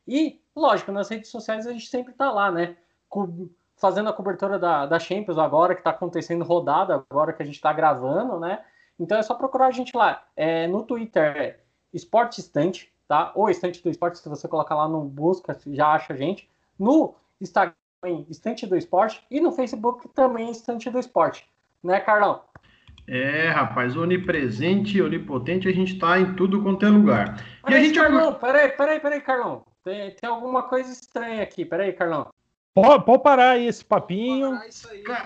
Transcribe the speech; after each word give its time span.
E, 0.06 0.40
lógico, 0.54 0.92
nas 0.92 1.08
redes 1.08 1.30
sociais 1.30 1.66
a 1.66 1.72
gente 1.72 1.86
sempre 1.86 2.12
está 2.12 2.30
lá, 2.30 2.50
né? 2.50 2.76
Fazendo 3.82 4.08
a 4.08 4.12
cobertura 4.12 4.60
da, 4.60 4.86
da 4.86 5.00
Champions 5.00 5.38
agora, 5.38 5.74
que 5.74 5.80
está 5.80 5.90
acontecendo 5.90 6.44
rodada, 6.44 7.04
agora 7.10 7.32
que 7.32 7.42
a 7.42 7.44
gente 7.44 7.56
está 7.56 7.72
gravando, 7.72 8.38
né? 8.38 8.60
Então 8.96 9.18
é 9.18 9.22
só 9.24 9.34
procurar 9.34 9.66
a 9.66 9.70
gente 9.72 9.96
lá. 9.96 10.22
É, 10.36 10.68
no 10.68 10.84
Twitter 10.84 11.36
é 11.36 11.58
Esporte 11.92 12.38
Estante, 12.38 12.92
tá? 13.08 13.32
Ou 13.34 13.50
Estante 13.50 13.82
do 13.82 13.90
Esporte, 13.90 14.18
se 14.18 14.28
você 14.28 14.46
colocar 14.46 14.76
lá 14.76 14.86
no 14.86 15.00
busca, 15.02 15.58
já 15.66 15.88
acha 15.88 16.12
a 16.12 16.16
gente. 16.16 16.48
No 16.78 17.16
Instagram, 17.40 17.74
Estante 18.30 18.68
do 18.68 18.76
Esporte. 18.76 19.26
E 19.28 19.40
no 19.40 19.50
Facebook 19.50 20.08
também 20.10 20.52
Estante 20.52 20.88
do 20.88 21.00
Esporte. 21.00 21.44
Né, 21.82 21.98
Carlão? 21.98 22.42
É, 23.08 23.48
rapaz, 23.48 23.96
onipresente, 23.96 25.02
onipotente, 25.02 25.68
a 25.68 25.72
gente 25.72 25.98
tá 25.98 26.20
em 26.20 26.34
tudo 26.34 26.62
quanto 26.62 26.86
é 26.86 26.88
lugar. 26.88 27.44
Mas, 27.64 27.74
e 27.74 27.76
a 27.76 27.80
gente... 27.82 27.98
Carlão, 27.98 28.34
peraí, 28.34 28.68
peraí, 28.70 29.00
peraí, 29.00 29.20
Carlão. 29.20 29.64
Tem, 29.82 30.12
tem 30.12 30.30
alguma 30.30 30.62
coisa 30.62 30.92
estranha 30.92 31.42
aqui. 31.42 31.64
Peraí, 31.64 31.92
Carlão. 31.92 32.28
Pode, 32.74 33.04
pode 33.04 33.22
parar 33.22 33.50
aí 33.50 33.66
esse 33.66 33.84
papinho. 33.84 34.58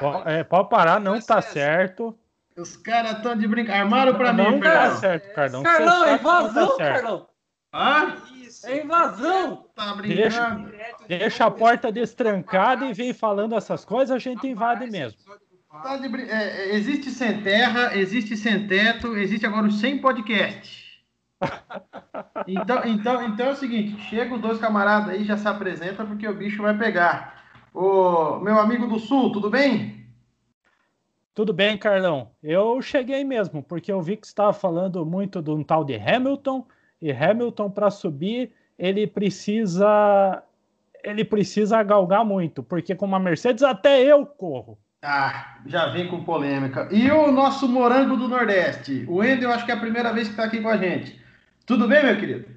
Pode, 0.00 0.28
é, 0.28 0.42
pode 0.42 0.68
parar, 0.68 1.00
não 1.00 1.20
tá 1.20 1.40
certo. 1.40 2.16
Os 2.56 2.76
caras 2.76 3.12
estão 3.12 3.36
de 3.36 3.46
brincar. 3.46 3.80
Armaram 3.80 4.14
pra 4.14 4.32
não 4.32 4.52
mim, 4.52 4.58
Não 4.58 4.60
tá 4.60 4.96
certo, 4.96 5.34
Cardão. 5.34 5.62
Carlão, 5.62 6.04
é 6.04 6.14
invasão, 6.14 6.76
tá 6.76 6.76
Carlão. 6.76 7.28
Ah? 7.72 8.16
É 8.64 8.82
invasão. 8.82 9.66
Tá 9.74 9.94
brincando. 9.94 10.70
Deixa, 10.70 10.98
deixa 11.06 11.44
a 11.44 11.50
porta 11.50 11.92
destrancada 11.92 12.86
e 12.86 12.94
vem 12.94 13.12
falando 13.12 13.54
essas 13.54 13.84
coisas, 13.84 14.10
a 14.10 14.18
gente 14.18 14.46
invade 14.46 14.90
mesmo. 14.90 15.18
Tá 15.82 15.98
de, 15.98 16.08
é, 16.22 16.70
é, 16.70 16.74
existe 16.74 17.10
sem 17.10 17.42
terra, 17.42 17.94
existe 17.94 18.36
sem 18.36 18.66
teto, 18.66 19.16
existe 19.16 19.44
agora 19.44 19.66
o 19.66 19.72
sem 19.72 19.98
podcast. 19.98 20.86
Então, 22.48 22.82
então, 22.84 23.22
então 23.26 23.46
é 23.46 23.50
o 23.50 23.56
seguinte: 23.56 24.00
chega 24.02 24.34
os 24.34 24.40
dois 24.40 24.58
camaradas 24.58 25.10
aí, 25.10 25.24
já 25.24 25.36
se 25.36 25.48
apresenta, 25.48 26.04
porque 26.04 26.26
o 26.28 26.34
bicho 26.34 26.62
vai 26.62 26.76
pegar. 26.76 27.35
Ô, 27.78 28.38
meu 28.38 28.58
amigo 28.58 28.86
do 28.86 28.98
Sul, 28.98 29.30
tudo 29.30 29.50
bem? 29.50 30.06
Tudo 31.34 31.52
bem, 31.52 31.76
Carlão. 31.76 32.30
Eu 32.42 32.80
cheguei 32.80 33.22
mesmo, 33.22 33.62
porque 33.62 33.92
eu 33.92 34.00
vi 34.00 34.16
que 34.16 34.26
você 34.26 34.30
estava 34.30 34.54
falando 34.54 35.04
muito 35.04 35.42
de 35.42 35.50
um 35.50 35.62
tal 35.62 35.84
de 35.84 35.94
Hamilton, 35.94 36.66
e 37.02 37.12
Hamilton, 37.12 37.70
para 37.70 37.90
subir, 37.90 38.50
ele 38.78 39.06
precisa. 39.06 40.42
Ele 41.04 41.22
precisa 41.22 41.82
galgar 41.82 42.24
muito, 42.24 42.62
porque 42.62 42.94
com 42.94 43.04
uma 43.04 43.20
Mercedes 43.20 43.62
até 43.62 44.02
eu 44.02 44.24
corro. 44.24 44.78
Ah, 45.02 45.58
já 45.66 45.88
vem 45.90 46.08
com 46.08 46.24
polêmica. 46.24 46.88
E 46.90 47.10
o 47.10 47.30
nosso 47.30 47.68
morango 47.68 48.16
do 48.16 48.26
Nordeste? 48.26 49.04
O 49.06 49.16
Wendel, 49.16 49.52
acho 49.52 49.66
que 49.66 49.70
é 49.70 49.74
a 49.74 49.80
primeira 49.80 50.14
vez 50.14 50.28
que 50.28 50.32
está 50.32 50.44
aqui 50.44 50.62
com 50.62 50.70
a 50.70 50.78
gente. 50.78 51.20
Tudo 51.66 51.86
bem, 51.86 52.02
meu 52.02 52.16
querido? 52.16 52.48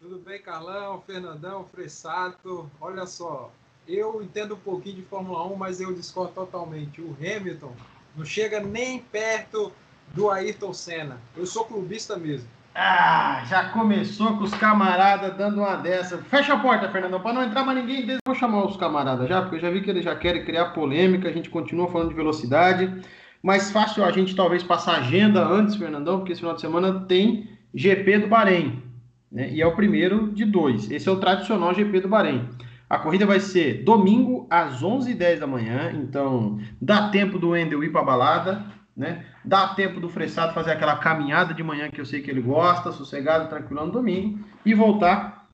Tudo 0.00 0.18
bem, 0.18 0.40
Carlão, 0.40 1.02
Fernandão, 1.02 1.66
Fressato. 1.66 2.70
Olha 2.80 3.04
só, 3.04 3.52
eu 3.86 4.22
entendo 4.22 4.54
um 4.54 4.58
pouquinho 4.58 4.96
de 4.96 5.02
Fórmula 5.02 5.46
1, 5.46 5.56
mas 5.56 5.80
eu 5.80 5.92
discordo 5.92 6.32
totalmente. 6.32 7.00
O 7.00 7.16
Hamilton 7.20 7.72
não 8.16 8.24
chega 8.24 8.60
nem 8.60 9.00
perto 9.00 9.72
do 10.14 10.30
Ayrton 10.30 10.72
Senna. 10.72 11.18
Eu 11.36 11.46
sou 11.46 11.64
clubista 11.64 12.16
mesmo. 12.16 12.48
Ah, 12.74 13.44
já 13.46 13.68
começou 13.68 14.38
com 14.38 14.44
os 14.44 14.54
camaradas 14.54 15.36
dando 15.36 15.58
uma 15.58 15.76
dessa. 15.76 16.18
Fecha 16.18 16.54
a 16.54 16.58
porta, 16.58 16.88
Fernandão, 16.88 17.20
para 17.20 17.34
não 17.34 17.44
entrar 17.44 17.64
mais 17.64 17.78
ninguém. 17.78 18.18
Vou 18.26 18.34
chamar 18.34 18.64
os 18.64 18.76
camaradas 18.76 19.28
já, 19.28 19.42
porque 19.42 19.56
eu 19.56 19.60
já 19.60 19.70
vi 19.70 19.82
que 19.82 19.90
eles 19.90 20.04
já 20.04 20.16
querem 20.16 20.44
criar 20.44 20.70
polêmica. 20.70 21.28
A 21.28 21.32
gente 21.32 21.50
continua 21.50 21.90
falando 21.90 22.08
de 22.08 22.14
velocidade. 22.14 23.02
Mais 23.42 23.70
fácil 23.70 24.04
a 24.04 24.10
gente 24.10 24.34
talvez 24.34 24.62
passar 24.62 24.98
agenda 24.98 25.44
antes, 25.44 25.74
Fernandão, 25.74 26.18
porque 26.18 26.32
esse 26.32 26.40
final 26.40 26.54
de 26.54 26.60
semana 26.60 27.00
tem 27.00 27.50
GP 27.74 28.20
do 28.20 28.28
Bahrein. 28.28 28.82
Né? 29.30 29.52
E 29.52 29.60
é 29.60 29.66
o 29.66 29.74
primeiro 29.74 30.30
de 30.32 30.44
dois. 30.44 30.90
Esse 30.90 31.08
é 31.08 31.12
o 31.12 31.20
tradicional 31.20 31.74
GP 31.74 32.00
do 32.00 32.08
Bahrein. 32.08 32.48
A 32.92 32.98
corrida 32.98 33.24
vai 33.24 33.40
ser 33.40 33.82
domingo 33.84 34.46
às 34.50 34.82
11h10 34.82 35.38
da 35.38 35.46
manhã. 35.46 35.90
Então, 35.94 36.60
dá 36.78 37.08
tempo 37.08 37.38
do 37.38 37.48
Wendel 37.48 37.82
ir 37.82 37.90
para 37.90 38.02
a 38.02 38.04
balada. 38.04 38.66
Né? 38.94 39.24
Dá 39.42 39.68
tempo 39.68 39.98
do 39.98 40.10
Fressado 40.10 40.52
fazer 40.52 40.72
aquela 40.72 40.96
caminhada 40.96 41.54
de 41.54 41.62
manhã 41.62 41.88
que 41.88 41.98
eu 41.98 42.04
sei 42.04 42.20
que 42.20 42.30
ele 42.30 42.42
gosta, 42.42 42.92
sossegado, 42.92 43.48
tranquilo 43.48 43.86
no 43.86 43.92
domingo. 43.92 44.40
E 44.62 44.74
voltar 44.74 45.48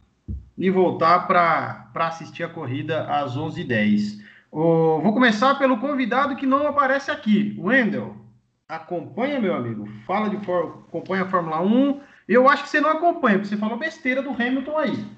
e 0.59 0.69
voltar 0.69 1.28
para 1.28 1.88
assistir 2.09 2.43
a 2.43 2.49
corrida 2.49 3.04
às 3.04 3.37
11h10. 3.37 4.20
Oh, 4.50 4.99
vou 5.00 5.12
começar 5.12 5.55
pelo 5.60 5.78
convidado 5.78 6.34
que 6.34 6.44
não 6.44 6.66
aparece 6.66 7.12
aqui, 7.12 7.56
Wendel. 7.56 8.16
Acompanha, 8.69 9.38
meu 9.38 9.55
amigo. 9.55 9.88
Fala 10.05 10.28
de 10.28 10.37
acompanha 10.37 11.22
a 11.22 11.28
Fórmula 11.28 11.62
1, 11.62 12.00
eu 12.26 12.49
acho 12.49 12.65
que 12.65 12.69
você 12.69 12.81
não 12.81 12.91
acompanha, 12.91 13.38
porque 13.38 13.49
você 13.49 13.56
falou 13.56 13.78
besteira 13.78 14.20
do 14.22 14.31
Hamilton 14.31 14.76
aí. 14.76 15.17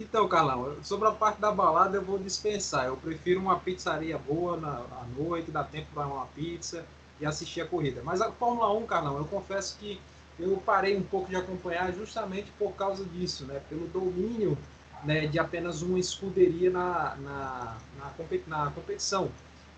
Então, 0.00 0.26
Carlão, 0.26 0.82
sobre 0.82 1.06
a 1.06 1.12
parte 1.12 1.38
da 1.38 1.52
balada 1.52 1.98
eu 1.98 2.02
vou 2.02 2.18
dispensar. 2.18 2.86
Eu 2.86 2.96
prefiro 2.96 3.38
uma 3.38 3.60
pizzaria 3.60 4.16
boa 4.16 4.56
na, 4.56 4.78
à 4.78 5.04
noite, 5.14 5.50
dar 5.50 5.64
tempo 5.64 5.88
para 5.92 6.06
uma 6.06 6.24
pizza 6.26 6.86
e 7.20 7.26
assistir 7.26 7.60
a 7.60 7.66
corrida. 7.66 8.00
Mas 8.02 8.22
a 8.22 8.32
Fórmula 8.32 8.72
1, 8.72 8.86
Carlão, 8.86 9.18
eu 9.18 9.26
confesso 9.26 9.76
que 9.78 10.00
eu 10.38 10.56
parei 10.64 10.96
um 10.96 11.02
pouco 11.02 11.28
de 11.28 11.36
acompanhar 11.36 11.92
justamente 11.92 12.50
por 12.58 12.72
causa 12.72 13.04
disso, 13.04 13.44
né? 13.44 13.60
Pelo 13.68 13.86
domínio 13.88 14.56
né, 15.04 15.26
de 15.26 15.38
apenas 15.38 15.82
uma 15.82 15.98
escuderia 15.98 16.70
na, 16.70 17.16
na, 17.16 17.76
na, 17.98 18.46
na 18.46 18.70
competição. 18.70 19.30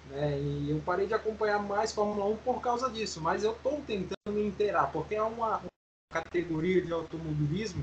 Né? 0.08 0.38
E 0.38 0.70
eu 0.70 0.80
parei 0.86 1.08
de 1.08 1.14
acompanhar 1.14 1.60
mais 1.60 1.92
Fórmula 1.92 2.26
1 2.26 2.36
por 2.38 2.60
causa 2.60 2.88
disso, 2.88 3.20
mas 3.20 3.42
eu 3.42 3.52
estou 3.52 3.82
tentando 3.84 4.30
me 4.30 4.46
inteirar, 4.46 4.86
porque 4.92 5.16
é 5.16 5.22
uma, 5.22 5.58
uma, 5.58 5.72
categoria 6.12 6.82
de 6.82 6.92
automobilismo 6.92 7.82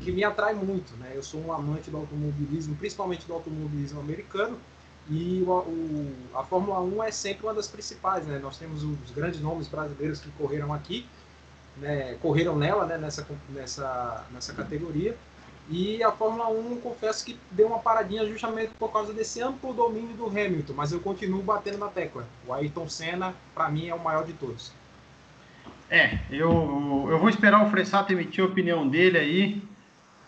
que 0.00 0.12
me 0.12 0.24
atrai 0.24 0.54
muito. 0.54 0.96
Né? 0.96 1.12
Eu 1.14 1.22
sou 1.22 1.40
um 1.40 1.52
amante 1.52 1.90
do 1.90 1.96
automobilismo, 1.96 2.74
principalmente 2.76 3.26
do 3.26 3.34
automobilismo 3.34 4.00
americano, 4.00 4.58
e 5.08 5.42
o, 5.46 5.50
o, 5.50 6.14
a 6.34 6.42
Fórmula 6.42 6.80
1 6.80 7.02
é 7.04 7.10
sempre 7.10 7.46
uma 7.46 7.54
das 7.54 7.68
principais. 7.68 8.26
Né? 8.26 8.38
Nós 8.38 8.58
temos 8.58 8.82
os 8.82 9.10
grandes 9.14 9.40
nomes 9.40 9.68
brasileiros 9.68 10.20
que 10.20 10.30
correram 10.32 10.72
aqui, 10.72 11.06
né? 11.76 12.14
correram 12.20 12.56
nela, 12.56 12.86
né? 12.86 12.98
nessa, 12.98 13.26
nessa, 13.50 14.24
nessa 14.32 14.52
categoria. 14.52 15.16
E 15.68 16.02
a 16.02 16.12
Fórmula 16.12 16.48
1, 16.48 16.80
confesso 16.80 17.24
que 17.24 17.38
deu 17.50 17.66
uma 17.66 17.80
paradinha 17.80 18.24
justamente 18.24 18.70
por 18.78 18.92
causa 18.92 19.12
desse 19.12 19.42
amplo 19.42 19.72
domínio 19.72 20.16
do 20.16 20.26
Hamilton, 20.26 20.74
mas 20.74 20.92
eu 20.92 21.00
continuo 21.00 21.42
batendo 21.42 21.78
na 21.78 21.88
tecla. 21.88 22.24
O 22.46 22.52
Ayrton 22.52 22.88
Senna, 22.88 23.34
para 23.52 23.68
mim, 23.68 23.88
é 23.88 23.94
o 23.94 23.98
maior 23.98 24.24
de 24.24 24.32
todos. 24.32 24.72
É, 25.90 26.18
eu, 26.30 26.50
eu 27.10 27.18
vou 27.18 27.28
esperar 27.28 27.64
o 27.64 27.70
Fressato 27.70 28.12
emitir 28.12 28.42
a 28.42 28.46
opinião 28.46 28.88
dele 28.88 29.18
aí, 29.18 29.62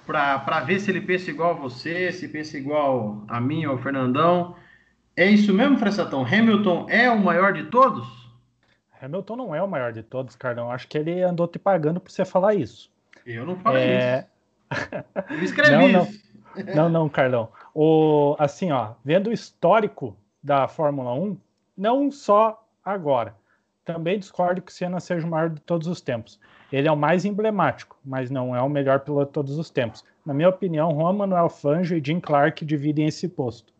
para 0.09 0.61
ver 0.61 0.81
se 0.81 0.91
ele 0.91 1.03
pensa 1.03 1.31
igual 1.31 1.51
a 1.51 1.55
você, 1.55 2.11
se 2.11 2.27
pensa 2.29 2.57
igual 2.57 3.23
a 3.29 3.39
mim 3.39 3.67
ou 3.67 3.73
ao 3.73 3.79
Fernandão. 3.79 4.57
É 5.15 5.27
isso 5.27 5.53
mesmo, 5.53 5.77
Fressatão? 5.77 6.25
Hamilton 6.25 6.87
é 6.89 7.11
o 7.11 7.19
maior 7.19 7.53
de 7.53 7.65
todos? 7.65 8.09
Hamilton 9.03 9.37
não 9.37 9.55
é 9.55 9.63
o 9.63 9.69
maior 9.69 9.93
de 9.93 10.03
todos, 10.03 10.35
Carlão. 10.35 10.73
Acho 10.73 10.89
que 10.89 10.97
ele 10.97 11.23
andou 11.23 11.47
te 11.47 11.59
pagando 11.59 12.01
para 12.01 12.11
você 12.11 12.25
falar 12.25 12.55
isso. 12.55 12.91
Eu 13.27 13.45
não 13.45 13.57
falei 13.57 13.83
é... 13.83 14.27
isso. 14.73 14.89
Eu 15.31 15.45
escrevi 15.45 15.93
não, 15.93 16.03
isso. 16.03 16.23
Não, 16.57 16.75
não, 16.75 16.89
não, 16.89 17.09
Carlão. 17.09 17.51
O, 17.75 18.35
assim, 18.39 18.73
ó, 18.73 18.93
vendo 19.05 19.29
o 19.29 19.33
histórico 19.33 20.17
da 20.43 20.67
Fórmula 20.67 21.13
1, 21.13 21.37
não 21.77 22.11
só 22.11 22.67
agora. 22.83 23.35
Também 23.85 24.19
discordo 24.19 24.63
que 24.63 24.73
o 24.73 24.75
Senna 24.75 25.01
seja 25.01 25.27
o 25.27 25.31
maior 25.31 25.51
de 25.51 25.61
todos 25.61 25.87
os 25.87 26.01
tempos. 26.01 26.41
Ele 26.71 26.87
é 26.87 26.93
o 26.93 26.97
mais 26.97 27.25
emblemático, 27.25 27.99
mas 28.05 28.31
não 28.31 28.55
é 28.55 28.61
o 28.61 28.69
melhor 28.69 29.01
piloto 29.01 29.27
de 29.27 29.33
todos 29.33 29.59
os 29.59 29.71
tempos. 29.71 30.05
Na 30.25 30.35
minha 30.35 30.49
opinião, 30.49 30.91
Juan 30.91 31.15
Manuel 31.15 31.49
Fangio 31.49 31.97
e 31.97 32.05
Jim 32.05 32.21
Clark 32.21 32.65
dividem 32.65 33.07
esse 33.07 33.29
posto. 33.29 33.73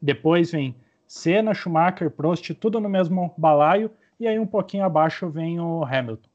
Depois 0.00 0.52
vem 0.52 0.74
Senna, 1.06 1.54
Schumacher, 1.54 2.10
Prost, 2.10 2.50
tudo 2.54 2.80
no 2.80 2.88
mesmo 2.88 3.32
balaio, 3.38 3.90
e 4.20 4.26
aí 4.26 4.38
um 4.38 4.46
pouquinho 4.46 4.84
abaixo 4.84 5.28
vem 5.28 5.58
o 5.60 5.84
Hamilton. 5.84 6.28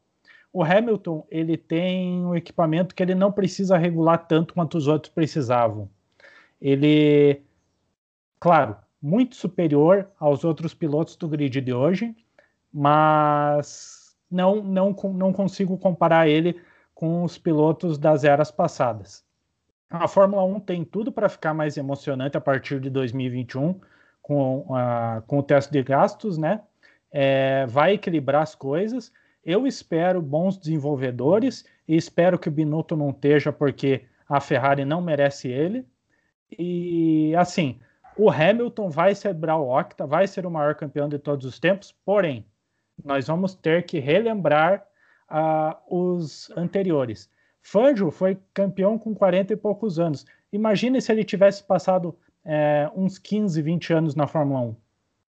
O 0.52 0.64
Hamilton, 0.64 1.28
ele 1.30 1.56
tem 1.56 2.26
um 2.26 2.36
equipamento 2.36 2.96
que 2.96 3.04
ele 3.04 3.14
não 3.14 3.32
precisa 3.32 3.78
regular 3.78 4.18
tanto 4.28 4.56
quanto 4.56 4.78
os 4.78 4.88
outros 4.88 5.14
precisavam. 5.14 5.88
Ele, 6.60 7.42
claro, 8.40 8.76
muito 9.02 9.36
superior 9.36 10.10
aos 10.20 10.44
outros 10.44 10.74
pilotos 10.74 11.16
do 11.16 11.28
grid 11.28 11.62
de 11.62 11.74
hoje, 11.74 12.16
mas 12.74 13.99
não, 14.30 14.64
não, 14.64 14.96
não 15.14 15.34
consigo 15.34 15.78
comparar 15.78 16.28
ele 16.28 16.60
com 16.94 17.24
os 17.24 17.38
pilotos 17.38 17.98
das 17.98 18.24
eras 18.24 18.52
passadas. 18.52 19.24
A 19.90 20.08
Fórmula 20.08 20.44
1 20.44 20.60
tem 20.60 20.84
tudo 20.84 21.12
para 21.12 21.30
ficar 21.30 21.54
mais 21.54 21.78
emocionante 21.78 22.38
a 22.38 22.42
partir 22.42 22.80
de 22.80 22.90
2021 22.90 23.80
com, 24.22 24.60
uh, 24.60 25.22
com 25.26 25.40
o 25.40 25.44
teste 25.44 25.72
de 25.72 25.81
gastos, 25.81 26.38
né? 26.38 26.62
É, 27.12 27.66
vai 27.66 27.94
equilibrar 27.94 28.44
as 28.44 28.54
coisas. 28.54 29.12
Eu 29.44 29.66
espero 29.66 30.22
bons 30.22 30.58
desenvolvedores 30.58 31.66
e 31.88 31.96
espero 31.96 32.38
que 32.38 32.50
o 32.50 32.52
Binotto 32.52 32.96
não 32.96 33.10
esteja 33.10 33.52
porque 33.52 34.04
a 34.28 34.40
Ferrari 34.40 34.86
não 34.86 35.02
merece 35.02 35.48
ele. 35.48 35.88
E 36.52 37.34
assim, 37.36 37.80
o 38.16 38.30
Hamilton 38.30 38.90
vai 38.90 39.16
celebrar 39.16 39.60
o 39.60 39.75
Octa, 39.75 40.06
vai 40.06 40.28
ser 40.28 40.46
o 40.46 40.52
maior 40.52 40.75
campeão 40.75 41.10
de 41.10 41.18
todos 41.18 41.46
os 41.46 41.60
tempos, 41.60 41.96
porém, 42.06 42.46
nós 43.04 43.28
vamos 43.28 43.56
ter 43.56 43.84
que 43.84 44.00
relembrar 44.00 44.86
uh, 45.30 45.75
os 45.90 46.50
anteriores. 46.56 47.30
Fangio 47.62 48.10
foi 48.12 48.38
campeão 48.54 48.98
com 48.98 49.13
40 49.13 49.54
e 49.54 49.57
poucos 49.57 50.00
anos. 50.00 50.25
Imagine 50.51 51.01
se 51.01 51.12
ele 51.12 51.24
tivesse 51.24 51.63
passado 51.63 52.16
é, 52.44 52.90
uns 52.96 53.18
15, 53.19 53.62
20 53.62 53.94
anos 53.94 54.16
na 54.16 54.25
Fórmula 54.28 54.62
1. 54.62 54.75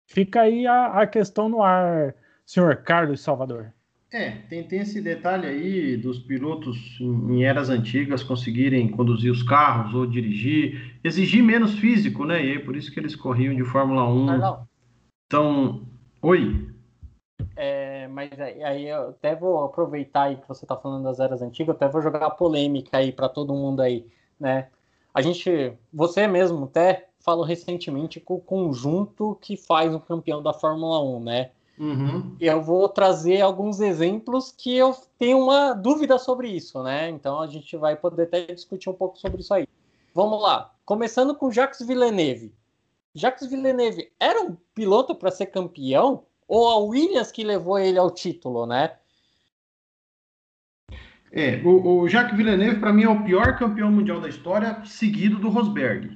Fica 0.07 0.43
aí 0.43 0.67
a, 0.67 0.87
a 0.87 1.07
questão 1.07 1.49
no 1.49 1.63
ar, 1.63 2.15
senhor 2.47 2.77
Carlos 2.77 3.21
Salvador. 3.21 3.73
É, 4.13 4.31
tem, 4.49 4.63
tem 4.65 4.81
esse 4.81 5.01
detalhe 5.01 5.47
aí 5.47 5.97
dos 5.97 6.19
pilotos 6.19 6.99
em 7.01 7.45
eras 7.45 7.71
antigas 7.71 8.23
conseguirem 8.23 8.89
conduzir 8.89 9.33
os 9.33 9.43
carros 9.43 9.95
ou 9.95 10.07
dirigir, 10.07 10.99
exigir 11.03 11.43
menos 11.43 11.79
físico, 11.79 12.27
né? 12.27 12.45
E 12.45 12.57
é 12.57 12.59
por 12.59 12.77
isso 12.77 12.93
que 12.93 13.01
eles 13.01 13.17
corriam 13.17 13.55
de 13.55 13.65
Fórmula 13.65 14.07
1. 14.07 14.67
Então, 15.27 15.89
oi. 16.21 16.72
Mas 18.13 18.31
aí 18.39 18.89
eu 18.89 19.09
até 19.09 19.35
vou 19.35 19.65
aproveitar 19.65 20.25
aí 20.25 20.37
que 20.37 20.47
você 20.47 20.65
está 20.65 20.77
falando 20.77 21.05
das 21.05 21.19
eras 21.19 21.41
antigas, 21.43 21.75
até 21.75 21.89
vou 21.89 22.03
jogar 22.03 22.27
a 22.27 22.31
polêmica 22.31 22.99
aí 22.99 23.11
para 23.11 23.29
todo 23.29 23.55
mundo 23.55 23.81
aí, 23.81 24.07
né? 24.39 24.69
A 25.15 25.21
gente, 25.21 25.73
você 25.93 26.27
mesmo 26.27 26.65
até 26.65 27.09
falou 27.21 27.45
recentemente 27.45 28.21
com 28.21 28.35
o 28.35 28.41
conjunto 28.41 29.39
que 29.41 29.57
faz 29.57 29.95
o 29.95 30.01
campeão 30.01 30.43
da 30.43 30.53
Fórmula 30.53 31.03
1, 31.03 31.21
né? 31.21 31.51
Uhum. 31.79 32.37
Eu 32.39 32.63
vou 32.63 32.89
trazer 32.89 33.41
alguns 33.41 33.81
exemplos 33.81 34.53
que 34.53 34.77
eu 34.77 34.95
tenho 35.19 35.39
uma 35.39 35.73
dúvida 35.73 36.19
sobre 36.19 36.49
isso, 36.49 36.83
né? 36.83 37.09
Então 37.09 37.41
a 37.41 37.47
gente 37.47 37.77
vai 37.77 37.97
poder 37.97 38.25
até 38.25 38.47
discutir 38.47 38.89
um 38.89 38.95
pouco 38.95 39.19
sobre 39.19 39.41
isso 39.41 39.55
aí. 39.55 39.67
Vamos 40.15 40.41
lá. 40.41 40.73
Começando 40.85 41.35
com 41.35 41.51
Jacques 41.51 41.87
Villeneuve. 41.87 42.55
Jacques 43.15 43.49
Villeneuve 43.49 44.11
era 44.19 44.43
um 44.43 44.57
piloto 44.75 45.15
para 45.15 45.31
ser 45.31 45.47
campeão? 45.47 46.25
Ou 46.53 46.69
a 46.69 46.77
Williams 46.77 47.33
que 47.33 47.43
levou 47.43 47.79
ele 47.79 47.99
ao 47.99 48.11
título, 48.11 48.67
né? 48.67 48.93
É, 51.33 51.63
o, 51.65 52.01
o 52.03 52.09
Jacques 52.11 52.37
Villeneuve, 52.37 52.79
para 52.79 52.93
mim, 52.93 53.05
é 53.05 53.09
o 53.09 53.25
pior 53.25 53.57
campeão 53.57 53.91
mundial 53.91 54.21
da 54.21 54.29
história, 54.29 54.83
seguido 54.85 55.39
do 55.39 55.49
Rosberg. 55.49 56.11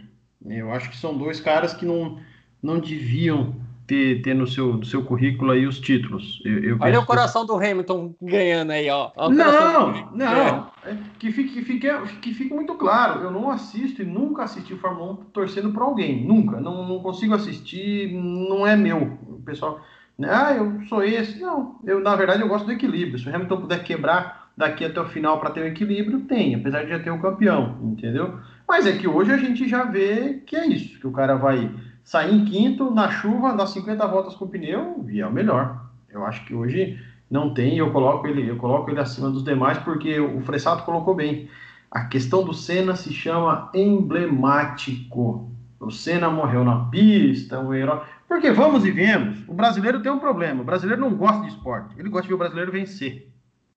Eu 0.45 0.71
acho 0.71 0.91
que 0.91 0.97
são 0.99 1.17
dois 1.17 1.41
caras 1.41 1.73
que 1.73 1.87
não, 1.87 2.21
não 2.63 2.79
deviam 2.79 3.55
ter, 3.87 4.21
ter 4.21 4.35
no, 4.35 4.47
seu, 4.47 4.75
no 4.75 4.85
seu 4.85 5.03
currículo 5.07 5.53
aí 5.53 5.67
os 5.67 5.81
títulos. 5.81 6.43
Eu, 6.45 6.63
eu 6.63 6.77
Olha 6.81 7.01
o 7.01 7.07
coração 7.07 7.47
que... 7.47 7.47
do 7.47 7.55
Hamilton 7.57 8.15
ganhando 8.21 8.73
aí, 8.73 8.91
ó. 8.91 9.13
Não, 9.31 10.11
não. 10.15 10.71
É. 10.85 10.99
Que, 11.19 11.33
fique, 11.33 11.55
que, 11.55 11.63
fique, 11.63 11.89
que 12.21 12.35
fique 12.35 12.53
muito 12.53 12.75
claro, 12.75 13.23
eu 13.23 13.31
não 13.31 13.49
assisto 13.51 14.03
e 14.03 14.05
nunca 14.05 14.43
assisti 14.43 14.75
Fórmula 14.75 15.13
1 15.13 15.17
torcendo 15.33 15.73
para 15.73 15.83
alguém. 15.83 16.27
Nunca. 16.27 16.61
Não, 16.61 16.87
não 16.87 16.99
consigo 17.01 17.33
assistir, 17.33 18.13
não 18.13 18.67
é 18.67 18.77
meu. 18.77 19.19
O 19.27 19.41
pessoal 19.43 19.81
ah, 20.23 20.55
eu 20.55 20.81
sou 20.89 21.03
esse. 21.05 21.39
Não, 21.41 21.79
eu 21.85 22.01
na 22.01 22.17
verdade 22.17 22.43
eu 22.43 22.49
gosto 22.49 22.65
do 22.65 22.73
equilíbrio. 22.73 23.19
Se 23.19 23.29
o 23.29 23.35
Hamilton 23.35 23.61
puder 23.61 23.85
quebrar 23.85 24.51
daqui 24.57 24.85
até 24.85 25.01
o 25.01 25.09
final 25.09 25.39
para 25.39 25.51
ter 25.51 25.63
um 25.63 25.67
equilíbrio, 25.67 26.21
tem, 26.21 26.55
apesar 26.55 26.85
de 26.85 26.91
já 26.91 26.99
ter 26.99 27.11
o 27.11 27.15
um 27.15 27.21
campeão, 27.21 27.77
entendeu? 27.83 28.39
Mas 28.67 28.87
é 28.87 28.93
que 28.93 29.07
hoje 29.07 29.33
a 29.33 29.37
gente 29.37 29.69
já 29.69 29.85
vê 29.85 30.43
que 30.47 30.57
é 30.57 30.67
isso, 30.67 30.99
que 30.99 31.07
o 31.07 31.13
cara 31.13 31.37
vai 31.37 31.71
sair 32.03 32.35
em 32.35 32.45
quinto 32.45 32.91
na 32.91 33.11
chuva, 33.11 33.55
dar 33.55 33.67
50 33.67 34.07
voltas 34.07 34.35
com 34.35 34.47
o 34.47 34.49
pneu 34.49 35.05
e 35.09 35.21
é 35.21 35.27
o 35.27 35.33
melhor. 35.33 35.85
Eu 36.09 36.25
acho 36.25 36.45
que 36.47 36.55
hoje 36.55 36.99
não 37.31 37.53
tem, 37.53 37.77
eu 37.77 37.93
coloco 37.93 38.27
ele, 38.27 38.49
eu 38.49 38.57
coloco 38.57 38.91
ele 38.91 39.01
acima 39.01 39.29
dos 39.29 39.45
demais 39.45 39.79
porque 39.79 40.19
o 40.19 40.41
Fressato 40.41 40.85
colocou 40.85 41.15
bem. 41.15 41.49
A 41.91 42.05
questão 42.05 42.43
do 42.43 42.55
Senna 42.55 42.97
se 42.97 43.13
chama 43.13 43.71
emblemático. 43.75 45.51
O 45.79 45.91
Senna 45.91 46.31
morreu 46.31 46.65
na 46.65 46.87
pista, 46.87 47.61
o 47.61 47.75
herói. 47.75 48.01
Porque 48.29 48.51
vamos 48.51 48.85
e 48.85 48.91
viemos, 48.91 49.39
o 49.47 49.55
brasileiro 49.55 50.01
tem 50.01 50.11
um 50.11 50.19
problema. 50.19 50.63
O 50.63 50.65
brasileiro 50.65 51.01
não 51.01 51.15
gosta 51.15 51.43
de 51.43 51.49
esporte, 51.49 51.95
ele 51.99 52.09
gosta 52.09 52.23
de 52.23 52.29
ver 52.29 52.35
o 52.35 52.39
brasileiro 52.39 52.73
vencer. 52.73 53.29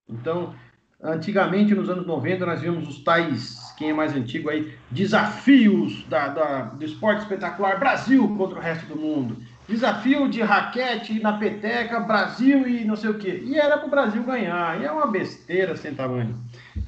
Então, 0.08 0.56
antigamente, 1.02 1.76
nos 1.76 1.90
anos 1.90 2.06
90, 2.06 2.46
nós 2.46 2.62
vimos 2.62 2.88
os 2.88 3.04
tais, 3.04 3.74
quem 3.78 3.92
é 3.92 3.94
mais 3.94 4.16
antigo 4.16 4.50
aí, 4.50 4.74
desafios 4.90 6.04
da, 6.08 6.30
da, 6.30 6.62
do 6.64 6.84
esporte 6.84 7.22
espetacular 7.22 7.80
Brasil 7.80 8.28
contra 8.36 8.58
o 8.58 8.62
resto 8.62 8.88
do 8.88 9.00
mundo. 9.00 9.38
Desafio 9.68 10.28
de 10.28 10.42
raquete 10.42 11.20
na 11.20 11.34
peteca, 11.34 12.00
Brasil 12.00 12.68
e 12.68 12.84
não 12.84 12.96
sei 12.96 13.12
o 13.12 13.20
quê. 13.20 13.44
E 13.46 13.56
era 13.56 13.78
para 13.78 13.86
o 13.86 13.92
Brasil 13.92 14.24
ganhar. 14.24 14.82
E 14.82 14.86
é 14.86 14.92
uma 14.92 15.06
besteira 15.06 15.76
sem 15.76 15.94
tamanho. 15.94 16.36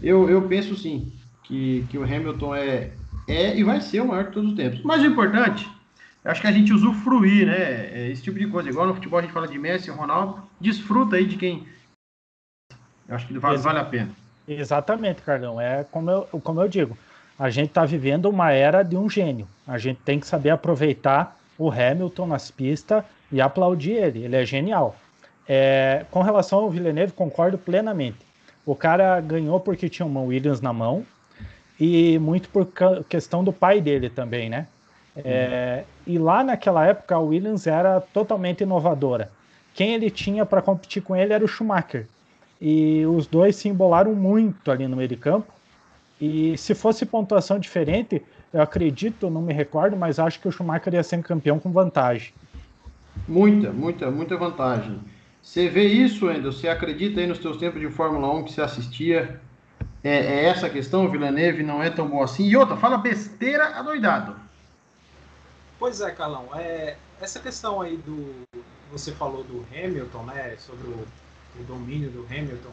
Eu, 0.02 0.28
eu 0.28 0.42
penso 0.48 0.76
sim 0.76 1.14
que, 1.44 1.86
que 1.92 1.98
o 2.00 2.04
Hamilton 2.04 2.56
é, 2.56 2.92
é 3.28 3.56
e 3.56 3.64
vai 3.64 3.80
ser 3.82 4.02
o 4.02 4.08
maior 4.08 4.26
de 4.26 4.32
todos 4.32 4.50
os 4.50 4.56
tempos. 4.56 4.82
Mas 4.82 5.04
o 5.04 5.06
importante 5.06 5.70
acho 6.24 6.42
que 6.42 6.48
a 6.48 6.52
gente 6.52 6.74
usufruir, 6.74 7.48
né? 7.48 7.90
É, 7.94 8.10
esse 8.12 8.22
tipo 8.22 8.38
de 8.38 8.48
coisa. 8.48 8.70
Igual 8.70 8.88
no 8.88 8.94
futebol 8.94 9.20
a 9.20 9.22
gente 9.22 9.34
fala 9.34 9.48
de 9.48 9.58
Messi 9.58 9.90
Ronaldo. 9.90 10.42
Desfruta 10.60 11.16
aí 11.16 11.26
de 11.26 11.38
quem. 11.38 11.68
Eu 13.08 13.16
acho 13.16 13.28
que 13.28 13.38
vale, 13.38 13.58
vale 13.58 13.80
a 13.80 13.86
pena. 13.86 14.10
Exatamente, 14.48 15.22
Carlão. 15.22 15.60
É 15.60 15.84
como 15.84 16.10
eu, 16.10 16.24
como 16.44 16.62
eu 16.62 16.68
digo. 16.68 16.98
A 17.38 17.50
gente 17.50 17.70
está 17.70 17.86
vivendo 17.86 18.30
uma 18.30 18.52
era 18.52 18.84
de 18.84 18.96
um 18.96 19.10
gênio. 19.10 19.48
A 19.68 19.78
gente 19.78 20.00
tem 20.02 20.20
que 20.20 20.28
saber 20.28 20.52
aproveitar 20.52 21.38
o 21.58 21.72
Hamilton 21.72 22.28
nas 22.28 22.52
pistas 22.52 23.04
e 23.32 23.42
aplaudir 23.42 23.94
ele. 23.94 24.24
Ele 24.24 24.36
é 24.36 24.46
genial. 24.46 24.96
É, 25.48 26.06
com 26.12 26.22
relação 26.22 26.60
ao 26.60 26.70
Villeneuve, 26.70 27.14
concordo 27.14 27.58
plenamente. 27.58 28.20
O 28.66 28.76
cara 28.76 29.20
ganhou 29.20 29.60
porque 29.60 29.90
tinha 29.90 30.06
uma 30.06 30.22
Williams 30.22 30.62
na 30.62 30.72
mão 30.72 31.06
e 31.80 32.20
muito 32.20 32.48
por 32.50 32.68
questão 33.10 33.44
do 33.44 33.52
pai 33.52 33.82
dele 33.82 34.10
também, 34.10 34.50
né? 34.50 34.68
É, 35.16 35.84
e 36.08 36.18
lá 36.18 36.44
naquela 36.44 36.86
época 36.86 37.16
a 37.16 37.20
Williams 37.20 37.68
era 37.68 38.00
totalmente 38.00 38.62
inovadora. 38.62 39.32
Quem 39.74 39.94
ele 39.94 40.10
tinha 40.10 40.46
para 40.46 40.62
competir 40.62 41.02
com 41.02 41.16
ele 41.16 41.34
era 41.34 41.44
o 41.44 41.48
Schumacher. 41.48 42.08
E 42.60 43.06
os 43.06 43.28
dois 43.28 43.56
se 43.56 43.68
embolaram 43.68 44.14
muito 44.14 44.72
ali 44.72 44.88
no 44.88 44.98
meio 44.98 45.10
de 45.10 45.16
campo. 45.16 45.52
E 46.20 46.58
se 46.58 46.76
fosse 46.76 47.06
pontuação 47.06 47.58
diferente, 47.58 48.22
eu 48.54 48.62
acredito, 48.62 49.30
não 49.30 49.42
me 49.42 49.54
recordo, 49.54 49.98
mas 49.98 50.20
acho 50.20 50.40
que 50.40 50.48
o 50.48 50.52
Schumacher 50.52 50.94
ia 50.94 51.04
ser 51.04 51.22
campeão 51.24 51.60
com 51.60 51.72
vantagem. 51.72 52.32
Muita, 53.28 53.72
muita, 53.72 54.12
muita 54.12 54.38
vantagem. 54.38 55.00
Você 55.42 55.68
vê 55.68 55.86
isso, 55.86 56.30
Endo? 56.30 56.52
Você 56.52 56.68
acredita 56.68 57.20
aí 57.20 57.28
nos 57.28 57.40
seus 57.40 57.58
tempos 57.58 57.82
de 57.82 57.90
Fórmula 57.90 58.32
1 58.36 58.44
que 58.44 58.54
você 58.54 58.62
assistia? 58.62 59.40
é, 60.04 60.16
é 60.16 60.46
essa 60.46 60.70
questão, 60.70 61.10
Villeneuve 61.10 61.64
não 61.64 61.82
é 61.82 61.90
tão 61.90 62.08
bom 62.08 62.24
assim. 62.24 62.48
E 62.48 62.58
outra, 62.58 62.76
fala 62.78 62.98
besteira 62.98 63.78
adoidado. 63.78 64.36
Pois 65.82 66.00
é, 66.00 66.12
Carlão. 66.12 66.48
É, 66.54 66.96
essa 67.20 67.40
questão 67.40 67.82
aí 67.82 67.98
do. 67.98 68.48
Você 68.92 69.12
falou 69.14 69.44
do 69.44 69.66
Hamilton, 69.74 70.24
né? 70.26 70.56
Sobre 70.60 70.88
o, 70.88 71.08
o 71.60 71.64
domínio 71.64 72.12
do 72.12 72.24
Hamilton. 72.24 72.70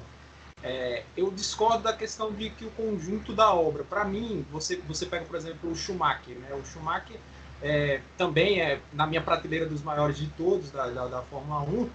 É, 0.63 1.05
eu 1.17 1.31
discordo 1.31 1.85
da 1.85 1.95
questão 1.95 2.31
de 2.31 2.51
que 2.51 2.67
o 2.67 2.71
conjunto 2.73 3.33
da 3.33 3.51
obra. 3.55 3.83
Para 3.83 4.05
mim, 4.05 4.45
você, 4.53 4.77
você 4.87 5.07
pega, 5.07 5.25
por 5.25 5.37
exemplo, 5.37 5.71
o 5.71 5.75
Schumacher. 5.75 6.37
Né? 6.37 6.53
O 6.53 6.63
Schumacher 6.67 7.19
é, 7.63 8.03
também 8.19 8.61
é 8.61 8.79
na 8.93 9.07
minha 9.07 9.23
prateleira 9.23 9.65
dos 9.65 9.83
maiores 9.83 10.19
de 10.19 10.27
todos 10.27 10.71
da, 10.71 10.89
da, 10.89 11.07
da 11.07 11.23
Fórmula 11.23 11.63
1. 11.63 11.89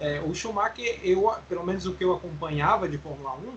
É, 0.00 0.22
o 0.22 0.34
Schumacher, 0.34 0.98
eu, 1.02 1.30
pelo 1.46 1.62
menos 1.62 1.84
o 1.84 1.92
que 1.92 2.04
eu 2.04 2.14
acompanhava 2.14 2.88
de 2.88 2.96
Fórmula 2.96 3.34
1, 3.34 3.52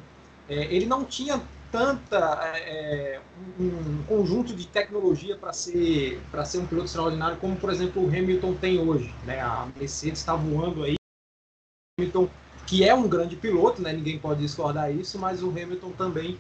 é, 0.49 0.55
ele 0.65 0.85
não 0.85 1.05
tinha 1.05 1.41
tanta 1.71 2.17
é, 2.55 3.19
um, 3.59 3.65
um, 3.65 4.03
conjunto 4.03 4.55
de 4.55 4.67
tecnologia 4.67 5.35
para 5.35 5.51
ser 5.53 6.21
para 6.31 6.45
ser 6.45 6.59
um 6.59 6.67
piloto 6.67 6.87
extraordinário 6.87 7.37
como 7.37 7.55
por 7.55 7.69
exemplo 7.69 8.03
o 8.03 8.07
Hamilton 8.07 8.53
tem 8.55 8.79
hoje 8.79 9.13
né? 9.25 9.41
A 9.41 9.67
Mercedes 9.75 10.19
está 10.19 10.35
voando 10.35 10.83
aí. 10.83 10.95
Hamilton 11.99 12.29
que 12.65 12.83
é 12.83 12.93
um 12.93 13.07
grande 13.07 13.35
piloto 13.35 13.81
né? 13.81 13.93
Ninguém 13.93 14.19
pode 14.19 14.41
discordar 14.41 14.93
isso 14.93 15.19
mas 15.19 15.43
o 15.43 15.49
Hamilton 15.49 15.91
também 15.91 16.39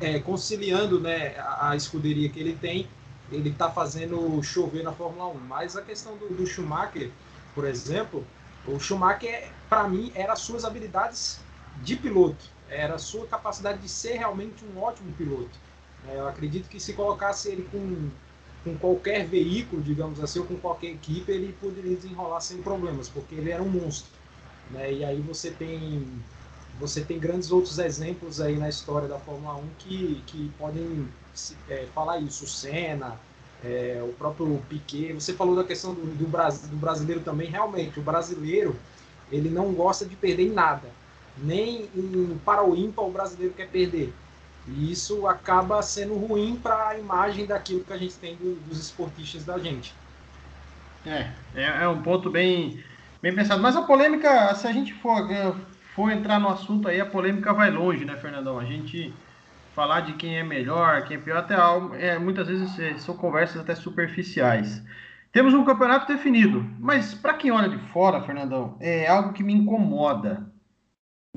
é, 0.00 0.18
conciliando 0.18 1.00
né 1.00 1.36
a, 1.38 1.70
a, 1.70 1.76
escuderia 1.76 2.28
que 2.28 2.38
ele 2.38 2.54
tem 2.54 2.88
ele 3.30 3.50
está 3.50 3.70
fazendo 3.70 4.42
chover 4.42 4.82
na 4.82 4.92
Fórmula 4.92 5.28
1 5.28 5.34
mas 5.40 5.76
a 5.76 5.82
questão 5.82 6.16
do, 6.16 6.28
do 6.28 6.46
Schumacher 6.46 7.10
por 7.54 7.66
exemplo 7.66 8.26
o 8.66 8.78
Schumacher 8.78 9.48
para 9.68 9.88
mim 9.88 10.12
era 10.14 10.34
as 10.34 10.40
suas 10.40 10.64
habilidades 10.64 11.40
de 11.82 11.96
piloto 11.96 12.57
era 12.70 12.94
a 12.94 12.98
sua 12.98 13.26
capacidade 13.26 13.78
de 13.78 13.88
ser 13.88 14.14
realmente 14.14 14.64
um 14.64 14.80
ótimo 14.80 15.12
piloto. 15.12 15.50
É, 16.08 16.16
eu 16.16 16.28
acredito 16.28 16.68
que 16.68 16.78
se 16.78 16.92
colocasse 16.92 17.50
ele 17.50 17.68
com, 17.70 18.10
com 18.64 18.78
qualquer 18.78 19.26
veículo, 19.26 19.82
digamos 19.82 20.22
assim, 20.22 20.38
ou 20.38 20.46
com 20.46 20.56
qualquer 20.56 20.88
equipe, 20.88 21.30
ele 21.30 21.52
poderia 21.60 21.96
desenrolar 21.96 22.40
sem 22.40 22.62
problemas, 22.62 23.08
porque 23.08 23.34
ele 23.34 23.50
era 23.50 23.62
um 23.62 23.68
monstro. 23.68 24.10
Né? 24.70 24.92
E 24.92 25.04
aí 25.04 25.20
você 25.20 25.50
tem 25.50 26.06
você 26.78 27.00
tem 27.00 27.18
grandes 27.18 27.50
outros 27.50 27.80
exemplos 27.80 28.40
aí 28.40 28.56
na 28.56 28.68
história 28.68 29.08
da 29.08 29.18
Fórmula 29.18 29.56
1 29.56 29.62
que, 29.80 30.22
que 30.26 30.52
podem 30.56 31.08
é, 31.68 31.86
falar 31.92 32.18
isso. 32.20 32.44
O 32.44 32.46
Senna, 32.46 33.18
é, 33.64 34.00
o 34.08 34.12
próprio 34.12 34.62
Piquet. 34.68 35.14
Você 35.14 35.34
falou 35.34 35.56
da 35.56 35.64
questão 35.64 35.92
do, 35.92 36.02
do, 36.02 36.24
do 36.24 36.76
brasileiro 36.76 37.20
também. 37.22 37.50
Realmente, 37.50 37.98
o 37.98 38.02
brasileiro 38.02 38.76
ele 39.32 39.50
não 39.50 39.72
gosta 39.72 40.06
de 40.06 40.14
perder 40.14 40.44
em 40.44 40.52
nada 40.52 40.88
nem 41.42 41.88
em, 41.94 42.38
para 42.44 42.62
o 42.62 42.74
o 42.74 43.10
brasileiro 43.10 43.54
quer 43.54 43.68
perder. 43.68 44.12
E 44.66 44.92
isso 44.92 45.26
acaba 45.26 45.82
sendo 45.82 46.14
ruim 46.14 46.58
para 46.62 46.88
a 46.88 46.98
imagem 46.98 47.46
daquilo 47.46 47.84
que 47.84 47.92
a 47.92 47.96
gente 47.96 48.14
tem 48.16 48.36
do, 48.36 48.56
dos 48.68 48.78
esportistas 48.78 49.44
da 49.44 49.58
gente. 49.58 49.94
É, 51.06 51.30
é, 51.54 51.82
é, 51.82 51.88
um 51.88 52.02
ponto 52.02 52.30
bem, 52.30 52.82
bem 53.22 53.34
pensado. 53.34 53.62
Mas 53.62 53.76
a 53.76 53.82
polêmica, 53.82 54.54
se 54.54 54.66
a 54.66 54.72
gente 54.72 54.92
for, 54.94 55.30
é, 55.30 55.54
for 55.94 56.10
entrar 56.10 56.38
no 56.38 56.48
assunto 56.48 56.88
aí, 56.88 57.00
a 57.00 57.06
polêmica 57.06 57.52
vai 57.52 57.70
longe, 57.70 58.04
né, 58.04 58.16
Fernandão? 58.16 58.58
A 58.58 58.64
gente 58.64 59.14
falar 59.74 60.00
de 60.00 60.14
quem 60.14 60.36
é 60.36 60.42
melhor, 60.42 61.04
quem 61.04 61.16
é 61.16 61.20
pior, 61.20 61.38
até 61.38 61.54
é, 61.98 62.18
muitas 62.18 62.48
vezes 62.48 62.78
é, 62.78 62.98
são 62.98 63.16
conversas 63.16 63.60
até 63.60 63.74
superficiais. 63.74 64.82
Temos 65.32 65.54
um 65.54 65.64
campeonato 65.64 66.12
definido, 66.12 66.68
mas 66.80 67.14
para 67.14 67.34
quem 67.34 67.50
olha 67.50 67.68
de 67.68 67.78
fora, 67.92 68.22
Fernandão, 68.22 68.76
é 68.80 69.06
algo 69.06 69.32
que 69.32 69.42
me 69.42 69.52
incomoda. 69.52 70.50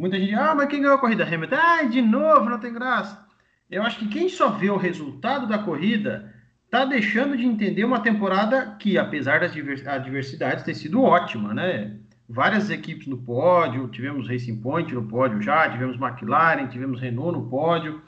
Muita 0.01 0.19
gente, 0.19 0.33
ah, 0.33 0.55
mas 0.55 0.67
quem 0.67 0.81
ganhou 0.81 0.95
a 0.95 0.99
corrida? 0.99 1.23
Hamilton. 1.23 1.55
Ah, 1.55 1.83
de 1.83 2.01
novo, 2.01 2.49
não 2.49 2.57
tem 2.57 2.73
graça. 2.73 3.23
Eu 3.69 3.83
acho 3.83 3.99
que 3.99 4.07
quem 4.07 4.29
só 4.29 4.49
vê 4.49 4.67
o 4.67 4.75
resultado 4.75 5.45
da 5.45 5.59
corrida 5.59 6.33
tá 6.71 6.83
deixando 6.85 7.37
de 7.37 7.45
entender 7.45 7.85
uma 7.85 7.99
temporada 7.99 8.75
que, 8.79 8.97
apesar 8.97 9.41
das 9.41 9.51
adversidades, 9.85 10.63
tem 10.63 10.73
sido 10.73 11.03
ótima, 11.03 11.53
né? 11.53 11.97
Várias 12.27 12.71
equipes 12.71 13.05
no 13.05 13.17
pódio, 13.17 13.89
tivemos 13.89 14.27
Racing 14.27 14.59
Point 14.59 14.91
no 14.91 15.03
pódio 15.03 15.39
já, 15.39 15.69
tivemos 15.69 16.01
McLaren, 16.01 16.65
tivemos 16.65 16.99
Renault 16.99 17.37
no 17.37 17.47
pódio. 17.47 18.01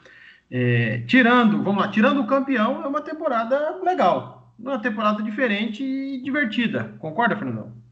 É, 0.50 1.04
tirando, 1.06 1.62
vamos 1.62 1.80
lá, 1.80 1.88
tirando 1.92 2.20
o 2.20 2.26
campeão, 2.26 2.82
é 2.82 2.88
uma 2.88 3.02
temporada 3.02 3.80
legal. 3.84 4.52
Uma 4.58 4.80
temporada 4.80 5.22
diferente 5.22 5.84
e 5.84 6.20
divertida. 6.20 6.92
Concorda, 6.98 7.36
Fernandão? 7.36 7.83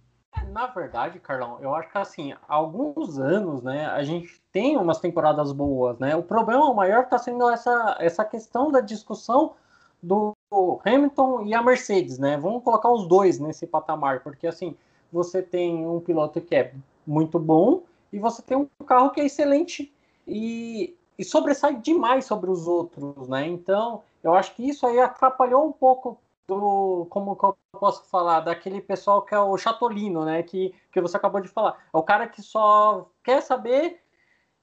Na 0.52 0.66
verdade, 0.66 1.18
Carlão, 1.18 1.58
eu 1.62 1.74
acho 1.74 1.90
que 1.90 1.96
assim, 1.96 2.32
há 2.32 2.54
alguns 2.54 3.18
anos, 3.18 3.62
né, 3.62 3.86
a 3.86 4.02
gente 4.02 4.38
tem 4.52 4.76
umas 4.76 5.00
temporadas 5.00 5.50
boas, 5.50 5.98
né? 5.98 6.14
O 6.14 6.22
problema 6.22 6.74
maior 6.74 7.04
está 7.04 7.16
sendo 7.16 7.48
essa, 7.48 7.96
essa 7.98 8.22
questão 8.22 8.70
da 8.70 8.80
discussão 8.80 9.54
do 10.02 10.36
Hamilton 10.84 11.46
e 11.46 11.54
a 11.54 11.62
Mercedes, 11.62 12.18
né? 12.18 12.36
Vamos 12.36 12.62
colocar 12.62 12.90
os 12.90 13.08
dois 13.08 13.38
nesse 13.38 13.66
patamar, 13.66 14.22
porque 14.22 14.46
assim, 14.46 14.76
você 15.10 15.40
tem 15.40 15.86
um 15.86 16.00
piloto 16.00 16.38
que 16.38 16.54
é 16.54 16.74
muito 17.06 17.38
bom 17.38 17.84
e 18.12 18.18
você 18.18 18.42
tem 18.42 18.56
um 18.58 18.68
carro 18.84 19.08
que 19.08 19.22
é 19.22 19.24
excelente 19.24 19.90
e, 20.28 20.94
e 21.18 21.24
sobressai 21.24 21.76
demais 21.76 22.26
sobre 22.26 22.50
os 22.50 22.68
outros, 22.68 23.26
né? 23.26 23.46
Então, 23.46 24.02
eu 24.22 24.34
acho 24.34 24.54
que 24.54 24.68
isso 24.68 24.86
aí 24.86 25.00
atrapalhou 25.00 25.66
um 25.66 25.72
pouco 25.72 26.18
do 26.48 27.06
como 27.10 27.36
que 27.36 27.44
eu 27.44 27.56
posso 27.72 28.04
falar 28.04 28.40
daquele 28.40 28.80
pessoal 28.80 29.22
que 29.22 29.34
é 29.34 29.38
o 29.38 29.56
chatolino, 29.56 30.24
né? 30.24 30.42
Que, 30.42 30.74
que 30.92 31.00
você 31.00 31.16
acabou 31.16 31.40
de 31.40 31.48
falar. 31.48 31.78
É 31.92 31.96
o 31.96 32.02
cara 32.02 32.28
que 32.28 32.42
só 32.42 33.10
quer 33.22 33.40
saber 33.42 34.00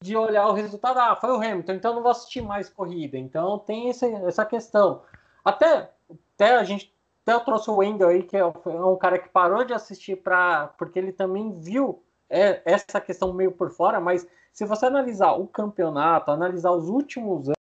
de 0.01 0.15
olhar 0.15 0.47
o 0.47 0.53
resultado. 0.53 0.99
Ah, 0.99 1.15
foi 1.15 1.31
o 1.31 1.35
Hamilton, 1.41 1.73
então 1.73 1.95
não 1.95 2.01
vou 2.01 2.11
assistir 2.11 2.41
mais 2.41 2.69
corrida. 2.69 3.17
Então 3.17 3.59
tem 3.59 3.89
esse, 3.89 4.05
essa 4.25 4.45
questão. 4.45 5.03
Até, 5.43 5.91
até 6.35 6.57
a 6.57 6.63
gente 6.63 6.93
até 7.25 7.43
trouxe 7.43 7.69
o 7.69 7.75
Wendel 7.75 8.09
aí, 8.09 8.23
que 8.23 8.35
é 8.35 8.45
um 8.45 8.95
cara 8.97 9.19
que 9.19 9.29
parou 9.29 9.63
de 9.63 9.73
assistir 9.73 10.15
para 10.17 10.67
porque 10.77 10.97
ele 10.97 11.11
também 11.11 11.51
viu 11.51 12.03
é, 12.29 12.61
essa 12.65 12.99
questão 12.99 13.33
meio 13.33 13.51
por 13.51 13.69
fora, 13.71 13.99
mas 13.99 14.27
se 14.51 14.65
você 14.65 14.85
analisar 14.85 15.33
o 15.33 15.47
campeonato, 15.47 16.31
analisar 16.31 16.71
os 16.71 16.89
últimos 16.89 17.47
anos 17.47 17.58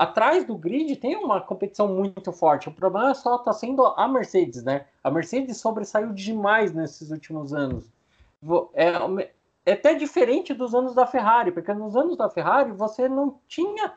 atrás 0.00 0.46
do 0.46 0.56
grid 0.56 0.96
tem 0.96 1.14
uma 1.14 1.42
competição 1.42 1.86
muito 1.86 2.32
forte. 2.32 2.70
O 2.70 2.72
problema 2.72 3.14
só 3.14 3.36
está 3.36 3.52
sendo 3.52 3.84
a 3.84 4.08
Mercedes, 4.08 4.64
né? 4.64 4.86
A 5.04 5.10
Mercedes 5.10 5.58
sobressaiu 5.58 6.10
demais 6.14 6.72
nesses 6.72 7.10
últimos 7.10 7.52
anos. 7.52 7.84
É, 8.72 8.92
é 9.66 9.72
até 9.74 9.92
diferente 9.92 10.54
dos 10.54 10.74
anos 10.74 10.94
da 10.94 11.06
Ferrari, 11.06 11.52
porque 11.52 11.74
nos 11.74 11.94
anos 11.94 12.16
da 12.16 12.30
Ferrari 12.30 12.72
você 12.72 13.10
não 13.10 13.38
tinha 13.46 13.92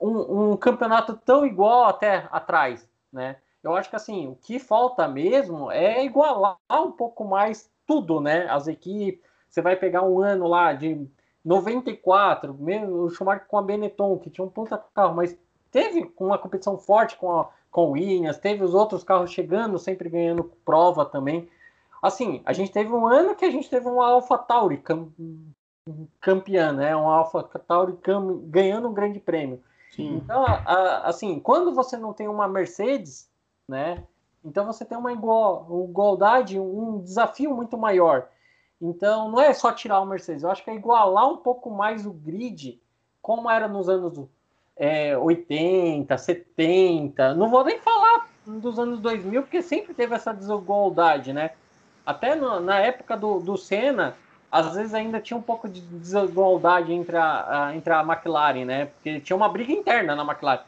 um, 0.00 0.52
um 0.52 0.56
campeonato 0.56 1.16
tão 1.16 1.44
igual 1.44 1.86
até 1.86 2.28
atrás, 2.30 2.88
né? 3.12 3.38
Eu 3.60 3.74
acho 3.74 3.90
que 3.90 3.96
assim, 3.96 4.28
o 4.28 4.36
que 4.36 4.60
falta 4.60 5.08
mesmo 5.08 5.68
é 5.68 6.04
igualar 6.04 6.58
um 6.70 6.92
pouco 6.92 7.24
mais 7.24 7.68
tudo, 7.84 8.20
né? 8.20 8.46
As 8.48 8.68
equipes, 8.68 9.20
você 9.48 9.60
vai 9.60 9.74
pegar 9.74 10.02
um 10.02 10.20
ano 10.20 10.46
lá 10.46 10.72
de 10.72 11.10
94, 11.44 12.54
mesmo 12.54 13.04
o 13.04 13.10
Schumacher 13.10 13.46
com 13.46 13.58
a 13.58 13.62
Benetton, 13.62 14.18
que 14.18 14.30
tinha 14.30 14.44
um 14.44 14.50
puta 14.50 14.78
carro, 14.94 15.14
mas 15.14 15.36
teve 15.70 16.12
uma 16.18 16.38
competição 16.38 16.76
forte 16.78 17.16
com 17.16 17.40
a 17.40 17.48
com 17.70 17.86
o 17.86 17.90
Williams, 17.92 18.38
teve 18.38 18.64
os 18.64 18.74
outros 18.74 19.04
carros 19.04 19.30
chegando, 19.30 19.78
sempre 19.78 20.08
ganhando 20.08 20.44
prova 20.64 21.04
também. 21.06 21.48
Assim, 22.02 22.42
a 22.44 22.52
gente 22.52 22.72
teve 22.72 22.90
um 22.92 23.06
ano 23.06 23.34
que 23.34 23.44
a 23.44 23.50
gente 23.50 23.68
teve 23.68 23.86
uma 23.86 24.06
Alpha 24.06 24.36
Tauri 24.36 24.78
cam, 24.78 25.08
campeã, 26.20 26.72
né? 26.72 26.96
Um 26.96 27.08
Alpha 27.08 27.42
Tauri 27.42 27.96
cam, 27.98 28.38
ganhando 28.46 28.88
um 28.88 28.94
grande 28.94 29.20
prêmio. 29.20 29.62
Sim. 29.94 30.16
Então, 30.16 30.44
a, 30.44 30.54
a, 30.54 31.08
assim, 31.08 31.38
quando 31.38 31.74
você 31.74 31.96
não 31.96 32.12
tem 32.12 32.26
uma 32.26 32.48
Mercedes, 32.48 33.28
né? 33.68 34.02
Então 34.44 34.64
você 34.64 34.84
tem 34.84 34.96
uma 34.96 35.12
igual, 35.12 35.86
igualdade, 35.88 36.58
um 36.58 37.00
desafio 37.00 37.54
muito 37.54 37.76
maior. 37.76 38.28
Então, 38.80 39.28
não 39.30 39.40
é 39.40 39.52
só 39.52 39.72
tirar 39.72 40.00
o 40.00 40.06
Mercedes, 40.06 40.42
eu 40.42 40.50
acho 40.50 40.64
que 40.64 40.70
é 40.70 40.74
igualar 40.74 41.28
um 41.28 41.36
pouco 41.36 41.70
mais 41.70 42.06
o 42.06 42.12
grid, 42.12 42.80
como 43.20 43.50
era 43.50 43.68
nos 43.68 43.88
anos 43.88 44.26
é, 44.76 45.16
80, 45.18 46.16
70. 46.16 47.34
Não 47.34 47.50
vou 47.50 47.62
nem 47.62 47.78
falar 47.78 48.26
dos 48.46 48.78
anos 48.78 48.98
2000, 49.00 49.42
porque 49.42 49.60
sempre 49.60 49.92
teve 49.92 50.14
essa 50.14 50.32
desigualdade, 50.32 51.32
né? 51.34 51.50
Até 52.06 52.34
no, 52.34 52.58
na 52.60 52.78
época 52.78 53.16
do, 53.16 53.38
do 53.40 53.58
Senna, 53.58 54.16
às 54.50 54.74
vezes 54.74 54.94
ainda 54.94 55.20
tinha 55.20 55.36
um 55.36 55.42
pouco 55.42 55.68
de 55.68 55.82
desigualdade 55.82 56.92
entre 56.92 57.16
a, 57.16 57.66
a, 57.66 57.76
entre 57.76 57.92
a 57.92 58.00
McLaren, 58.00 58.64
né? 58.64 58.86
Porque 58.86 59.20
tinha 59.20 59.36
uma 59.36 59.48
briga 59.50 59.72
interna 59.72 60.16
na 60.16 60.24
McLaren, 60.24 60.62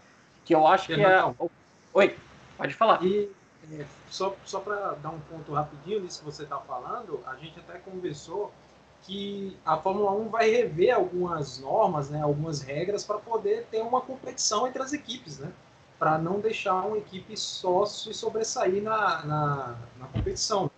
que 0.44 0.54
eu 0.54 0.66
acho 0.66 0.88
que 0.88 1.02
é... 1.02 1.24
Oi, 1.94 2.14
pode 2.58 2.74
falar. 2.74 3.02
E 3.02 3.30
é, 3.70 3.86
só, 4.10 4.34
só 4.44 4.60
para 4.60 4.94
dar 4.94 5.10
um 5.10 5.20
ponto 5.20 5.52
rapidinho 5.52 6.00
nisso 6.00 6.20
que 6.20 6.24
você 6.24 6.42
está 6.42 6.58
falando, 6.58 7.20
a 7.26 7.36
gente 7.36 7.58
até 7.60 7.78
conversou 7.78 8.52
que 9.02 9.56
a 9.64 9.76
Fórmula 9.76 10.12
1 10.12 10.28
vai 10.28 10.50
rever 10.50 10.94
algumas 10.94 11.58
normas, 11.58 12.08
né, 12.10 12.22
algumas 12.22 12.62
regras 12.62 13.04
para 13.04 13.18
poder 13.18 13.66
ter 13.70 13.82
uma 13.82 14.00
competição 14.00 14.66
entre 14.66 14.82
as 14.82 14.92
equipes, 14.92 15.38
né, 15.38 15.50
para 15.98 16.18
não 16.18 16.40
deixar 16.40 16.82
uma 16.82 16.98
equipe 16.98 17.36
só 17.36 17.84
se 17.84 18.12
sobressair 18.14 18.82
na, 18.82 19.24
na, 19.24 19.76
na 19.98 20.06
competição. 20.06 20.70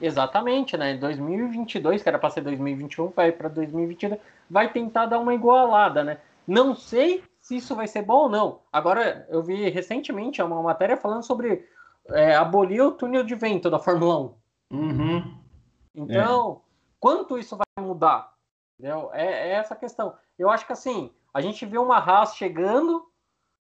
Exatamente, 0.00 0.76
né? 0.76 0.96
2022, 0.96 2.02
que 2.02 2.08
era 2.08 2.18
para 2.18 2.30
ser 2.30 2.40
2021, 2.42 3.08
vai 3.08 3.32
para 3.32 3.48
2022, 3.48 4.20
vai 4.48 4.72
tentar 4.72 5.06
dar 5.06 5.18
uma 5.18 5.34
igualada, 5.34 6.04
né? 6.04 6.18
Não 6.46 6.74
sei 6.74 7.24
se 7.48 7.56
isso 7.56 7.74
vai 7.74 7.88
ser 7.88 8.02
bom 8.02 8.24
ou 8.24 8.28
não. 8.28 8.60
Agora, 8.70 9.26
eu 9.30 9.42
vi 9.42 9.70
recentemente 9.70 10.42
uma 10.42 10.62
matéria 10.62 10.98
falando 10.98 11.22
sobre 11.22 11.66
é, 12.08 12.34
abolir 12.36 12.82
o 12.82 12.92
túnel 12.92 13.24
de 13.24 13.34
vento 13.34 13.70
da 13.70 13.78
Fórmula 13.78 14.18
1. 14.70 14.76
Uhum. 14.76 15.38
Então, 15.94 16.52
é. 16.52 16.70
quanto 17.00 17.38
isso 17.38 17.56
vai 17.56 17.82
mudar? 17.82 18.34
Entendeu? 18.78 19.08
É, 19.14 19.24
é, 19.24 19.52
essa 19.52 19.74
questão. 19.74 20.14
Eu 20.38 20.50
acho 20.50 20.66
que 20.66 20.74
assim, 20.74 21.10
a 21.32 21.40
gente 21.40 21.64
vê 21.64 21.78
uma 21.78 21.96
Haas 21.96 22.36
chegando, 22.36 23.10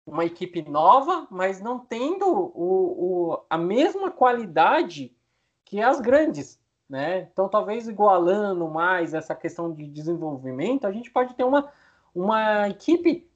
uma 0.06 0.26
equipe 0.26 0.62
nova, 0.62 1.26
mas 1.32 1.62
não 1.62 1.80
tendo 1.80 2.28
o, 2.28 3.32
o, 3.32 3.46
a 3.50 3.58
mesma 3.58 4.12
qualidade 4.12 5.16
que 5.64 5.82
as 5.82 6.02
grandes. 6.02 6.62
Né? 6.90 7.30
Então, 7.32 7.48
talvez 7.48 7.88
igualando 7.88 8.68
mais 8.68 9.14
essa 9.14 9.34
questão 9.34 9.74
de 9.74 9.88
desenvolvimento, 9.88 10.86
a 10.86 10.92
gente 10.92 11.10
pode 11.10 11.34
ter 11.34 11.46
uma, 11.46 11.72
uma 12.14 12.68
equipe 12.68 13.29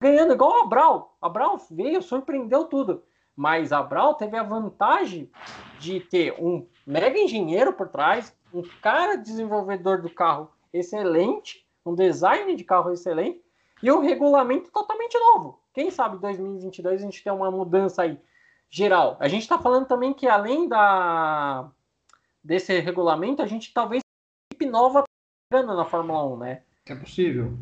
ganhando, 0.00 0.32
igual 0.32 0.62
a 0.62 0.66
Brau. 0.66 1.16
A 1.20 1.28
Brau 1.28 1.58
veio, 1.70 2.02
surpreendeu 2.02 2.64
tudo. 2.64 3.02
Mas 3.36 3.72
a 3.72 3.82
Brau 3.82 4.14
teve 4.14 4.36
a 4.36 4.42
vantagem 4.42 5.30
de 5.78 6.00
ter 6.00 6.34
um 6.38 6.66
mega 6.86 7.18
engenheiro 7.18 7.72
por 7.72 7.88
trás, 7.88 8.36
um 8.52 8.62
cara 8.82 9.16
desenvolvedor 9.16 10.02
do 10.02 10.10
carro 10.10 10.50
excelente, 10.72 11.66
um 11.84 11.94
design 11.94 12.54
de 12.56 12.64
carro 12.64 12.92
excelente 12.92 13.40
e 13.82 13.90
um 13.90 14.00
regulamento 14.00 14.70
totalmente 14.70 15.18
novo. 15.18 15.60
Quem 15.72 15.90
sabe 15.90 16.18
2022 16.18 17.00
a 17.00 17.04
gente 17.04 17.22
tem 17.22 17.32
uma 17.32 17.50
mudança 17.50 18.02
aí 18.02 18.18
geral. 18.68 19.16
A 19.20 19.28
gente 19.28 19.42
está 19.42 19.58
falando 19.58 19.86
também 19.86 20.12
que 20.12 20.28
além 20.28 20.68
da 20.68 21.70
desse 22.42 22.78
regulamento, 22.80 23.42
a 23.42 23.46
gente 23.46 23.72
talvez 23.72 24.02
equipe 24.52 24.70
nova 24.70 25.04
na 25.52 25.84
Fórmula 25.84 26.24
1, 26.34 26.36
né? 26.38 26.62
É 26.86 26.94
possível. 26.94 27.52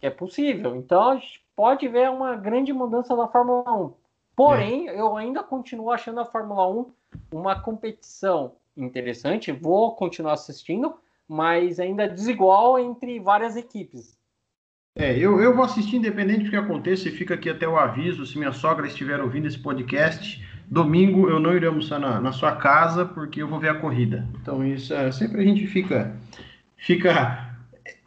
É 0.00 0.10
possível. 0.10 0.76
Então 0.76 1.10
a 1.10 1.14
gente 1.16 1.41
pode 1.56 1.88
ver 1.88 2.10
uma 2.10 2.34
grande 2.36 2.72
mudança 2.72 3.16
da 3.16 3.28
Fórmula 3.28 3.72
1. 3.72 3.92
Porém, 4.34 4.88
é. 4.88 5.00
eu 5.00 5.16
ainda 5.16 5.42
continuo 5.42 5.90
achando 5.90 6.20
a 6.20 6.24
Fórmula 6.24 6.68
1 6.68 6.86
uma 7.32 7.60
competição 7.60 8.52
interessante. 8.76 9.52
Vou 9.52 9.94
continuar 9.94 10.32
assistindo, 10.32 10.94
mas 11.28 11.78
ainda 11.78 12.08
desigual 12.08 12.78
entre 12.78 13.20
várias 13.20 13.56
equipes. 13.56 14.16
É, 14.94 15.16
eu, 15.16 15.40
eu 15.40 15.54
vou 15.54 15.64
assistir 15.64 15.96
independente 15.96 16.44
do 16.44 16.50
que 16.50 16.56
aconteça 16.56 17.08
e 17.08 17.12
fica 17.12 17.34
aqui 17.34 17.48
até 17.48 17.66
o 17.66 17.78
aviso, 17.78 18.26
se 18.26 18.36
minha 18.36 18.52
sogra 18.52 18.86
estiver 18.86 19.20
ouvindo 19.20 19.46
esse 19.46 19.58
podcast, 19.58 20.46
domingo 20.66 21.30
eu 21.30 21.40
não 21.40 21.54
irei 21.54 21.66
almoçar 21.66 21.98
na, 21.98 22.20
na 22.20 22.30
sua 22.30 22.56
casa 22.56 23.06
porque 23.06 23.40
eu 23.40 23.48
vou 23.48 23.58
ver 23.58 23.70
a 23.70 23.74
corrida. 23.80 24.28
Então 24.40 24.64
isso 24.64 24.92
é, 24.92 25.10
sempre 25.10 25.40
a 25.40 25.44
gente 25.44 25.66
fica 25.66 26.14
fica 26.76 27.41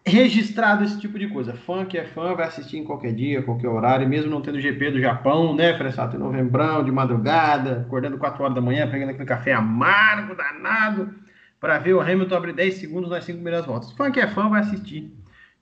registrado 0.06 0.84
esse 0.84 1.00
tipo 1.00 1.18
de 1.18 1.28
coisa. 1.28 1.54
Fã 1.54 1.84
que 1.86 1.98
é 1.98 2.06
fã 2.06 2.36
vai 2.36 2.48
assistir 2.48 2.78
em 2.78 2.84
qualquer 2.84 3.14
dia, 3.14 3.42
qualquer 3.42 3.68
horário, 3.68 4.08
mesmo 4.08 4.30
não 4.30 4.42
tendo 4.42 4.62
GP 4.62 4.92
do 4.92 5.02
Japão, 5.02 5.56
né, 5.56 5.76
Fressato, 5.78 6.16
em 6.16 6.20
novembrão, 6.20 6.84
de 6.84 6.92
madrugada, 6.92 7.82
acordando 7.82 8.18
4 8.18 8.44
horas 8.44 8.56
da 8.56 8.62
manhã, 8.62 8.90
pegando 8.90 9.10
aquele 9.10 9.26
café 9.26 9.54
amargo, 9.54 10.36
danado, 10.36 11.14
para 11.60 11.80
ver 11.80 11.94
o 11.94 12.02
Hamilton 12.02 12.36
abrir 12.36 12.54
10 12.54 12.76
segundos 12.76 13.10
nas 13.10 13.24
5 13.26 13.38
primeiras 13.38 13.66
voltas. 13.66 13.92
Fã 13.94 14.12
que 14.12 14.20
é 14.20 14.28
fã 14.28 14.48
vai 14.48 14.62
assistir 14.62 15.12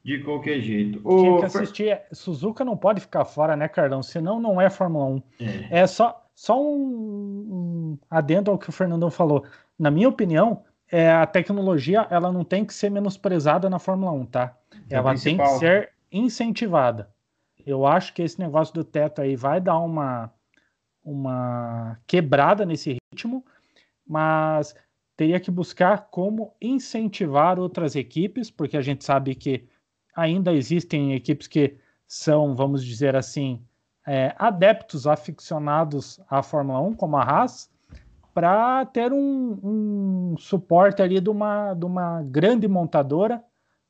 de 0.03 0.19
qualquer 0.19 0.59
jeito. 0.59 0.99
Tinha 0.99 1.39
que 1.39 1.45
assistir. 1.45 2.01
Suzuka 2.11 2.65
não 2.65 2.75
pode 2.75 2.99
ficar 2.99 3.23
fora, 3.23 3.55
né, 3.55 3.69
Carlão? 3.69 4.03
Senão 4.03 4.39
não 4.41 4.59
é 4.59 4.69
Fórmula 4.69 5.05
1. 5.05 5.23
É, 5.39 5.79
é 5.79 5.87
só, 5.87 6.27
só 6.35 6.61
um, 6.61 6.75
um 6.75 7.97
adendo 8.09 8.51
ao 8.51 8.57
que 8.57 8.67
o 8.67 8.73
Fernandão 8.73 9.09
falou. 9.09 9.45
Na 9.79 9.89
minha 9.89 10.09
opinião, 10.09 10.63
é, 10.93 11.11
a 11.11 11.25
tecnologia 11.25 12.05
ela 12.11 12.31
não 12.31 12.43
tem 12.43 12.63
que 12.63 12.71
ser 12.71 12.91
menosprezada 12.91 13.67
na 13.67 13.79
Fórmula 13.79 14.11
1, 14.11 14.25
tá? 14.27 14.55
É 14.91 14.93
ela 14.93 15.15
tem 15.15 15.37
que 15.37 15.47
ser 15.57 15.91
incentivada. 16.11 17.09
Eu 17.65 17.87
acho 17.87 18.13
que 18.13 18.21
esse 18.21 18.39
negócio 18.39 18.71
do 18.75 18.83
teto 18.83 19.19
aí 19.19 19.35
vai 19.35 19.59
dar 19.59 19.79
uma, 19.79 20.31
uma 21.03 21.97
quebrada 22.05 22.63
nesse 22.63 22.97
ritmo, 23.11 23.43
mas 24.05 24.75
teria 25.17 25.39
que 25.39 25.49
buscar 25.49 26.09
como 26.11 26.53
incentivar 26.61 27.59
outras 27.59 27.95
equipes, 27.95 28.51
porque 28.51 28.77
a 28.77 28.81
gente 28.81 29.03
sabe 29.03 29.33
que 29.33 29.67
ainda 30.15 30.53
existem 30.53 31.15
equipes 31.15 31.47
que 31.47 31.75
são, 32.05 32.55
vamos 32.55 32.85
dizer 32.85 33.15
assim, 33.15 33.65
é, 34.05 34.35
adeptos, 34.37 35.07
aficionados 35.07 36.21
à 36.29 36.43
Fórmula 36.43 36.79
1, 36.81 36.93
como 36.93 37.17
a 37.17 37.23
Haas, 37.23 37.72
para 38.33 38.85
ter 38.85 39.13
um, 39.13 39.59
um, 39.63 40.35
suporte 40.37 41.01
ali 41.01 41.19
de 41.19 41.29
uma, 41.29 41.73
de 41.73 41.85
uma 41.85 42.23
grande 42.23 42.67
montadora 42.67 43.43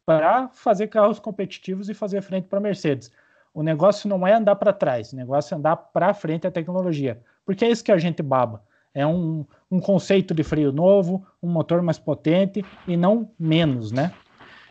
para 0.06 0.50
fazer 0.50 0.88
carros 0.88 1.20
competitivos 1.20 1.88
e 1.88 1.94
fazer 1.94 2.22
frente 2.22 2.48
para 2.48 2.60
a 2.60 2.62
Mercedes. 2.62 3.12
O 3.54 3.64
negócio 3.64 4.10
não 4.10 4.28
é 4.28 4.34
andar 4.34 4.56
para 4.56 4.74
trás, 4.74 5.14
o 5.14 5.16
negócio 5.16 5.54
é 5.54 5.58
andar 5.58 5.76
para 5.76 6.14
frente 6.14 6.46
a 6.46 6.52
tecnologia, 6.52 7.22
porque 7.46 7.64
é 7.64 7.70
isso 7.70 7.84
que 7.84 7.92
a 7.92 7.98
gente 7.98 8.22
baba. 8.22 8.64
É 8.94 9.08
um, 9.08 9.46
um 9.72 9.80
conceito 9.80 10.34
de 10.34 10.44
freio 10.44 10.72
novo, 10.72 11.26
um 11.42 11.50
motor 11.50 11.82
mais 11.82 11.98
potente 11.98 12.64
e 12.88 12.98
não 12.98 13.32
menos, 13.40 13.92
né? 13.92 14.12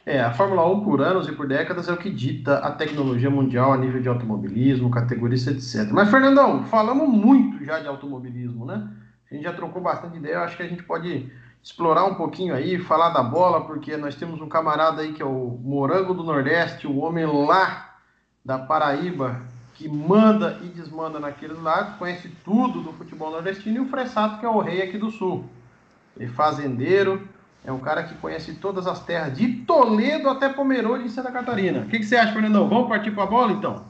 É, 0.05 0.21
a 0.21 0.33
Fórmula 0.33 0.69
1 0.69 0.81
por 0.81 1.01
anos 1.01 1.29
e 1.29 1.33
por 1.33 1.47
décadas 1.47 1.89
é 1.89 1.93
o 1.93 1.97
que 1.97 2.11
dita 2.11 2.59
a 2.59 2.73
tecnologia 2.73 3.31
mundial 3.31 3.73
a 3.73 3.79
nível 3.79 4.03
de 4.03 4.09
automobilismo, 4.09 4.91
categorias, 4.91 5.47
etc. 5.47 5.93
Mas, 5.93 6.11
Fernandão, 6.11 6.65
falamos 6.65 7.09
muito 7.09 7.65
já 7.65 7.79
de 7.79 7.87
automobilismo, 7.87 8.67
né? 8.67 8.89
A 9.33 9.35
gente 9.35 9.45
já 9.45 9.53
trocou 9.55 9.81
bastante 9.81 10.19
ideia, 10.19 10.41
acho 10.41 10.59
que 10.59 10.63
a 10.63 10.69
gente 10.69 10.83
pode 10.83 11.33
explorar 11.63 12.05
um 12.05 12.15
pouquinho 12.15 12.55
aí, 12.55 12.79
falar 12.79 13.09
da 13.09 13.23
bola, 13.23 13.65
porque 13.65 13.97
nós 13.97 14.15
temos 14.15 14.43
um 14.43 14.49
camarada 14.49 15.01
aí 15.01 15.15
que 15.15 15.23
é 15.23 15.25
o 15.25 15.59
Morango 15.65 16.13
do 16.13 16.23
Nordeste, 16.23 16.87
o 16.87 16.99
homem 16.99 17.25
lá 17.25 17.95
da 18.45 18.59
Paraíba, 18.59 19.41
que 19.75 19.89
manda 19.89 20.59
e 20.63 20.67
desmanda 20.67 21.19
naqueles 21.19 21.59
lados, 21.63 21.97
conhece 21.97 22.29
tudo 22.45 22.83
do 22.83 22.93
futebol 22.93 23.31
nordestino, 23.31 23.79
e 23.79 23.81
o 23.81 23.89
Fressato, 23.89 24.39
que 24.39 24.45
é 24.45 24.49
o 24.51 24.59
rei 24.59 24.83
aqui 24.83 24.99
do 24.99 25.11
Sul. 25.11 25.47
Ele 26.15 26.27
é 26.27 26.35
fazendeiro, 26.35 27.27
é 27.65 27.73
um 27.73 27.79
cara 27.79 28.03
que 28.03 28.15
conhece 28.17 28.57
todas 28.57 28.87
as 28.87 29.01
terras, 29.01 29.35
de 29.35 29.65
Toledo 29.65 30.29
até 30.29 30.51
Pomerode, 30.51 31.05
em 31.05 31.09
Santa 31.09 31.33
Catarina. 31.33 31.81
O 31.81 31.87
que, 31.87 31.99
que 31.99 32.05
você 32.05 32.17
acha, 32.17 32.35
Fernandão? 32.35 32.69
Vamos 32.69 32.87
partir 32.87 33.13
para 33.13 33.23
a 33.23 33.27
bola, 33.27 33.53
então? 33.53 33.83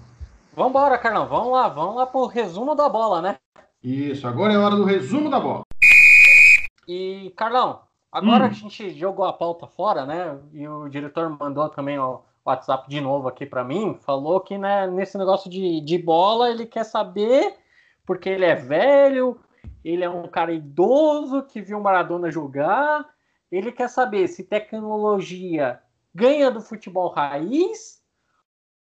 Vamos 0.55 0.71
embora, 0.71 0.97
Carlão. 0.99 1.27
Vamos 1.27 1.51
lá, 1.51 1.69
vamos 1.69 1.97
lá 1.97 2.07
para 2.07 2.21
o 2.21 2.27
resumo 2.27 2.77
da 2.77 2.89
bola, 2.89 3.21
né? 3.21 3.42
Isso, 3.83 4.27
agora 4.27 4.53
é 4.53 4.59
hora 4.59 4.77
do 4.77 4.85
resumo 4.85 5.29
da 5.29 5.41
bola. 5.41 5.63
E, 6.87 7.33
Carlão, 7.37 7.83
agora 8.11 8.45
hum. 8.45 8.49
a 8.49 8.51
gente 8.51 8.91
jogou 8.91 9.25
a 9.25 9.33
pauta 9.33 9.67
fora, 9.67 10.07
né? 10.07 10.39
E 10.53 10.67
o 10.67 10.89
diretor 10.89 11.29
mandou 11.31 11.69
também 11.69 11.99
o 11.99 12.23
WhatsApp 12.45 12.89
de 12.89 13.01
novo 13.01 13.29
aqui 13.29 13.47
para 13.47 13.65
mim. 13.65 13.99
Falou 14.03 14.41
que 14.41 14.59
né, 14.59 14.87
nesse 14.87 15.19
negócio 15.19 15.51
de, 15.51 15.81
de 15.81 15.99
bola 15.99 16.51
ele 16.51 16.67
quer 16.67 16.85
saber, 16.85 17.57
porque 18.07 18.29
ele 18.29 18.45
é 18.45 18.55
velho, 18.55 19.41
ele 19.85 20.05
é 20.05 20.11
um 20.11 20.29
cara 20.29 20.53
idoso 20.53 21.43
que 21.43 21.61
viu 21.61 21.81
Maradona 21.81 22.31
jogar 22.31 23.07
ele 23.53 23.71
quer 23.71 23.89
saber 23.89 24.27
se 24.29 24.43
tecnologia 24.45 25.79
ganha 26.15 26.51
do 26.51 26.63
futebol 26.63 27.11
raiz, 27.11 28.03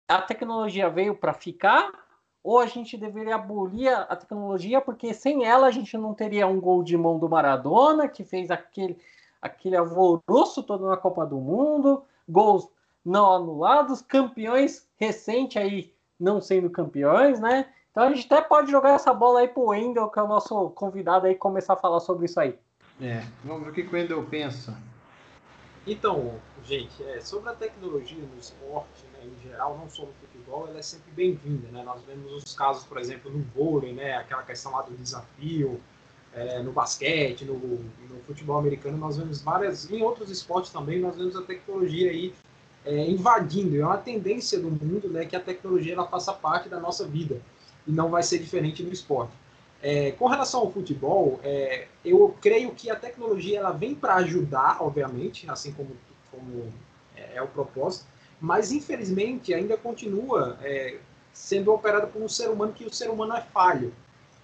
a 0.07 0.21
tecnologia 0.21 0.89
veio 0.89 1.15
para 1.15 1.33
ficar, 1.33 1.91
ou 2.43 2.60
a 2.60 2.65
gente 2.65 2.97
deveria 2.97 3.36
abolir 3.36 3.88
a 3.88 4.15
tecnologia, 4.15 4.82
porque 4.82 5.13
sem 5.13 5.45
ela 5.45 5.67
a 5.67 5.71
gente 5.71 5.97
não 5.97 6.13
teria 6.13 6.45
um 6.45 6.60
gol 6.60 6.84
de 6.84 6.97
mão 6.97 7.17
do 7.17 7.29
Maradona, 7.29 8.08
que 8.10 8.23
fez 8.23 8.51
aquele, 8.51 8.97
aquele 9.41 9.77
alvoroço 9.77 10.62
todo 10.62 10.86
na 10.86 10.97
Copa 10.97 11.25
do 11.25 11.38
Mundo, 11.38 12.03
gols 12.27 12.67
não 13.03 13.32
anulados, 13.32 14.01
campeões 14.01 14.86
recente 14.97 15.58
aí 15.58 15.93
não 16.19 16.41
sendo 16.41 16.69
campeões, 16.69 17.39
né? 17.39 17.65
Então 17.91 18.03
a 18.03 18.10
gente 18.13 18.25
até 18.25 18.41
pode 18.41 18.71
jogar 18.71 18.91
essa 18.91 19.13
bola 19.13 19.41
aí 19.41 19.47
pro 19.47 19.67
Wendel, 19.67 20.10
que 20.10 20.19
é 20.19 20.23
o 20.23 20.27
nosso 20.27 20.69
convidado 20.71 21.27
aí, 21.27 21.36
começar 21.36 21.73
a 21.73 21.77
falar 21.77 21.99
sobre 21.99 22.25
isso 22.25 22.39
aí. 22.39 22.58
É, 23.01 23.23
vamos 23.43 23.63
ver 23.63 23.69
o 23.69 23.73
que, 23.73 23.82
o 23.82 23.93
Wendel 23.93 24.23
pensa. 24.25 24.75
Então, 25.85 26.39
gente, 26.63 27.03
é, 27.03 27.19
sobre 27.19 27.49
a 27.49 27.53
tecnologia 27.53 28.17
no 28.17 28.39
esporte, 28.39 29.03
né, 29.13 29.19
em 29.25 29.49
geral, 29.49 29.77
não 29.77 29.89
só 29.89 30.03
no 30.03 30.13
futebol, 30.13 30.67
ela 30.67 30.79
é 30.79 30.81
sempre 30.81 31.11
bem-vinda. 31.11 31.67
Né? 31.71 31.83
Nós 31.83 32.01
vemos 32.03 32.31
os 32.31 32.53
casos, 32.55 32.85
por 32.85 32.97
exemplo, 32.97 33.29
no 33.29 33.43
vôlei, 33.53 33.91
né, 33.91 34.15
aquela 34.15 34.43
questão 34.43 34.71
lá 34.71 34.81
do 34.81 34.95
desafio, 34.95 35.81
é, 36.33 36.63
no 36.63 36.71
basquete, 36.71 37.45
no, 37.45 37.57
no, 37.57 38.19
futebol 38.25 38.57
americano, 38.57 38.97
nós 38.97 39.17
vemos 39.17 39.41
várias, 39.41 39.89
em 39.91 40.01
outros 40.01 40.29
esportes 40.31 40.71
também, 40.71 40.99
nós 40.99 41.15
vemos 41.15 41.35
a 41.35 41.41
tecnologia 41.41 42.09
aí 42.09 42.33
é, 42.85 43.09
invadindo. 43.09 43.79
É 43.79 43.85
uma 43.85 43.97
tendência 43.97 44.59
do 44.59 44.71
mundo 44.71 45.09
né, 45.09 45.25
que 45.25 45.35
a 45.35 45.39
tecnologia 45.39 45.93
ela 45.93 46.07
faça 46.07 46.33
parte 46.33 46.69
da 46.69 46.79
nossa 46.79 47.05
vida 47.05 47.41
e 47.85 47.91
não 47.91 48.09
vai 48.09 48.23
ser 48.23 48.39
diferente 48.39 48.81
no 48.81 48.91
esporte. 48.91 49.33
É, 49.85 50.11
com 50.13 50.27
relação 50.27 50.61
ao 50.61 50.71
futebol, 50.71 51.41
é, 51.43 51.87
eu 52.05 52.33
creio 52.39 52.71
que 52.71 52.89
a 52.89 52.95
tecnologia 52.95 53.59
ela 53.59 53.71
vem 53.71 53.93
para 53.93 54.15
ajudar, 54.15 54.81
obviamente, 54.81 55.45
assim 55.49 55.73
como, 55.73 55.89
como 56.31 56.71
é, 57.17 57.35
é, 57.35 57.41
o 57.41 57.47
propósito, 57.49 58.05
mas 58.39 58.71
infelizmente 58.71 59.53
ainda 59.53 59.75
continua 59.75 60.57
é, 60.61 60.99
sendo 61.33 61.73
operada 61.73 62.07
por 62.07 62.21
um 62.21 62.29
ser 62.29 62.49
humano 62.49 62.71
que 62.71 62.85
o 62.85 62.93
ser 62.93 63.09
humano 63.09 63.35
é 63.35 63.41
falho. 63.41 63.93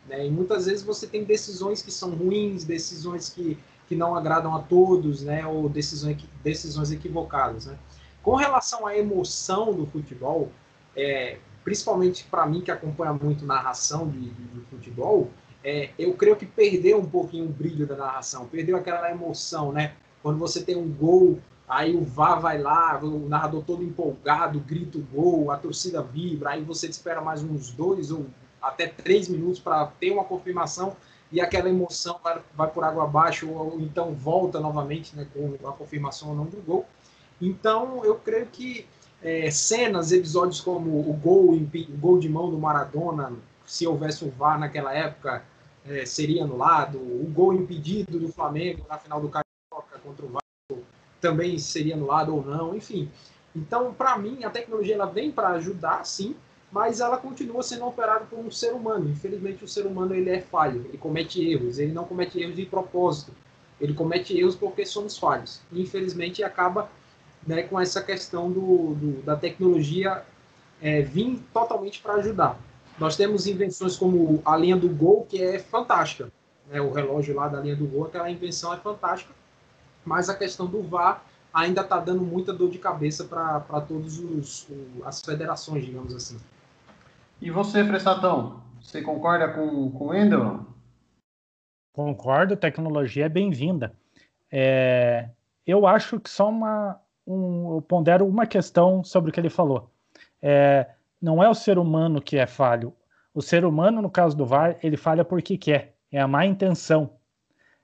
Né? 0.09 0.27
E 0.27 0.29
muitas 0.29 0.65
vezes 0.65 0.83
você 0.83 1.07
tem 1.07 1.23
decisões 1.23 1.81
que 1.81 1.91
são 1.91 2.09
ruins, 2.09 2.65
decisões 2.65 3.29
que, 3.29 3.57
que 3.87 3.95
não 3.95 4.17
agradam 4.17 4.53
a 4.53 4.59
todos, 4.59 5.21
né? 5.21 5.47
ou 5.47 5.69
decisões, 5.69 6.17
decisões 6.43 6.91
equivocadas. 6.91 7.67
Né? 7.67 7.79
Com 8.21 8.35
relação 8.35 8.85
à 8.85 8.97
emoção 8.97 9.73
do 9.73 9.85
futebol, 9.85 10.51
é, 10.97 11.37
principalmente 11.63 12.23
para 12.25 12.45
mim 12.45 12.61
que 12.61 12.71
acompanha 12.71 13.13
muito 13.13 13.45
narração 13.45 14.07
de, 14.07 14.29
de, 14.29 14.43
de 14.43 14.61
futebol, 14.69 15.29
é, 15.63 15.89
eu 15.99 16.13
creio 16.13 16.35
que 16.35 16.45
perdeu 16.45 16.99
um 16.99 17.05
pouquinho 17.05 17.45
o 17.45 17.49
brilho 17.49 17.85
da 17.85 17.95
narração, 17.95 18.45
perdeu 18.45 18.77
aquela 18.77 19.11
emoção, 19.11 19.71
né? 19.71 19.93
Quando 20.23 20.37
você 20.37 20.63
tem 20.63 20.75
um 20.75 20.89
gol, 20.89 21.39
aí 21.67 21.95
o 21.95 22.03
VAR 22.03 22.39
vai 22.39 22.57
lá, 22.57 22.97
o 23.03 23.27
narrador 23.27 23.63
todo 23.63 23.83
empolgado, 23.83 24.59
grita 24.59 24.97
o 24.97 25.01
gol, 25.01 25.51
a 25.51 25.57
torcida 25.57 26.01
vibra, 26.01 26.51
aí 26.51 26.63
você 26.63 26.87
espera 26.87 27.21
mais 27.21 27.43
uns 27.43 27.71
dois 27.71 28.11
ou 28.11 28.25
até 28.61 28.87
três 28.87 29.27
minutos 29.27 29.59
para 29.59 29.85
ter 29.85 30.11
uma 30.11 30.23
confirmação 30.23 30.95
e 31.31 31.39
aquela 31.39 31.69
emoção 31.69 32.19
vai, 32.23 32.41
vai 32.55 32.69
por 32.69 32.83
água 32.83 33.03
abaixo 33.03 33.49
ou, 33.49 33.73
ou 33.73 33.79
então 33.79 34.13
volta 34.13 34.59
novamente 34.59 35.15
né, 35.15 35.27
com 35.33 35.67
a 35.67 35.71
confirmação 35.73 36.29
ou 36.29 36.35
não 36.35 36.45
do 36.45 36.61
gol. 36.61 36.85
Então, 37.41 38.03
eu 38.03 38.15
creio 38.15 38.47
que 38.47 38.85
é, 39.21 39.51
cenas, 39.51 40.11
episódios 40.11 40.61
como 40.61 40.89
o 41.09 41.13
gol, 41.13 41.53
o 41.53 41.97
gol 41.97 42.19
de 42.19 42.29
mão 42.29 42.49
do 42.49 42.57
Maradona, 42.57 43.33
se 43.65 43.85
houvesse 43.85 44.23
um 44.25 44.29
VAR 44.29 44.59
naquela 44.59 44.93
época, 44.93 45.43
é, 45.85 46.05
seria 46.05 46.43
anulado. 46.43 46.97
O 46.97 47.29
gol 47.31 47.53
impedido 47.53 48.19
do 48.19 48.29
Flamengo 48.29 48.85
na 48.89 48.97
final 48.97 49.21
do 49.21 49.29
Carioca 49.29 49.99
contra 50.03 50.25
o 50.25 50.29
Vasco 50.29 50.85
também 51.19 51.57
seria 51.59 51.95
anulado 51.95 52.35
ou 52.35 52.43
não, 52.43 52.75
enfim. 52.75 53.09
Então, 53.55 53.93
para 53.93 54.17
mim, 54.17 54.43
a 54.43 54.49
tecnologia 54.49 54.95
ela 54.95 55.05
vem 55.05 55.31
para 55.31 55.49
ajudar, 55.49 56.05
sim, 56.05 56.35
mas 56.71 56.99
ela 56.99 57.17
continua 57.17 57.63
sendo 57.63 57.85
operada 57.85 58.25
por 58.25 58.39
um 58.39 58.51
ser 58.51 58.73
humano. 58.73 59.09
Infelizmente, 59.09 59.63
o 59.63 59.67
ser 59.67 59.85
humano 59.85 60.13
ele 60.13 60.29
é 60.29 60.39
falho, 60.39 60.85
ele 60.87 60.97
comete 60.97 61.43
erros, 61.43 61.79
ele 61.79 61.91
não 61.91 62.05
comete 62.05 62.39
erros 62.39 62.55
de 62.55 62.65
propósito, 62.65 63.33
ele 63.81 63.93
comete 63.93 64.37
erros 64.37 64.55
porque 64.55 64.85
somos 64.85 65.17
falhos. 65.17 65.61
E, 65.71 65.81
infelizmente, 65.81 66.43
acaba 66.43 66.89
né, 67.49 67.63
com 67.63 67.79
essa 67.79 67.99
questão 67.99 68.51
do, 68.51 68.93
do 68.93 69.23
da 69.23 69.35
tecnologia 69.35 70.23
é, 70.79 71.01
vir 71.01 71.41
totalmente 71.51 71.99
para 71.99 72.13
ajudar. 72.13 72.59
Nós 72.99 73.15
temos 73.15 73.47
invenções 73.47 73.97
como 73.97 74.39
a 74.45 74.55
linha 74.55 74.77
do 74.77 74.87
gol, 74.87 75.25
que 75.27 75.41
é 75.41 75.57
fantástica. 75.57 76.31
Né, 76.69 76.79
o 76.79 76.91
relógio 76.93 77.35
lá 77.35 77.47
da 77.47 77.59
linha 77.59 77.75
do 77.75 77.87
gol, 77.87 78.05
aquela 78.05 78.29
invenção 78.29 78.71
é 78.71 78.77
fantástica, 78.77 79.33
mas 80.05 80.29
a 80.29 80.35
questão 80.35 80.67
do 80.67 80.83
VAR 80.83 81.25
ainda 81.51 81.81
está 81.81 81.99
dando 81.99 82.21
muita 82.21 82.53
dor 82.53 82.69
de 82.69 82.77
cabeça 82.77 83.23
para 83.23 83.81
todas 83.81 84.67
as 85.03 85.19
federações, 85.19 85.83
digamos 85.83 86.13
assim. 86.13 86.37
E 87.41 87.49
você, 87.49 87.83
Fressatão, 87.83 88.61
você 88.79 89.01
concorda 89.01 89.47
com, 89.47 89.89
com 89.89 90.07
o 90.09 90.13
Endel? 90.13 90.67
Concordo, 91.93 92.55
tecnologia 92.55 93.25
é 93.25 93.29
bem-vinda. 93.29 93.91
É, 94.51 95.29
eu 95.65 95.87
acho 95.87 96.19
que 96.19 96.29
só 96.29 96.47
uma. 96.49 97.01
Um, 97.29 97.75
eu 97.75 97.81
pondero 97.83 98.25
uma 98.25 98.47
questão 98.47 99.03
sobre 99.03 99.29
o 99.29 99.33
que 99.33 99.39
ele 99.39 99.51
falou. 99.51 99.91
É, 100.41 100.87
não 101.21 101.43
é 101.43 101.47
o 101.47 101.53
ser 101.53 101.77
humano 101.77 102.19
que 102.19 102.37
é 102.37 102.47
falho. 102.47 102.91
O 103.35 103.41
ser 103.41 103.63
humano, 103.63 104.01
no 104.01 104.09
caso 104.09 104.35
do 104.35 104.47
VAR, 104.47 104.77
ele 104.81 104.97
falha 104.97 105.23
porque 105.23 105.55
quer. 105.55 105.95
É 106.11 106.19
a 106.19 106.27
má 106.27 106.43
intenção. 106.43 107.11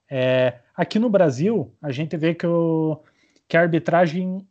É, 0.09 0.55
aqui 0.75 0.97
no 0.97 1.11
Brasil, 1.11 1.71
a 1.79 1.91
gente 1.91 2.17
vê 2.17 2.33
que, 2.33 2.47
o, 2.47 2.99
que 3.47 3.55
a 3.55 3.61
arbitragem 3.61 4.47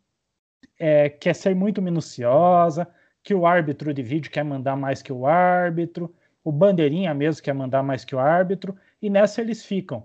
é, 0.78 1.08
quer 1.08 1.34
ser 1.34 1.56
muito 1.56 1.82
minuciosa, 1.82 2.86
que 3.20 3.34
o 3.34 3.46
árbitro 3.46 3.92
de 3.92 4.02
vídeo 4.02 4.30
quer 4.30 4.44
mandar 4.44 4.76
mais 4.76 5.02
que 5.02 5.12
o 5.12 5.26
árbitro, 5.26 6.14
o 6.44 6.52
bandeirinha 6.52 7.12
mesmo 7.14 7.42
quer 7.42 7.54
mandar 7.54 7.82
mais 7.82 8.04
que 8.04 8.14
o 8.14 8.18
árbitro, 8.20 8.76
e 9.02 9.10
nessa 9.10 9.40
eles 9.40 9.64
ficam. 9.64 10.04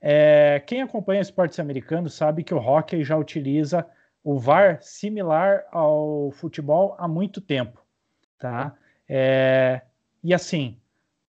É, 0.00 0.62
quem 0.66 0.80
acompanha 0.80 1.20
esportes 1.20 1.60
americanos 1.60 2.14
sabe 2.14 2.42
que 2.42 2.54
o 2.54 2.58
hockey 2.58 3.04
já 3.04 3.16
utiliza 3.16 3.86
o 4.24 4.38
VAR 4.38 4.80
similar 4.82 5.64
ao 5.70 6.30
futebol 6.32 6.94
há 6.98 7.08
muito 7.08 7.40
tempo, 7.40 7.84
tá? 8.38 8.76
É, 9.08 9.82
e 10.22 10.32
assim, 10.32 10.78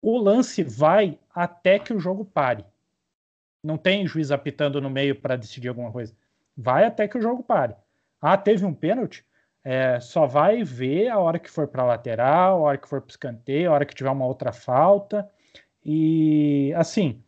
o 0.01 0.17
lance 0.17 0.63
vai 0.63 1.19
até 1.33 1.77
que 1.79 1.93
o 1.93 1.99
jogo 1.99 2.23
pare. 2.23 2.65
Não 3.63 3.77
tem 3.77 4.07
juiz 4.07 4.31
apitando 4.31 4.79
no 4.79 4.89
meio 4.89 5.19
para 5.19 5.35
decidir 5.35 5.67
alguma 5.67 5.91
coisa. 5.91 6.15
Vai 6.55 6.85
até 6.85 7.07
que 7.07 7.17
o 7.17 7.21
jogo 7.21 7.43
pare. 7.43 7.75
Ah, 8.21 8.37
teve 8.37 8.65
um 8.65 8.73
pênalti? 8.73 9.25
É, 9.63 9.99
só 9.99 10.25
vai 10.25 10.63
ver 10.63 11.09
a 11.09 11.19
hora 11.19 11.37
que 11.37 11.51
for 11.51 11.67
para 11.67 11.83
a 11.83 11.87
lateral, 11.87 12.59
a 12.59 12.61
hora 12.61 12.77
que 12.77 12.87
for 12.87 13.01
para 13.01 13.09
o 13.09 13.11
escanteio, 13.11 13.69
a 13.69 13.73
hora 13.73 13.85
que 13.85 13.93
tiver 13.93 14.09
uma 14.09 14.25
outra 14.25 14.53
falta. 14.53 15.29
E 15.83 16.73
assim, 16.75 17.21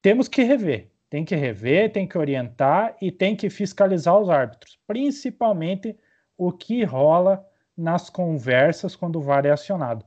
temos 0.00 0.26
que 0.26 0.42
rever. 0.42 0.90
Tem 1.14 1.24
que 1.24 1.36
rever, 1.36 1.92
tem 1.92 2.08
que 2.08 2.18
orientar 2.18 2.96
e 3.00 3.12
tem 3.12 3.36
que 3.36 3.48
fiscalizar 3.48 4.18
os 4.18 4.28
árbitros, 4.28 4.80
principalmente 4.84 5.96
o 6.36 6.50
que 6.50 6.82
rola 6.82 7.46
nas 7.76 8.10
conversas 8.10 8.96
quando 8.96 9.20
o 9.20 9.22
VAR 9.22 9.46
é 9.46 9.52
acionado. 9.52 10.04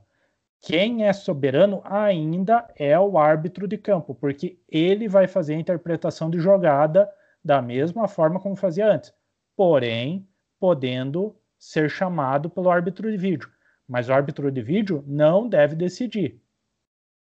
Quem 0.60 1.06
é 1.06 1.12
soberano 1.14 1.80
ainda 1.82 2.68
é 2.76 3.00
o 3.00 3.16
árbitro 3.16 3.66
de 3.66 3.78
campo, 3.78 4.14
porque 4.14 4.60
ele 4.68 5.08
vai 5.08 5.26
fazer 5.26 5.54
a 5.54 5.58
interpretação 5.58 6.28
de 6.28 6.38
jogada 6.40 7.10
da 7.42 7.62
mesma 7.62 8.06
forma 8.06 8.38
como 8.38 8.54
fazia 8.54 8.92
antes. 8.92 9.10
Porém, 9.56 10.28
podendo 10.60 11.34
ser 11.58 11.88
chamado 11.88 12.50
pelo 12.50 12.70
árbitro 12.70 13.10
de 13.10 13.16
vídeo. 13.16 13.50
Mas 13.88 14.10
o 14.10 14.12
árbitro 14.12 14.52
de 14.52 14.60
vídeo 14.60 15.02
não 15.06 15.48
deve 15.48 15.74
decidir. 15.74 16.38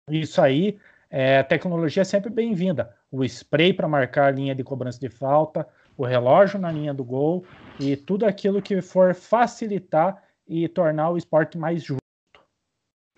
Isso 0.08 0.40
aí, 0.40 0.78
é, 1.18 1.38
a 1.38 1.44
tecnologia 1.44 2.02
é 2.02 2.04
sempre 2.04 2.28
bem-vinda. 2.28 2.94
O 3.10 3.24
spray 3.24 3.72
para 3.72 3.88
marcar 3.88 4.26
a 4.26 4.30
linha 4.30 4.54
de 4.54 4.62
cobrança 4.62 5.00
de 5.00 5.08
falta, 5.08 5.66
o 5.96 6.04
relógio 6.04 6.60
na 6.60 6.70
linha 6.70 6.92
do 6.92 7.02
gol 7.02 7.42
e 7.80 7.96
tudo 7.96 8.26
aquilo 8.26 8.60
que 8.60 8.82
for 8.82 9.14
facilitar 9.14 10.22
e 10.46 10.68
tornar 10.68 11.08
o 11.08 11.16
esporte 11.16 11.56
mais 11.56 11.82
justo. 11.82 12.02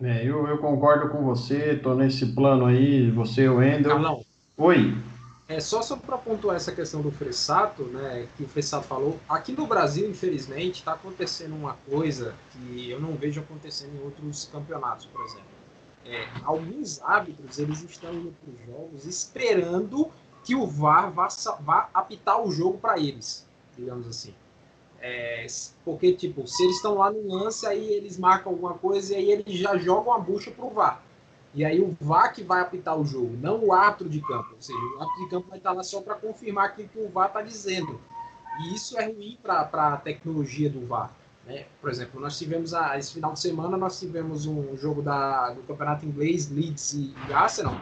É, 0.01 0.23
eu, 0.23 0.47
eu 0.47 0.59
concordo 0.59 1.09
com 1.09 1.25
você, 1.25 1.73
estou 1.73 1.93
nesse 1.93 2.27
plano 2.27 2.67
aí, 2.67 3.11
você, 3.11 3.49
o 3.49 3.57
Wendel. 3.57 3.99
Não. 3.99 4.23
Oi. 4.55 4.97
É 5.49 5.59
só 5.59 5.81
só 5.81 5.97
para 5.97 6.17
pontuar 6.17 6.55
essa 6.55 6.71
questão 6.71 7.01
do 7.01 7.11
Fressato, 7.11 7.83
né, 7.83 8.29
que 8.37 8.43
o 8.43 8.47
Fressato 8.47 8.87
falou, 8.87 9.19
aqui 9.27 9.51
no 9.51 9.67
Brasil, 9.67 10.09
infelizmente, 10.09 10.75
está 10.75 10.93
acontecendo 10.93 11.53
uma 11.53 11.75
coisa 11.89 12.33
que 12.51 12.89
eu 12.89 13.01
não 13.01 13.15
vejo 13.15 13.41
acontecendo 13.41 13.97
em 13.97 14.03
outros 14.05 14.45
campeonatos, 14.49 15.05
por 15.07 15.21
exemplo. 15.25 15.58
É, 16.05 16.27
alguns 16.43 17.01
árbitros 17.01 17.59
eles 17.59 17.83
estão 17.83 18.13
indo 18.13 18.33
para 18.41 18.51
os 18.51 18.65
jogos 18.65 19.05
esperando 19.05 20.09
que 20.43 20.55
o 20.55 20.65
VAR 20.65 21.11
vá, 21.11 21.27
vá 21.59 21.89
apitar 21.93 22.41
o 22.41 22.51
jogo 22.51 22.77
para 22.77 22.97
eles, 22.97 23.47
digamos 23.77 24.07
assim. 24.07 24.33
É, 25.01 25.45
porque, 25.85 26.13
tipo, 26.13 26.45
se 26.47 26.63
eles 26.63 26.77
estão 26.77 26.95
lá 26.95 27.11
no 27.11 27.27
lance, 27.27 27.65
aí 27.65 27.93
eles 27.93 28.17
marcam 28.17 28.51
alguma 28.51 28.73
coisa 28.73 29.13
e 29.13 29.17
aí 29.17 29.31
eles 29.31 29.59
já 29.59 29.77
jogam 29.77 30.13
a 30.13 30.19
bucha 30.19 30.51
para 30.51 30.65
o 30.65 30.69
VAR. 30.71 31.01
E 31.53 31.65
aí 31.65 31.81
o 31.81 31.95
VAR 31.99 32.33
que 32.33 32.43
vai 32.43 32.61
apitar 32.61 32.99
o 32.99 33.05
jogo, 33.05 33.35
não 33.37 33.63
o 33.65 33.73
árbitro 33.73 34.09
de 34.09 34.21
campo. 34.21 34.49
Ou 34.55 34.61
seja, 34.61 34.77
o 34.77 35.01
árbitro 35.01 35.23
de 35.23 35.29
campo 35.29 35.49
vai 35.49 35.57
estar 35.57 35.71
lá 35.71 35.83
só 35.83 36.01
para 36.01 36.15
confirmar 36.15 36.65
aquilo 36.65 36.89
que 36.89 36.99
o 36.99 37.09
VAR 37.09 37.27
está 37.27 37.41
dizendo. 37.41 37.99
E 38.61 38.73
isso 38.75 38.99
é 38.99 39.05
ruim 39.05 39.37
para 39.41 39.61
a 39.61 39.97
tecnologia 39.97 40.69
do 40.69 40.85
VAR. 40.85 41.11
Né? 41.49 41.65
Por 41.81 41.89
exemplo, 41.89 42.21
nós 42.21 42.37
tivemos, 42.37 42.73
a, 42.73 42.97
esse 42.97 43.13
final 43.13 43.33
de 43.33 43.39
semana, 43.39 43.75
nós 43.75 43.99
tivemos 43.99 44.45
um 44.45 44.77
jogo 44.77 45.01
da, 45.01 45.49
do 45.51 45.63
campeonato 45.63 46.05
inglês, 46.05 46.49
Leeds 46.49 46.93
e, 46.93 47.13
e 47.27 47.33
Arsenal, 47.33 47.75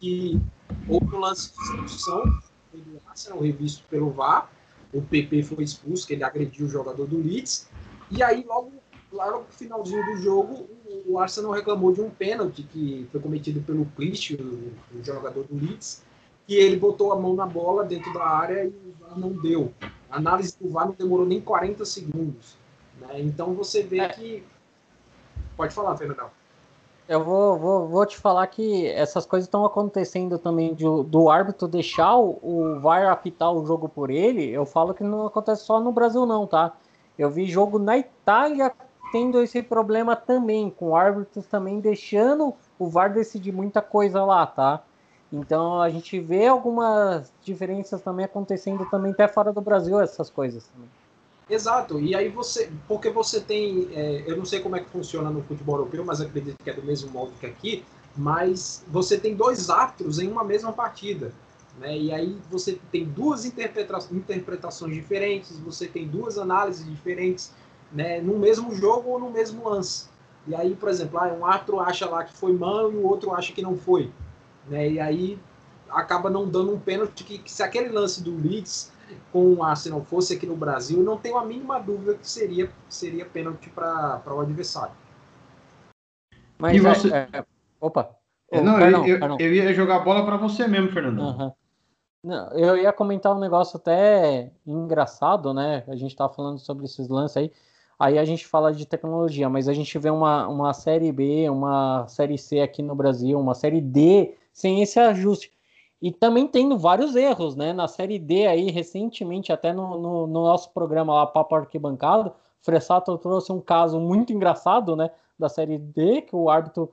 que 0.00 0.40
houve 0.88 1.14
um 1.14 1.18
lance 1.18 1.52
de 1.52 1.62
expulsão 1.62 2.24
do 2.72 3.00
Arsenal, 3.06 3.40
revisto 3.40 3.84
pelo 3.90 4.10
VAR. 4.10 4.50
O 4.92 5.02
PP 5.02 5.42
foi 5.42 5.62
expulso, 5.62 6.06
que 6.06 6.14
ele 6.14 6.24
agrediu 6.24 6.64
o 6.64 6.68
jogador 6.68 7.06
do 7.06 7.18
Leeds. 7.18 7.68
E 8.10 8.22
aí, 8.22 8.44
logo 8.46 8.72
Claro, 9.10 9.38
no 9.38 9.44
finalzinho 9.46 10.04
do 10.04 10.16
jogo, 10.20 10.68
o 11.06 11.18
Arsenal 11.18 11.52
reclamou 11.52 11.92
de 11.92 12.00
um 12.00 12.10
pênalti 12.10 12.64
que 12.64 13.06
foi 13.12 13.20
cometido 13.20 13.60
pelo 13.62 13.86
Clich, 13.96 14.34
o, 14.34 14.72
o, 14.94 15.02
jogador 15.02 15.44
do 15.44 15.54
Leeds, 15.54 16.02
e 16.48 16.56
ele 16.56 16.76
botou 16.76 17.12
a 17.12 17.16
mão 17.16 17.34
na 17.34 17.46
bola 17.46 17.84
dentro 17.84 18.12
da 18.12 18.24
área 18.24 18.64
e 18.64 18.68
o 18.68 18.94
VAR 19.00 19.18
não 19.18 19.30
deu. 19.30 19.72
A 20.10 20.16
análise 20.16 20.56
do 20.60 20.68
VAR 20.68 20.86
não 20.86 20.94
demorou 20.94 21.24
nem 21.24 21.40
40 21.40 21.84
segundos. 21.84 22.58
Né? 23.06 23.20
Então 23.20 23.54
você 23.54 23.82
vê 23.82 24.00
é. 24.00 24.08
que. 24.08 24.44
Pode 25.56 25.74
falar, 25.74 25.96
Fernandão. 25.96 26.30
Eu 27.08 27.22
vou, 27.22 27.56
vou, 27.56 27.86
vou 27.86 28.04
te 28.04 28.18
falar 28.18 28.46
que 28.48 28.88
essas 28.88 29.24
coisas 29.24 29.46
estão 29.46 29.64
acontecendo 29.64 30.38
também 30.38 30.74
de, 30.74 30.84
do 31.04 31.30
árbitro 31.30 31.68
deixar 31.68 32.16
o, 32.16 32.38
o 32.42 32.80
VAR 32.80 33.06
apitar 33.06 33.52
o 33.52 33.64
jogo 33.64 33.88
por 33.88 34.10
ele. 34.10 34.50
Eu 34.50 34.66
falo 34.66 34.92
que 34.92 35.04
não 35.04 35.24
acontece 35.26 35.64
só 35.64 35.80
no 35.80 35.92
Brasil, 35.92 36.26
não, 36.26 36.46
tá? 36.48 36.72
Eu 37.16 37.30
vi 37.30 37.46
jogo 37.46 37.78
na 37.78 37.96
Itália 37.96 38.72
tendo 39.12 39.40
esse 39.40 39.62
problema 39.62 40.16
também, 40.16 40.68
com 40.68 40.96
árbitros 40.96 41.46
também 41.46 41.78
deixando 41.78 42.52
o 42.76 42.88
VAR 42.88 43.12
decidir 43.12 43.52
muita 43.52 43.80
coisa 43.80 44.24
lá, 44.24 44.44
tá? 44.44 44.82
Então 45.32 45.80
a 45.80 45.88
gente 45.88 46.18
vê 46.18 46.46
algumas 46.46 47.32
diferenças 47.40 48.00
também 48.00 48.24
acontecendo 48.24 48.84
também 48.90 49.12
até 49.12 49.28
fora 49.28 49.52
do 49.52 49.60
Brasil, 49.60 50.00
essas 50.00 50.28
coisas 50.28 50.66
também. 50.68 50.88
Exato, 51.48 52.00
e 52.00 52.12
aí 52.12 52.28
você, 52.28 52.68
porque 52.88 53.08
você 53.08 53.40
tem, 53.40 53.88
é, 53.92 54.24
eu 54.26 54.36
não 54.36 54.44
sei 54.44 54.58
como 54.58 54.74
é 54.74 54.80
que 54.80 54.90
funciona 54.90 55.30
no 55.30 55.42
futebol 55.44 55.76
europeu, 55.76 56.04
mas 56.04 56.20
acredito 56.20 56.56
que 56.62 56.68
é 56.68 56.72
do 56.72 56.82
mesmo 56.82 57.08
modo 57.12 57.32
que 57.38 57.46
aqui, 57.46 57.84
mas 58.16 58.84
você 58.88 59.16
tem 59.16 59.36
dois 59.36 59.70
árbitros 59.70 60.18
em 60.18 60.26
uma 60.26 60.42
mesma 60.42 60.72
partida. 60.72 61.32
Né? 61.78 61.96
E 61.96 62.12
aí 62.12 62.36
você 62.50 62.80
tem 62.90 63.04
duas 63.04 63.44
interpreta 63.44 63.96
interpretações 64.10 64.92
diferentes, 64.94 65.56
você 65.60 65.86
tem 65.86 66.08
duas 66.08 66.36
análises 66.36 66.84
diferentes 66.84 67.52
né? 67.92 68.20
no 68.20 68.36
mesmo 68.38 68.74
jogo 68.74 69.10
ou 69.10 69.20
no 69.20 69.30
mesmo 69.30 69.68
lance. 69.68 70.08
E 70.48 70.54
aí, 70.54 70.74
por 70.74 70.88
exemplo, 70.88 71.18
ah, 71.20 71.32
um 71.32 71.46
árbitro 71.46 71.78
acha 71.78 72.08
lá 72.08 72.24
que 72.24 72.32
foi 72.36 72.52
mão 72.54 72.90
e 72.90 72.96
o 72.96 73.06
outro 73.06 73.32
acha 73.32 73.52
que 73.52 73.62
não 73.62 73.76
foi. 73.76 74.10
Né? 74.68 74.90
E 74.90 74.98
aí 75.00 75.38
acaba 75.88 76.28
não 76.28 76.48
dando 76.48 76.74
um 76.74 76.80
pênalti 76.80 77.22
que, 77.22 77.38
que 77.38 77.52
se 77.52 77.62
aquele 77.62 77.88
lance 77.90 78.20
do 78.20 78.36
Leeds 78.36 78.90
com 79.32 79.54
o 79.54 79.62
Arsenal 79.62 80.02
fosse 80.04 80.34
aqui 80.34 80.46
no 80.46 80.56
Brasil, 80.56 81.02
não 81.02 81.16
tenho 81.16 81.36
a 81.36 81.44
mínima 81.44 81.78
dúvida 81.78 82.14
que 82.14 82.28
seria, 82.28 82.70
seria 82.88 83.24
pênalti 83.24 83.68
para 83.70 84.22
o 84.26 84.40
adversário. 84.40 84.94
Mas 86.58 86.76
e 86.76 86.80
você... 86.80 87.12
É, 87.12 87.28
é... 87.32 87.44
Opa. 87.80 88.10
É, 88.50 88.60
não, 88.60 88.78
perdão, 88.78 89.06
eu, 89.06 89.18
eu, 89.18 89.36
eu, 89.38 89.54
ia 89.54 89.74
jogar 89.74 90.00
bola 90.00 90.24
para 90.24 90.36
você 90.36 90.68
mesmo, 90.68 90.90
Fernando. 90.92 91.20
Uhum. 91.20 91.52
Não, 92.22 92.52
eu 92.52 92.76
ia 92.76 92.92
comentar 92.92 93.34
um 93.34 93.38
negócio 93.38 93.76
até 93.76 94.50
engraçado, 94.66 95.52
né? 95.52 95.84
A 95.88 95.96
gente 95.96 96.10
estava 96.10 96.32
falando 96.32 96.58
sobre 96.58 96.84
esses 96.84 97.08
lances 97.08 97.36
aí. 97.36 97.52
Aí 97.98 98.18
a 98.18 98.24
gente 98.24 98.46
fala 98.46 98.72
de 98.72 98.84
tecnologia, 98.84 99.48
mas 99.48 99.68
a 99.68 99.72
gente 99.72 99.98
vê 99.98 100.10
uma, 100.10 100.46
uma 100.48 100.72
série 100.74 101.10
B, 101.10 101.48
uma 101.48 102.06
série 102.08 102.36
C 102.36 102.60
aqui 102.60 102.82
no 102.82 102.94
Brasil, 102.94 103.38
uma 103.38 103.54
série 103.54 103.80
D 103.80 104.34
sem 104.52 104.82
esse 104.82 104.98
ajuste. 104.98 105.55
E 106.00 106.12
também 106.12 106.46
tendo 106.46 106.78
vários 106.78 107.16
erros, 107.16 107.56
né? 107.56 107.72
Na 107.72 107.88
série 107.88 108.18
D 108.18 108.46
aí, 108.46 108.70
recentemente, 108.70 109.52
até 109.52 109.72
no, 109.72 109.98
no, 109.98 110.26
no 110.26 110.44
nosso 110.44 110.70
programa 110.72 111.14
lá, 111.14 111.26
Papo 111.26 111.54
Arquibancado, 111.54 112.32
Fressato 112.60 113.16
trouxe 113.18 113.52
um 113.52 113.60
caso 113.60 113.98
muito 113.98 114.32
engraçado, 114.32 114.94
né? 114.94 115.10
Da 115.38 115.48
série 115.48 115.78
D, 115.78 116.22
que 116.22 116.36
o 116.36 116.50
árbitro 116.50 116.92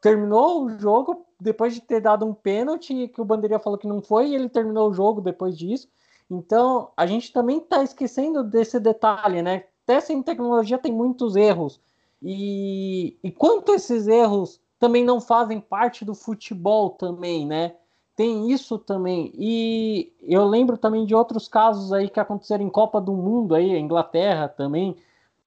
terminou 0.00 0.64
o 0.64 0.78
jogo 0.78 1.24
depois 1.40 1.74
de 1.74 1.80
ter 1.80 2.00
dado 2.00 2.26
um 2.26 2.34
pênalti 2.34 3.08
que 3.08 3.20
o 3.20 3.24
Bandeirinha 3.24 3.60
falou 3.60 3.78
que 3.78 3.86
não 3.86 4.02
foi, 4.02 4.28
e 4.28 4.34
ele 4.34 4.48
terminou 4.48 4.90
o 4.90 4.94
jogo 4.94 5.20
depois 5.20 5.56
disso. 5.56 5.88
Então, 6.30 6.90
a 6.96 7.06
gente 7.06 7.32
também 7.32 7.58
está 7.58 7.82
esquecendo 7.82 8.42
desse 8.42 8.80
detalhe, 8.80 9.42
né? 9.42 9.64
Até 9.84 10.00
sem 10.00 10.22
tecnologia 10.22 10.78
tem 10.78 10.92
muitos 10.92 11.36
erros. 11.36 11.80
E, 12.22 13.18
e 13.22 13.30
quanto 13.30 13.74
esses 13.74 14.08
erros 14.08 14.60
também 14.78 15.04
não 15.04 15.20
fazem 15.20 15.60
parte 15.60 16.04
do 16.04 16.14
futebol 16.14 16.90
também, 16.90 17.46
né? 17.46 17.76
Tem 18.14 18.50
isso 18.50 18.78
também. 18.78 19.32
E 19.34 20.12
eu 20.22 20.44
lembro 20.44 20.76
também 20.76 21.06
de 21.06 21.14
outros 21.14 21.48
casos 21.48 21.92
aí 21.92 22.10
que 22.10 22.20
aconteceram 22.20 22.64
em 22.64 22.70
Copa 22.70 23.00
do 23.00 23.12
Mundo 23.12 23.54
aí, 23.54 23.74
a 23.74 23.78
Inglaterra 23.78 24.48
também 24.48 24.96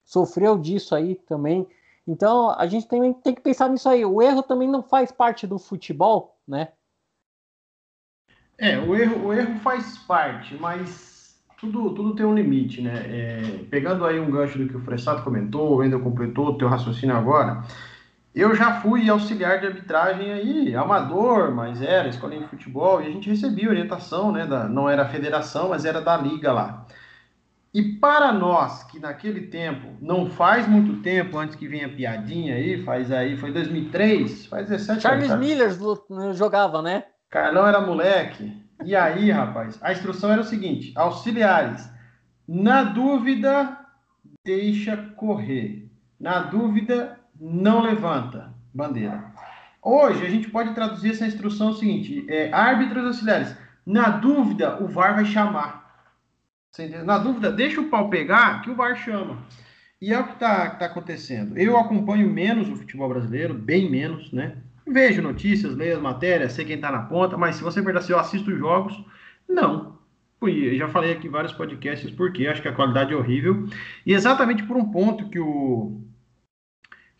sofreu 0.03 0.57
disso 0.57 0.95
aí 0.95 1.15
também. 1.15 1.67
Então 2.07 2.51
a 2.51 2.65
gente 2.67 2.87
tem, 2.87 3.13
tem 3.13 3.35
que 3.35 3.41
pensar 3.41 3.69
nisso 3.69 3.89
aí. 3.89 4.05
O 4.05 4.21
erro 4.21 4.43
também 4.43 4.67
não 4.67 4.83
faz 4.83 5.11
parte 5.11 5.45
do 5.47 5.59
futebol, 5.59 6.37
né? 6.47 6.69
É, 8.57 8.79
o 8.79 8.95
erro, 8.95 9.27
o 9.27 9.33
erro 9.33 9.59
faz 9.59 9.97
parte, 9.99 10.55
mas 10.55 11.15
tudo, 11.59 11.93
tudo 11.93 12.15
tem 12.15 12.25
um 12.25 12.35
limite, 12.35 12.81
né? 12.81 12.93
É, 13.05 13.65
pegando 13.69 14.05
aí 14.05 14.19
um 14.19 14.31
gancho 14.31 14.57
do 14.57 14.67
que 14.67 14.77
o 14.77 14.81
Fressato 14.81 15.23
comentou, 15.23 15.71
o 15.71 15.75
Wendel 15.77 15.99
completou 16.01 16.47
o 16.47 16.57
teu 16.57 16.67
raciocínio 16.67 17.15
agora. 17.15 17.63
Eu 18.35 18.53
já 18.53 18.81
fui 18.81 19.09
auxiliar 19.09 19.61
de 19.61 19.67
arbitragem 19.67 20.33
aí, 20.33 20.75
amador, 20.75 21.55
mas 21.55 21.81
era 21.81 22.09
escolinha 22.09 22.41
de 22.41 22.49
futebol, 22.49 23.01
e 23.01 23.07
a 23.07 23.09
gente 23.09 23.29
recebia 23.29 23.69
orientação, 23.69 24.29
né? 24.29 24.45
Da, 24.45 24.67
não 24.67 24.89
era 24.89 25.03
a 25.03 25.07
federação, 25.07 25.69
mas 25.69 25.85
era 25.85 26.01
da 26.01 26.17
liga 26.17 26.51
lá. 26.51 26.85
E 27.73 27.81
para 27.81 28.33
nós, 28.33 28.83
que 28.83 28.99
naquele 28.99 29.47
tempo, 29.47 29.87
não 30.01 30.29
faz 30.29 30.67
muito 30.67 31.01
tempo, 31.01 31.37
antes 31.37 31.55
que 31.55 31.65
venha 31.65 31.87
piadinha 31.87 32.55
aí, 32.55 32.83
faz 32.83 33.09
aí, 33.09 33.37
foi 33.37 33.53
2003, 33.53 34.47
faz 34.47 34.67
17 34.67 35.01
Charles 35.01 35.31
anos. 35.31 35.47
Charles 35.47 36.09
Miller 36.09 36.33
jogava, 36.33 36.81
né? 36.81 37.05
Carlão 37.29 37.65
era 37.65 37.79
moleque. 37.79 38.51
E 38.83 38.93
aí, 38.95 39.31
rapaz, 39.31 39.79
a 39.81 39.93
instrução 39.93 40.31
era 40.31 40.41
o 40.41 40.45
seguinte: 40.45 40.91
auxiliares, 40.95 41.89
na 42.45 42.83
dúvida, 42.83 43.77
deixa 44.43 44.97
correr. 45.15 45.89
Na 46.19 46.39
dúvida, 46.39 47.17
não 47.39 47.81
levanta 47.81 48.53
bandeira. 48.73 49.23
Hoje 49.81 50.25
a 50.25 50.29
gente 50.29 50.49
pode 50.49 50.73
traduzir 50.73 51.11
essa 51.11 51.27
instrução 51.27 51.69
o 51.69 51.75
seguinte: 51.75 52.25
é, 52.27 52.51
árbitros 52.51 53.05
auxiliares, 53.05 53.55
na 53.85 54.09
dúvida, 54.09 54.81
o 54.83 54.87
VAR 54.87 55.15
vai 55.15 55.25
chamar. 55.25 55.85
Na 57.05 57.17
dúvida, 57.17 57.51
deixa 57.51 57.79
o 57.79 57.87
pau 57.87 58.09
pegar 58.09 58.61
que 58.61 58.69
o 58.69 58.75
VAR 58.75 58.95
chama. 58.97 59.37
E 60.01 60.11
é 60.13 60.19
o 60.19 60.25
que 60.25 60.33
está 60.33 60.69
tá 60.71 60.87
acontecendo. 60.87 61.57
Eu 61.57 61.77
acompanho 61.77 62.29
menos 62.29 62.67
o 62.67 62.75
futebol 62.75 63.07
brasileiro, 63.07 63.53
bem 63.53 63.89
menos, 63.89 64.31
né? 64.33 64.57
Vejo 64.85 65.21
notícias, 65.21 65.75
leio 65.75 65.95
as 65.95 66.01
matérias, 66.01 66.53
sei 66.53 66.65
quem 66.65 66.75
está 66.75 66.91
na 66.91 67.03
ponta, 67.03 67.37
mas 67.37 67.55
se 67.55 67.63
você 67.63 67.81
perguntar 67.81 68.05
se 68.05 68.11
eu 68.11 68.19
assisto 68.19 68.51
os 68.51 68.59
jogos, 68.59 69.03
não. 69.47 69.95
Eu 70.41 70.75
já 70.77 70.87
falei 70.89 71.11
aqui 71.11 71.27
vários 71.27 71.53
podcasts 71.53 72.11
porque 72.11 72.45
acho 72.45 72.61
que 72.61 72.67
a 72.67 72.75
qualidade 72.75 73.13
é 73.13 73.15
horrível. 73.15 73.67
E 74.05 74.13
exatamente 74.13 74.63
por 74.63 74.77
um 74.77 74.91
ponto 74.91 75.29
que 75.29 75.39
o, 75.39 76.01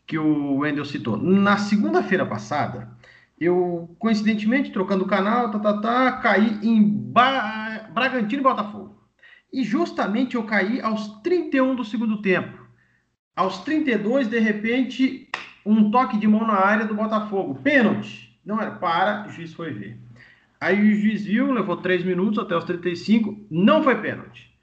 que 0.06 0.18
o 0.18 0.58
Wendel 0.58 0.86
citou. 0.86 1.18
Na 1.18 1.58
segunda-feira 1.58 2.26
passada, 2.26 2.96
eu, 3.40 3.96
coincidentemente, 4.00 4.72
trocando 4.72 5.04
o 5.04 5.08
canal, 5.08 5.52
tá, 5.52 5.60
tá, 5.60 5.82
tá, 5.82 6.12
caí 6.14 6.60
em 6.62 6.82
ba... 6.84 7.90
Bragantino 7.94 8.42
e 8.42 8.44
Botafogo. 8.44 8.96
E 9.52 9.64
justamente 9.64 10.36
eu 10.36 10.44
caí 10.44 10.82
aos 10.82 11.08
31 11.22 11.76
do 11.76 11.86
segundo 11.86 12.22
tempo. 12.22 12.66
Aos 13.36 13.60
32, 13.60 14.28
de 14.28 14.40
repente, 14.40 15.30
um 15.66 15.90
toque 15.92 16.18
de 16.18 16.28
mão 16.28 16.46
na 16.46 16.56
área 16.56 16.86
do 16.86 16.96
Botafogo. 16.96 17.56
Pênalti. 17.56 18.38
Não 18.46 18.62
era 18.62 18.72
para, 18.72 19.26
o 19.28 19.30
juiz 19.30 19.54
foi 19.54 19.74
ver. 19.74 20.00
Aí 20.60 20.80
o 20.80 20.96
juiz 20.96 21.26
viu, 21.26 21.52
levou 21.52 21.78
3 21.78 22.04
minutos 22.04 22.40
até 22.40 22.56
os 22.56 22.64
35, 22.64 23.46
não 23.50 23.84
foi 23.84 23.96
pênalti. 24.02 24.54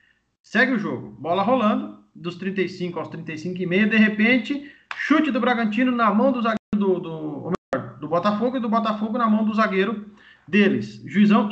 Segue 0.42 0.72
o 0.72 0.78
jogo. 0.78 1.10
Bola 1.18 1.42
rolando, 1.42 1.98
dos 2.14 2.36
35 2.36 2.98
aos 2.98 3.08
35 3.08 3.60
e 3.60 3.66
meio, 3.66 3.88
de 3.88 3.96
repente, 3.96 4.70
Chute 4.96 5.30
do 5.30 5.40
Bragantino 5.40 5.92
na 5.92 6.12
mão 6.12 6.32
do 6.32 6.42
zagueiro 6.42 6.58
do, 6.74 7.00
do, 7.00 7.52
melhor, 7.74 7.98
do 7.98 8.08
Botafogo 8.08 8.56
e 8.56 8.60
do 8.60 8.68
Botafogo 8.68 9.18
na 9.18 9.28
mão 9.28 9.44
do 9.44 9.54
zagueiro 9.54 10.10
deles. 10.46 11.02
Juizão 11.06 11.50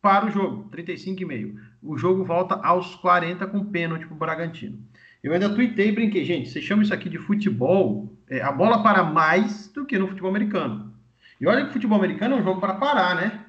para 0.00 0.26
o 0.26 0.30
jogo, 0.30 0.68
35,5. 0.70 1.54
O 1.82 1.96
jogo 1.96 2.24
volta 2.24 2.54
aos 2.56 2.94
40 2.96 3.46
com 3.46 3.64
pênalti 3.64 4.06
para 4.06 4.14
o 4.14 4.18
Bragantino. 4.18 4.78
Eu 5.22 5.32
ainda 5.32 5.52
tuitei 5.52 5.88
e 5.88 5.92
brinquei, 5.92 6.24
gente, 6.24 6.48
você 6.48 6.60
chama 6.60 6.82
isso 6.82 6.94
aqui 6.94 7.08
de 7.08 7.18
futebol, 7.18 8.16
é, 8.28 8.40
a 8.40 8.52
bola 8.52 8.82
para 8.82 9.02
mais 9.02 9.68
do 9.68 9.84
que 9.84 9.98
no 9.98 10.08
futebol 10.08 10.30
americano. 10.30 10.94
E 11.40 11.46
olha 11.46 11.64
que 11.64 11.70
o 11.70 11.72
futebol 11.72 11.98
americano 11.98 12.36
é 12.36 12.38
um 12.38 12.44
jogo 12.44 12.60
para 12.60 12.74
parar, 12.74 13.16
né? 13.16 13.44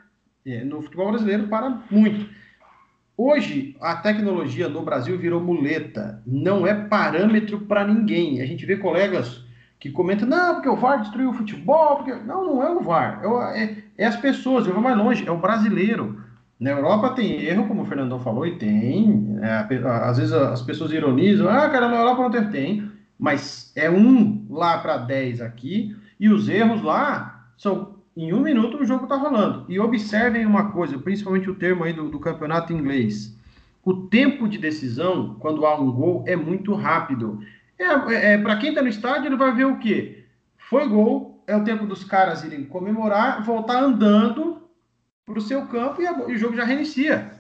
É, 0.46 0.64
no 0.64 0.82
futebol 0.82 1.10
brasileiro 1.10 1.48
para 1.48 1.70
muito. 1.92 2.30
Hoje, 3.22 3.76
a 3.82 3.98
tecnologia 3.98 4.70
no 4.70 4.82
Brasil 4.82 5.18
virou 5.18 5.42
muleta, 5.42 6.24
não 6.26 6.66
é 6.66 6.74
parâmetro 6.74 7.60
para 7.60 7.86
ninguém. 7.86 8.40
A 8.40 8.46
gente 8.46 8.66
vê 8.66 8.78
colegas 8.78 9.44
que 9.78 9.92
comentam, 9.92 10.26
não, 10.26 10.54
porque 10.54 10.70
o 10.70 10.78
VAR 10.78 11.02
destruiu 11.02 11.32
o 11.32 11.34
futebol, 11.34 11.98
porque... 11.98 12.14
não, 12.14 12.46
não 12.46 12.64
é 12.64 12.70
o 12.70 12.80
VAR, 12.80 13.22
é, 13.22 13.62
é, 13.62 13.78
é 13.98 14.06
as 14.06 14.16
pessoas, 14.16 14.66
eu 14.66 14.74
vou 14.74 14.82
mais 14.82 14.96
longe, 14.96 15.28
é 15.28 15.32
o 15.32 15.38
brasileiro. 15.38 16.24
Na 16.58 16.70
Europa 16.70 17.10
tem 17.10 17.44
erro, 17.44 17.68
como 17.68 17.82
o 17.82 17.86
Fernandão 17.86 18.22
falou, 18.22 18.48
e 18.48 18.58
tem. 18.58 19.38
É, 19.42 19.68
às 19.86 20.18
vezes 20.18 20.32
as 20.32 20.62
pessoas 20.62 20.94
ironizam, 20.94 21.50
ah, 21.50 21.68
cara, 21.70 21.90
na 21.90 21.98
Europa 21.98 22.22
não 22.24 22.32
tem, 22.32 22.50
tem, 22.50 22.92
mas 23.20 23.74
é 23.76 23.90
um 23.90 24.46
lá 24.50 24.78
para 24.78 24.96
10 24.96 25.42
aqui, 25.42 25.94
e 26.18 26.30
os 26.30 26.48
erros 26.48 26.82
lá 26.82 27.50
são 27.58 27.99
em 28.24 28.34
um 28.34 28.42
minuto 28.42 28.78
o 28.78 28.86
jogo 28.86 29.04
está 29.04 29.16
rolando. 29.16 29.66
E 29.70 29.80
observem 29.80 30.46
uma 30.46 30.72
coisa, 30.72 30.98
principalmente 30.98 31.50
o 31.50 31.56
termo 31.56 31.84
aí 31.84 31.94
do, 31.94 32.10
do 32.10 32.20
campeonato 32.20 32.74
inglês. 32.74 33.36
O 33.84 33.94
tempo 33.94 34.48
de 34.48 34.58
decisão, 34.58 35.36
quando 35.40 35.66
há 35.66 35.80
um 35.80 35.92
gol, 35.92 36.24
é 36.28 36.36
muito 36.36 36.74
rápido. 36.74 37.40
É, 37.78 37.86
é, 37.86 38.34
é 38.34 38.38
para 38.38 38.58
quem 38.58 38.70
está 38.70 38.82
no 38.82 38.90
estádio, 38.90 39.28
ele 39.28 39.38
vai 39.38 39.54
ver 39.54 39.66
o 39.66 39.78
quê? 39.78 40.26
Foi 40.58 40.88
gol, 40.88 41.44
é 41.48 41.56
o 41.56 41.64
tempo 41.64 41.86
dos 41.86 42.04
caras 42.04 42.44
irem 42.44 42.66
comemorar, 42.66 43.44
voltar 43.44 43.82
andando 43.82 44.62
para 45.26 45.38
o 45.38 45.42
seu 45.42 45.66
campo 45.68 46.02
e, 46.02 46.08
a, 46.08 46.12
e, 46.28 46.34
o 46.34 46.38
jogo 46.38 46.56
já 46.56 46.64
reinicia. 46.64 47.40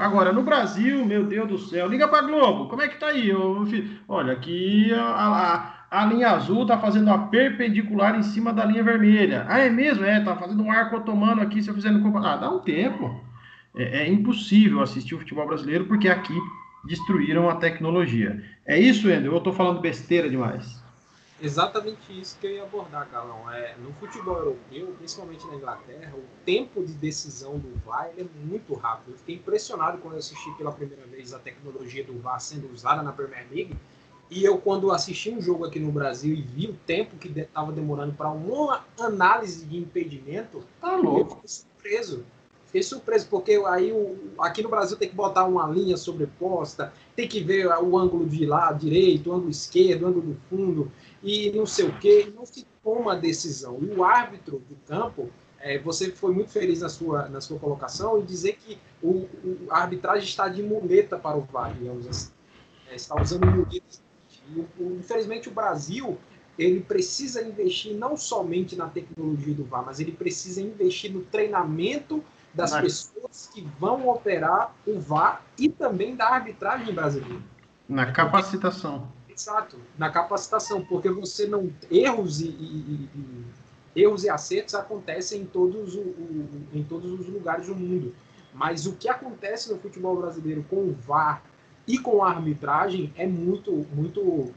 Agora, 0.00 0.32
no 0.32 0.42
Brasil, 0.42 1.04
meu 1.04 1.26
Deus 1.26 1.48
do 1.48 1.58
céu, 1.58 1.88
liga 1.88 2.06
para 2.06 2.26
Globo, 2.26 2.68
como 2.68 2.80
é 2.80 2.88
que 2.88 2.98
tá 2.98 3.08
aí? 3.08 3.28
Eu, 3.28 3.66
olha, 4.08 4.32
aqui 4.32 4.94
a, 4.94 5.02
a 5.02 5.73
a 5.94 6.04
linha 6.06 6.30
azul 6.32 6.62
está 6.62 6.76
fazendo 6.76 7.06
uma 7.06 7.28
perpendicular 7.28 8.18
em 8.18 8.22
cima 8.24 8.52
da 8.52 8.64
linha 8.64 8.82
vermelha. 8.82 9.46
Ah, 9.48 9.60
é 9.60 9.70
mesmo? 9.70 10.04
É, 10.04 10.18
tá 10.18 10.34
fazendo 10.34 10.60
um 10.60 10.72
arco 10.72 10.96
otomano 10.96 11.40
aqui, 11.40 11.62
se 11.62 11.68
eu 11.70 11.74
fizer 11.74 11.92
no... 11.92 12.18
Ah, 12.18 12.36
dá 12.36 12.50
um 12.50 12.58
tempo. 12.58 13.24
É, 13.76 14.02
é, 14.02 14.08
impossível 14.08 14.82
assistir 14.82 15.14
o 15.14 15.20
futebol 15.20 15.46
brasileiro 15.46 15.84
porque 15.86 16.08
aqui 16.08 16.34
destruíram 16.84 17.48
a 17.48 17.54
tecnologia. 17.54 18.42
É 18.66 18.76
isso, 18.76 19.08
Ender? 19.08 19.26
Eu 19.26 19.38
estou 19.38 19.52
falando 19.52 19.80
besteira 19.80 20.28
demais. 20.28 20.82
Exatamente 21.40 22.20
isso 22.20 22.38
que 22.40 22.48
eu 22.48 22.50
ia 22.50 22.64
abordar, 22.64 23.06
Carlão. 23.06 23.48
É, 23.52 23.76
no 23.78 23.92
futebol 23.92 24.36
europeu, 24.36 24.96
principalmente 24.98 25.46
na 25.46 25.54
Inglaterra, 25.54 26.12
o 26.16 26.24
tempo 26.44 26.84
de 26.84 26.92
decisão 26.94 27.56
do 27.56 27.72
VAR 27.86 28.08
é 28.18 28.24
muito 28.44 28.74
rápido. 28.74 29.12
Eu 29.12 29.18
fiquei 29.18 29.36
impressionado 29.36 29.98
quando 29.98 30.14
eu 30.14 30.18
assisti 30.18 30.50
pela 30.58 30.72
primeira 30.72 31.06
vez 31.06 31.32
a 31.32 31.38
tecnologia 31.38 32.02
do 32.02 32.18
VAR 32.18 32.40
sendo 32.40 32.72
usada 32.72 33.00
na 33.00 33.12
Premier 33.12 33.46
League 33.48 33.76
E 34.34 34.44
eu, 34.44 34.58
quando 34.58 34.90
assisti 34.90 35.30
um 35.30 35.40
jogo 35.40 35.64
aqui 35.64 35.78
no 35.78 35.92
Brasil 35.92 36.34
e 36.34 36.42
vi 36.42 36.66
o 36.66 36.74
tempo 36.74 37.16
que 37.16 37.28
estava 37.38 37.70
demorando 37.70 38.14
para 38.14 38.28
uma 38.30 38.84
análise 38.98 39.64
de 39.64 39.78
impedimento, 39.78 40.64
tá 40.80 40.96
louco. 40.96 41.20
eu 41.20 41.26
fiquei 41.36 41.48
surpreso. 41.48 42.24
Fiquei 42.66 42.82
surpreso, 42.82 43.28
porque 43.28 43.62
aí 43.64 43.92
o, 43.92 44.18
aqui 44.40 44.60
no 44.60 44.68
Brasil 44.68 44.96
tem 44.96 45.08
que 45.08 45.14
botar 45.14 45.44
uma 45.44 45.68
linha 45.68 45.96
sobreposta, 45.96 46.92
tem 47.14 47.28
que 47.28 47.38
ver 47.44 47.68
o 47.68 47.96
ângulo 47.96 48.26
de 48.26 48.44
lado 48.44 48.80
direito, 48.80 49.30
o 49.30 49.34
ângulo 49.34 49.50
esquerdo, 49.50 50.02
o 50.02 50.08
ângulo 50.08 50.32
do 50.32 50.36
fundo, 50.50 50.90
e 51.22 51.52
não 51.52 51.64
sei 51.64 51.86
o 51.86 51.96
quê. 52.00 52.32
Não 52.34 52.44
se 52.44 52.66
toma 52.82 53.12
a 53.12 53.16
decisão. 53.16 53.78
E 53.80 53.86
o 53.86 54.02
árbitro 54.02 54.60
do 54.68 54.74
campo, 54.84 55.30
é, 55.60 55.78
você 55.78 56.10
foi 56.10 56.34
muito 56.34 56.50
feliz 56.50 56.80
na 56.80 56.88
sua, 56.88 57.28
na 57.28 57.40
sua 57.40 57.56
colocação 57.60 58.18
em 58.18 58.24
dizer 58.24 58.56
que 58.56 58.80
o, 59.00 59.28
o 59.44 59.68
a 59.70 59.82
arbitragem 59.82 60.24
está 60.24 60.48
de 60.48 60.60
muleta 60.60 61.16
para 61.16 61.36
o 61.36 61.42
VAR, 61.42 61.72
digamos 61.72 62.08
assim. 62.08 62.32
É, 62.90 62.96
está 62.96 63.14
usando 63.22 63.46
muletas 63.46 64.03
infelizmente, 64.78 65.48
o 65.48 65.52
Brasil 65.52 66.18
ele 66.58 66.80
precisa 66.80 67.42
investir 67.42 67.94
não 67.94 68.16
somente 68.16 68.76
na 68.76 68.88
tecnologia 68.88 69.54
do 69.54 69.64
VAR, 69.64 69.84
mas 69.84 69.98
ele 69.98 70.12
precisa 70.12 70.60
investir 70.60 71.12
no 71.12 71.22
treinamento 71.22 72.22
das 72.52 72.72
pessoas 72.80 73.50
que 73.52 73.66
vão 73.80 74.08
operar 74.08 74.72
o 74.86 75.00
VAR 75.00 75.42
e 75.58 75.68
também 75.68 76.14
da 76.14 76.28
arbitragem 76.28 76.94
brasileira. 76.94 77.42
Na 77.88 78.12
capacitação. 78.12 79.08
Exato, 79.28 79.76
na 79.98 80.10
capacitação, 80.10 80.84
porque 80.84 81.10
você 81.10 81.46
não 81.46 81.72
erros 81.90 82.40
e, 82.40 82.46
e, 82.46 83.08
e 83.96 84.02
erros 84.02 84.22
e 84.22 84.30
acertos 84.30 84.76
acontecem 84.76 85.42
em 85.42 85.46
todos, 85.46 85.96
o, 85.96 86.00
o, 86.00 86.68
em 86.72 86.84
todos 86.84 87.10
os 87.10 87.26
lugares 87.26 87.66
do 87.66 87.74
mundo. 87.74 88.14
Mas 88.52 88.86
o 88.86 88.94
que 88.94 89.08
acontece 89.08 89.72
no 89.72 89.80
futebol 89.80 90.16
brasileiro 90.16 90.64
com 90.70 90.76
o 90.76 90.92
VAR 90.92 91.42
e 91.86 91.98
com 91.98 92.22
a 92.22 92.30
arbitragem 92.30 93.12
é 93.16 93.26
muito, 93.26 93.86
muito, 93.92 94.52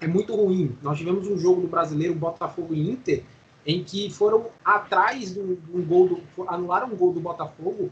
é 0.00 0.06
muito 0.06 0.34
ruim. 0.34 0.76
Nós 0.82 0.98
tivemos 0.98 1.26
um 1.26 1.38
jogo 1.38 1.62
do 1.62 1.68
brasileiro, 1.68 2.14
Botafogo 2.14 2.74
e 2.74 2.90
Inter, 2.90 3.24
em 3.66 3.82
que 3.82 4.10
foram 4.10 4.46
atrás 4.64 5.32
do, 5.32 5.56
do 5.56 5.82
gol 5.82 6.08
do, 6.08 6.48
anularam 6.48 6.88
um 6.88 6.96
gol 6.96 7.12
do 7.12 7.20
Botafogo 7.20 7.90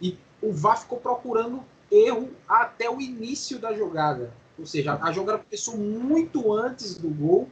e 0.00 0.16
o 0.42 0.52
VAR 0.52 0.80
ficou 0.80 0.98
procurando 0.98 1.62
erro 1.90 2.30
até 2.48 2.90
o 2.90 3.00
início 3.00 3.58
da 3.58 3.74
jogada. 3.74 4.32
Ou 4.58 4.66
seja, 4.66 4.98
a 5.00 5.12
jogada 5.12 5.38
começou 5.38 5.76
muito 5.76 6.52
antes 6.52 6.98
do 6.98 7.08
gol 7.08 7.48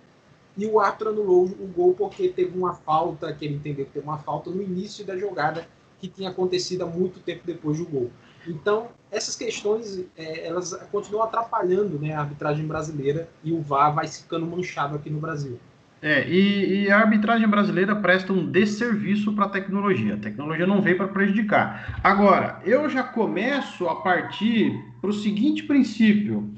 e 0.56 0.66
o 0.66 0.80
árbitro 0.80 1.10
anulou 1.10 1.44
o 1.44 1.66
gol 1.66 1.94
porque 1.94 2.28
teve 2.28 2.56
uma 2.56 2.74
falta, 2.74 3.32
que 3.32 3.44
ele 3.44 3.56
entendeu 3.56 3.84
que 3.84 3.92
teve 3.92 4.06
uma 4.06 4.18
falta 4.18 4.50
no 4.50 4.62
início 4.62 5.04
da 5.04 5.16
jogada 5.16 5.66
que 6.00 6.08
tinha 6.08 6.30
acontecido 6.30 6.82
há 6.82 6.86
muito 6.86 7.20
tempo 7.20 7.42
depois 7.44 7.78
do 7.78 7.86
gol. 7.86 8.10
Então, 8.48 8.88
essas 9.10 9.36
questões, 9.36 10.04
é, 10.16 10.46
elas 10.46 10.72
continuam 10.90 11.24
atrapalhando 11.24 11.98
né, 11.98 12.14
a 12.14 12.20
arbitragem 12.20 12.66
brasileira 12.66 13.28
e 13.42 13.52
o 13.52 13.60
VAR 13.60 13.94
vai 13.94 14.06
ficando 14.06 14.46
manchado 14.46 14.96
aqui 14.96 15.10
no 15.10 15.18
Brasil. 15.18 15.58
É, 16.02 16.28
e, 16.28 16.84
e 16.84 16.90
a 16.90 16.98
arbitragem 16.98 17.48
brasileira 17.48 17.96
presta 17.96 18.32
um 18.32 18.46
desserviço 18.50 19.32
para 19.32 19.46
a 19.46 19.48
tecnologia. 19.48 20.14
A 20.14 20.18
tecnologia 20.18 20.66
não 20.66 20.82
veio 20.82 20.96
para 20.96 21.08
prejudicar. 21.08 21.98
Agora, 22.04 22.60
eu 22.64 22.88
já 22.88 23.02
começo 23.02 23.88
a 23.88 23.96
partir 23.96 24.72
para 25.00 25.10
o 25.10 25.12
seguinte 25.12 25.62
princípio. 25.62 26.54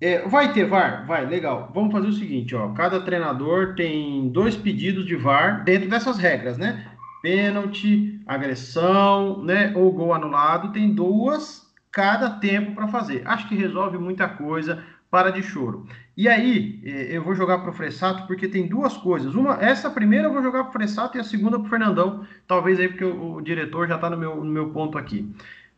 É, 0.00 0.28
vai 0.28 0.52
ter 0.52 0.66
VAR? 0.66 1.06
Vai, 1.06 1.26
legal. 1.26 1.70
Vamos 1.74 1.90
fazer 1.90 2.06
o 2.06 2.12
seguinte, 2.12 2.54
ó. 2.54 2.68
Cada 2.74 3.00
treinador 3.00 3.74
tem 3.74 4.28
dois 4.28 4.54
pedidos 4.54 5.06
de 5.06 5.16
VAR 5.16 5.64
dentro 5.64 5.88
dessas 5.88 6.18
regras, 6.18 6.56
né? 6.56 6.86
Pênalti, 7.26 8.20
agressão, 8.24 9.42
né, 9.42 9.72
ou 9.74 9.92
gol 9.92 10.14
anulado, 10.14 10.70
tem 10.70 10.94
duas 10.94 11.66
cada 11.90 12.30
tempo 12.30 12.72
para 12.72 12.86
fazer. 12.86 13.26
Acho 13.26 13.48
que 13.48 13.56
resolve 13.56 13.98
muita 13.98 14.28
coisa, 14.28 14.84
para 15.10 15.30
de 15.30 15.42
choro. 15.42 15.88
E 16.16 16.28
aí, 16.28 16.80
é, 16.84 17.16
eu 17.16 17.24
vou 17.24 17.34
jogar 17.34 17.58
para 17.58 17.70
o 17.70 17.72
Fressato 17.72 18.28
porque 18.28 18.46
tem 18.46 18.68
duas 18.68 18.96
coisas. 18.96 19.34
Uma, 19.34 19.54
essa 19.54 19.90
primeira 19.90 20.28
eu 20.28 20.32
vou 20.32 20.40
jogar 20.40 20.62
para 20.62 20.70
o 20.70 20.72
Fressato 20.72 21.16
e 21.16 21.20
a 21.20 21.24
segunda 21.24 21.58
para 21.58 21.66
o 21.66 21.70
Fernandão, 21.70 22.24
talvez 22.46 22.78
aí 22.78 22.88
porque 22.88 23.04
o, 23.04 23.34
o 23.34 23.40
diretor 23.40 23.88
já 23.88 23.96
está 23.96 24.08
no 24.08 24.16
meu, 24.16 24.36
no 24.36 24.50
meu 24.52 24.70
ponto 24.70 24.96
aqui. 24.96 25.28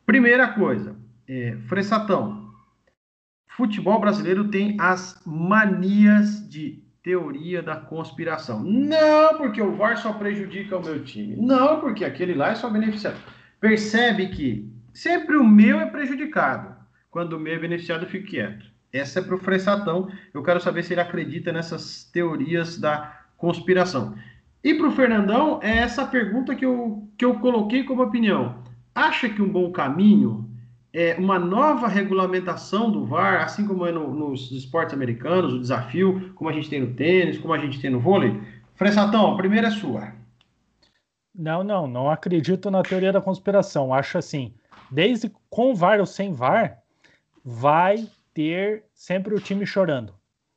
Primeira 0.05 0.49
coisa, 0.49 0.97
é, 1.27 1.57
Fressatão, 1.67 2.53
futebol 3.57 3.99
brasileiro 3.99 4.49
tem 4.49 4.77
as 4.79 5.19
manias 5.25 6.47
de 6.47 6.83
teoria 7.09 7.63
da 7.63 7.75
conspiração. 7.75 8.63
Não 8.63 9.39
porque 9.39 9.63
o 9.63 9.75
VAR 9.75 9.97
só 9.97 10.13
prejudica 10.13 10.77
o 10.77 10.85
meu 10.85 11.03
time. 11.03 11.37
Não 11.37 11.81
porque 11.81 12.05
aquele 12.05 12.35
lá 12.35 12.51
é 12.51 12.55
só 12.55 12.69
beneficiado. 12.69 13.17
Percebe 13.59 14.27
que 14.29 14.71
sempre 14.93 15.35
o 15.39 15.47
meu 15.47 15.81
é 15.81 15.87
prejudicado. 15.87 16.77
Quando 17.11 17.33
o 17.33 17.41
meu 17.41 17.55
é 17.55 17.59
beneficiado, 17.59 18.03
eu 18.03 18.11
fico 18.11 18.27
quieto. 18.27 18.67
Essa 18.93 19.21
é 19.21 19.23
para 19.23 19.37
o 19.37 19.39
Fressatão. 19.39 20.11
Eu 20.35 20.43
quero 20.43 20.61
saber 20.61 20.83
se 20.83 20.93
ele 20.93 21.01
acredita 21.01 21.51
nessas 21.51 22.05
teorias 22.05 22.79
da 22.79 23.23
conspiração. 23.39 24.15
E 24.63 24.75
para 24.75 24.89
o 24.89 24.93
Fernandão, 24.93 25.61
é 25.63 25.79
essa 25.79 26.05
pergunta 26.05 26.55
que 26.55 26.67
eu, 26.67 27.09
que 27.17 27.25
eu 27.25 27.37
coloquei 27.37 27.85
como 27.85 28.03
opinião. 28.03 28.63
Acha 28.95 29.31
que 29.31 29.41
um 29.41 29.49
bom 29.49 29.73
caminho 29.73 30.47
é, 30.93 31.15
uma 31.19 31.39
nova 31.39 31.87
regulamentação 31.87 32.91
do 32.91 33.05
VAR, 33.05 33.45
assim 33.45 33.67
como 33.67 33.87
é 33.87 33.93
no, 33.93 34.13
nos 34.13 34.51
esportes 34.51 34.95
americanos, 34.95 35.53
o 35.53 35.61
desafio, 35.61 36.33
como 36.35 36.49
a 36.49 36.53
gente 36.53 36.71
tem 36.71 36.81
no 36.81 36.95
tênis, 36.95 37.39
como 37.39 37.53
a 37.53 37.59
gente 37.59 37.81
tem 37.81 37.91
no 37.91 38.01
vôlei? 38.01 38.41
Fressatão, 38.75 39.33
a 39.33 39.37
primeira 39.37 39.69
é 39.69 39.71
sua. 39.71 40.13
Não, 41.35 41.63
não, 41.63 41.87
não 41.87 42.11
acredito 42.11 42.71
na 42.71 42.83
teoria 42.83 43.13
da 43.13 43.21
conspiração. 43.21 43.93
Acho 43.93 44.19
assim, 44.19 44.53
desde 44.91 45.31
com 45.51 45.75
VAR 45.75 46.01
ou 46.01 46.07
sem 46.07 46.33
VAR, 46.33 46.79
vai 47.45 48.09
ter 48.33 48.85
sempre 48.95 49.35
o 49.35 49.41
time 49.41 49.67
chorando. 49.67 50.15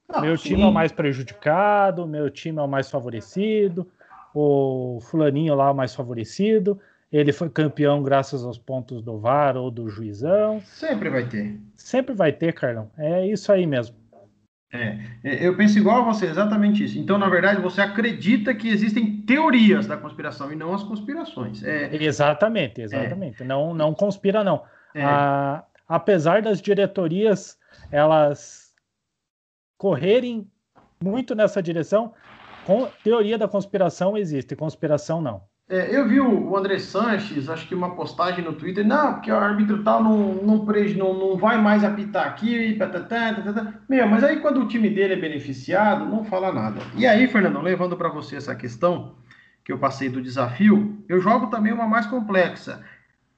Ah, 0.09 0.21
meu 0.21 0.37
sim. 0.37 0.49
time 0.49 0.63
é 0.63 0.65
o 0.65 0.71
mais 0.71 0.91
prejudicado, 0.91 2.07
meu 2.07 2.29
time 2.29 2.59
é 2.59 2.61
o 2.61 2.67
mais 2.67 2.89
favorecido, 2.89 3.87
o 4.33 4.99
fulaninho 5.01 5.55
lá 5.55 5.67
é 5.67 5.71
o 5.71 5.75
mais 5.75 5.93
favorecido. 5.93 6.79
Ele 7.11 7.33
foi 7.33 7.49
campeão 7.49 8.01
graças 8.01 8.43
aos 8.43 8.57
pontos 8.57 9.01
do 9.01 9.19
VAR 9.19 9.57
ou 9.57 9.69
do 9.69 9.89
juizão. 9.89 10.61
Sempre 10.61 11.09
vai 11.09 11.27
ter. 11.27 11.59
Sempre 11.75 12.15
vai 12.15 12.31
ter, 12.31 12.53
Carlão. 12.53 12.89
É 12.97 13.27
isso 13.27 13.51
aí 13.51 13.67
mesmo. 13.67 14.01
É, 14.73 14.97
é, 15.23 15.47
eu 15.47 15.57
penso 15.57 15.77
igual 15.77 15.97
a 16.01 16.13
você, 16.13 16.27
exatamente 16.27 16.83
isso. 16.85 16.97
Então, 16.97 17.17
na 17.17 17.27
verdade, 17.27 17.61
você 17.61 17.81
acredita 17.81 18.55
que 18.55 18.69
existem 18.69 19.17
teorias 19.23 19.85
da 19.85 19.97
conspiração 19.97 20.51
e 20.51 20.55
não 20.55 20.73
as 20.73 20.83
conspirações. 20.83 21.61
É, 21.61 21.93
exatamente, 22.01 22.81
exatamente. 22.81 23.43
É, 23.43 23.45
não, 23.45 23.73
não 23.73 23.93
conspira, 23.93 24.43
não. 24.43 24.63
É. 24.95 25.03
A, 25.03 25.65
apesar 25.87 26.41
das 26.41 26.61
diretorias 26.61 27.59
elas 27.91 28.71
correrem 29.77 30.49
muito 31.03 31.35
nessa 31.35 31.61
direção, 31.61 32.13
com, 32.65 32.87
teoria 33.03 33.37
da 33.37 33.47
conspiração 33.47 34.17
existe, 34.17 34.55
conspiração 34.55 35.21
não. 35.21 35.43
É, 35.71 35.95
eu 35.95 36.05
vi 36.05 36.19
o, 36.19 36.57
André 36.57 36.79
Sanches, 36.79 37.47
acho 37.47 37.65
que 37.65 37.73
uma 37.73 37.95
postagem 37.95 38.43
no 38.43 38.51
Twitter, 38.51 38.85
não, 38.85 39.13
porque 39.13 39.31
o 39.31 39.37
árbitro 39.37 39.81
tal 39.81 40.03
não, 40.03 40.33
não, 40.43 40.65
não, 40.65 41.13
não 41.17 41.37
vai 41.37 41.61
mais 41.61 41.85
apitar 41.85 42.27
aqui, 42.27 42.73
patatá, 42.73 43.33
patatá. 43.33 43.75
Meu, 43.87 44.05
mas 44.05 44.21
aí 44.21 44.41
quando 44.41 44.59
o 44.59 44.67
time 44.67 44.89
dele 44.89 45.13
é 45.13 45.15
beneficiado, 45.15 46.03
não 46.03 46.25
fala 46.25 46.51
nada. 46.51 46.81
E 46.97 47.07
aí, 47.07 47.25
Fernando, 47.25 47.61
levando 47.61 47.95
para 47.95 48.09
você 48.09 48.35
essa 48.35 48.53
questão 48.53 49.15
que 49.63 49.71
eu 49.71 49.77
passei 49.77 50.09
do 50.09 50.21
desafio, 50.21 51.01
eu 51.07 51.21
jogo 51.21 51.47
também 51.47 51.71
uma 51.71 51.87
mais 51.87 52.05
complexa. 52.05 52.83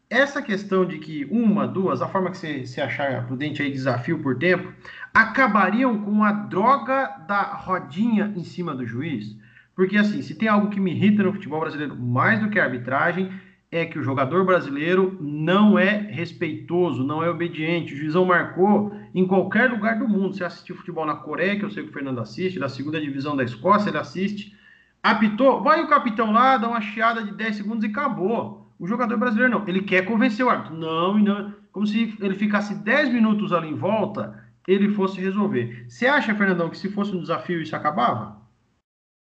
Essa 0.09 0.41
questão 0.41 0.87
de 0.87 0.97
que 0.97 1.25
uma, 1.25 1.67
duas, 1.67 2.01
a 2.01 2.07
forma 2.07 2.31
que 2.31 2.37
você, 2.37 2.65
você 2.65 2.81
achar 2.81 3.27
prudente 3.27 3.61
aí, 3.61 3.71
desafio 3.71 4.17
por 4.17 4.39
tempo, 4.39 4.73
acabariam 5.13 6.01
com 6.01 6.23
a 6.23 6.31
droga 6.31 7.15
da 7.27 7.43
rodinha 7.43 8.33
em 8.35 8.43
cima 8.43 8.73
do 8.73 8.87
juiz. 8.87 9.37
Porque, 9.75 9.97
assim, 9.97 10.21
se 10.21 10.35
tem 10.35 10.47
algo 10.47 10.69
que 10.69 10.79
me 10.79 10.91
irrita 10.91 11.23
no 11.23 11.33
futebol 11.33 11.61
brasileiro 11.61 11.95
mais 11.95 12.39
do 12.39 12.49
que 12.49 12.59
a 12.59 12.63
arbitragem, 12.63 13.31
é 13.71 13.85
que 13.85 13.97
o 13.97 14.03
jogador 14.03 14.45
brasileiro 14.45 15.17
não 15.19 15.79
é 15.79 15.97
respeitoso, 15.97 17.03
não 17.03 17.23
é 17.23 17.29
obediente. 17.29 17.93
O 17.93 17.97
juizão 17.97 18.23
marcou 18.23 18.95
em 19.15 19.25
qualquer 19.25 19.69
lugar 19.71 19.97
do 19.97 20.07
mundo. 20.07 20.35
Você 20.35 20.43
assistiu 20.43 20.75
futebol 20.75 21.05
na 21.05 21.15
Coreia, 21.15 21.57
que 21.57 21.65
eu 21.65 21.71
sei 21.71 21.83
que 21.83 21.89
o 21.89 21.93
Fernando 21.93 22.19
assiste, 22.19 22.59
da 22.59 22.69
segunda 22.69 23.01
divisão 23.01 23.35
da 23.35 23.43
Escócia, 23.43 23.89
ele 23.89 23.97
assiste. 23.97 24.55
Apitou, 25.01 25.63
vai 25.63 25.83
o 25.83 25.87
capitão 25.87 26.31
lá, 26.31 26.55
dá 26.57 26.67
uma 26.67 26.81
chiada 26.81 27.23
de 27.23 27.33
10 27.33 27.55
segundos 27.55 27.83
e 27.83 27.87
acabou. 27.87 28.71
O 28.77 28.85
jogador 28.85 29.17
brasileiro 29.17 29.51
não, 29.51 29.67
ele 29.67 29.81
quer 29.81 30.05
convencer 30.05 30.45
o 30.45 30.49
árbitro. 30.49 30.77
Não, 30.77 31.17
não. 31.17 31.53
Como 31.71 31.87
se 31.87 32.15
ele 32.19 32.35
ficasse 32.35 32.75
10 32.75 33.11
minutos 33.11 33.51
ali 33.51 33.69
em 33.69 33.75
volta, 33.75 34.39
ele 34.67 34.89
fosse 34.89 35.19
resolver. 35.19 35.85
Você 35.89 36.05
acha, 36.05 36.35
Fernandão, 36.35 36.69
que 36.69 36.77
se 36.77 36.91
fosse 36.91 37.15
um 37.15 37.21
desafio 37.21 37.61
isso 37.61 37.75
acabava? 37.75 38.42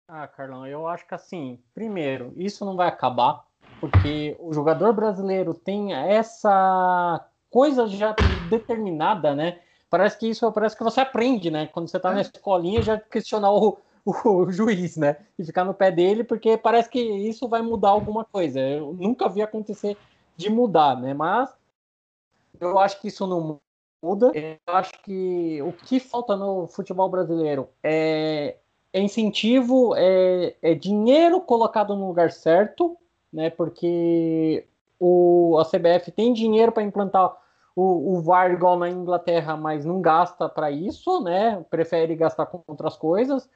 Ah, 0.07 0.25
Carlão, 0.25 0.65
eu 0.65 0.87
acho 0.87 1.05
que 1.05 1.13
assim, 1.13 1.59
primeiro, 1.73 2.31
isso 2.37 2.63
não 2.63 2.77
vai 2.77 2.87
acabar, 2.87 3.45
porque 3.81 4.37
o 4.39 4.53
jogador 4.53 4.93
brasileiro 4.93 5.53
tem 5.53 5.93
essa 5.93 7.29
coisa 7.49 7.87
já 7.87 8.15
determinada, 8.49 9.35
né? 9.35 9.59
Parece 9.89 10.17
que 10.17 10.29
isso 10.29 10.49
parece 10.53 10.77
que 10.77 10.83
você 10.83 11.01
aprende, 11.01 11.51
né? 11.51 11.67
Quando 11.67 11.89
você 11.89 11.99
tá 11.99 12.11
na 12.11 12.19
é. 12.19 12.21
escolinha, 12.21 12.81
já 12.81 12.97
questionar 12.97 13.51
o, 13.51 13.77
o, 14.05 14.11
o, 14.29 14.51
juiz, 14.51 14.95
né? 14.95 15.17
E 15.37 15.43
ficar 15.43 15.65
no 15.65 15.73
pé 15.73 15.91
dele, 15.91 16.23
porque 16.23 16.57
parece 16.57 16.89
que 16.89 16.99
isso 16.99 17.47
vai 17.49 17.61
mudar 17.61 17.89
alguma 17.89 18.23
coisa. 18.23 18.61
Eu 18.61 18.93
nunca 18.93 19.27
vi 19.27 19.41
acontecer 19.41 19.97
de 20.37 20.49
mudar, 20.49 20.95
né? 20.95 21.13
Mas 21.13 21.53
eu 22.61 22.79
acho 22.79 23.01
que 23.01 23.09
isso 23.09 23.27
não 23.27 23.59
muda. 24.01 24.31
Eu 24.33 24.73
acho 24.73 24.91
que 25.03 25.61
o 25.61 25.73
que 25.73 25.99
falta 25.99 26.37
no 26.37 26.67
futebol 26.67 27.09
brasileiro 27.09 27.69
é, 27.83 28.57
é 28.93 29.01
incentivo, 29.01 29.93
é, 29.95 30.55
é, 30.61 30.73
dinheiro 30.73 31.41
colocado 31.41 31.95
no 31.95 32.07
lugar 32.07 32.31
certo, 32.31 32.97
né? 33.31 33.49
Porque 33.49 34.65
o, 34.99 35.57
a 35.59 35.65
CBF 35.65 36.11
tem 36.11 36.33
dinheiro 36.33 36.71
para 36.71 36.83
implantar 36.83 37.35
o, 37.75 38.15
o 38.15 38.21
VAR 38.21 38.51
igual 38.51 38.77
na 38.77 38.89
Inglaterra, 38.89 39.55
mas 39.55 39.85
não 39.85 40.01
gasta 40.01 40.49
para 40.49 40.71
isso, 40.71 41.21
né? 41.21 41.63
Prefere 41.69 42.15
gastar 42.15 42.47
com 42.47 42.63
outras 42.67 42.95
coisas. 42.95 43.47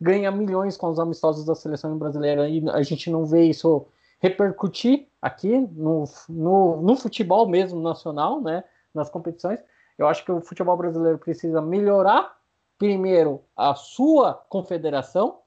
Ganha 0.00 0.30
milhões 0.30 0.76
com 0.76 0.88
os 0.88 0.98
amistosos 0.98 1.44
da 1.44 1.54
seleção 1.54 1.96
brasileira 1.96 2.48
e 2.48 2.62
a 2.70 2.82
gente 2.82 3.10
não 3.10 3.24
vê 3.24 3.44
isso 3.44 3.86
repercutir 4.18 5.08
aqui 5.20 5.60
no, 5.72 6.04
no, 6.28 6.82
no 6.82 6.96
futebol 6.96 7.48
mesmo 7.48 7.80
nacional, 7.80 8.40
né? 8.40 8.64
Nas 8.94 9.08
competições. 9.08 9.60
Eu 9.96 10.08
acho 10.08 10.24
que 10.24 10.32
o 10.32 10.40
futebol 10.40 10.76
brasileiro 10.76 11.18
precisa 11.18 11.62
melhorar 11.62 12.39
primeiro 12.80 13.42
a 13.54 13.74
sua 13.74 14.32
confederação, 14.48 15.40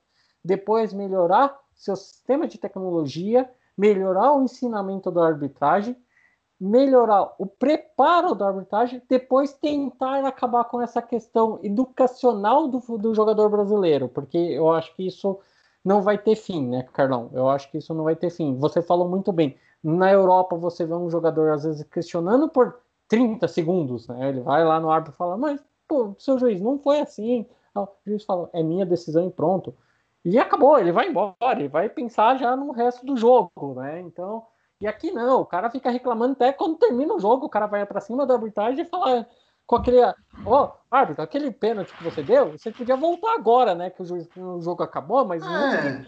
depois 0.45 0.93
melhorar 0.93 1.59
seu 1.73 1.95
sistema 1.95 2.47
de 2.47 2.59
tecnologia, 2.59 3.49
melhorar 3.75 4.33
o 4.33 4.43
ensinamento 4.43 5.09
da 5.09 5.25
arbitragem, 5.25 5.97
melhorar 6.59 7.33
o 7.39 7.47
preparo 7.47 8.35
da 8.35 8.47
arbitragem, 8.47 9.01
depois 9.09 9.51
tentar 9.51 10.23
acabar 10.23 10.65
com 10.65 10.79
essa 10.79 11.01
questão 11.01 11.59
educacional 11.63 12.67
do, 12.67 12.79
do 12.99 13.15
jogador 13.15 13.49
brasileiro, 13.49 14.07
porque 14.07 14.37
eu 14.37 14.71
acho 14.71 14.95
que 14.95 15.07
isso 15.07 15.39
não 15.83 16.03
vai 16.03 16.19
ter 16.19 16.35
fim, 16.35 16.67
né, 16.67 16.83
Carlão? 16.93 17.31
Eu 17.33 17.49
acho 17.49 17.69
que 17.71 17.79
isso 17.79 17.95
não 17.95 18.03
vai 18.03 18.15
ter 18.15 18.29
fim. 18.29 18.57
Você 18.59 18.81
falou 18.81 19.09
muito 19.09 19.33
bem. 19.33 19.57
Na 19.83 20.11
Europa, 20.11 20.55
você 20.55 20.85
vê 20.85 20.93
um 20.93 21.09
jogador, 21.09 21.51
às 21.51 21.63
vezes, 21.63 21.83
questionando 21.83 22.47
por 22.47 22.79
30 23.07 23.47
segundos, 23.47 24.07
né? 24.07 24.29
Ele 24.29 24.41
vai 24.41 24.63
lá 24.63 24.79
no 24.79 24.89
árbitro 24.91 25.15
e 25.15 25.17
fala, 25.17 25.35
mas, 25.35 25.59
pô, 25.93 26.15
seu 26.17 26.39
juiz, 26.39 26.59
não 26.59 26.79
foi 26.79 26.99
assim. 26.99 27.45
O 27.75 27.87
juiz 28.05 28.23
fala, 28.25 28.49
é 28.51 28.63
minha 28.63 28.85
decisão 28.85 29.27
e 29.27 29.31
pronto. 29.31 29.75
E 30.25 30.39
acabou, 30.39 30.79
ele 30.79 30.91
vai 30.91 31.09
embora, 31.09 31.35
ele 31.51 31.67
vai 31.67 31.89
pensar 31.89 32.37
já 32.37 32.55
no 32.55 32.71
resto 32.71 33.05
do 33.05 33.15
jogo, 33.15 33.75
né? 33.75 33.99
Então, 33.99 34.43
e 34.81 34.87
aqui 34.87 35.11
não, 35.11 35.41
o 35.41 35.45
cara 35.45 35.69
fica 35.69 35.91
reclamando 35.91 36.33
até 36.33 36.51
quando 36.51 36.77
termina 36.77 37.13
o 37.13 37.19
jogo, 37.19 37.45
o 37.45 37.49
cara 37.49 37.67
vai 37.67 37.85
para 37.85 38.01
cima 38.01 38.25
da 38.25 38.33
arbitragem 38.33 38.85
e 38.85 38.87
fala 38.87 39.27
com 39.67 39.75
aquele, 39.75 40.01
ó, 40.01 40.13
oh, 40.45 40.71
árbitro, 40.89 41.23
aquele 41.23 41.51
pênalti 41.51 41.95
que 41.95 42.03
você 42.03 42.23
deu, 42.23 42.51
você 42.53 42.71
podia 42.71 42.95
voltar 42.95 43.33
agora, 43.33 43.75
né? 43.75 43.89
Que 43.89 44.01
o, 44.01 44.05
juiz, 44.05 44.27
o 44.35 44.61
jogo 44.61 44.81
acabou, 44.81 45.25
mas 45.25 45.43
é. 45.45 46.05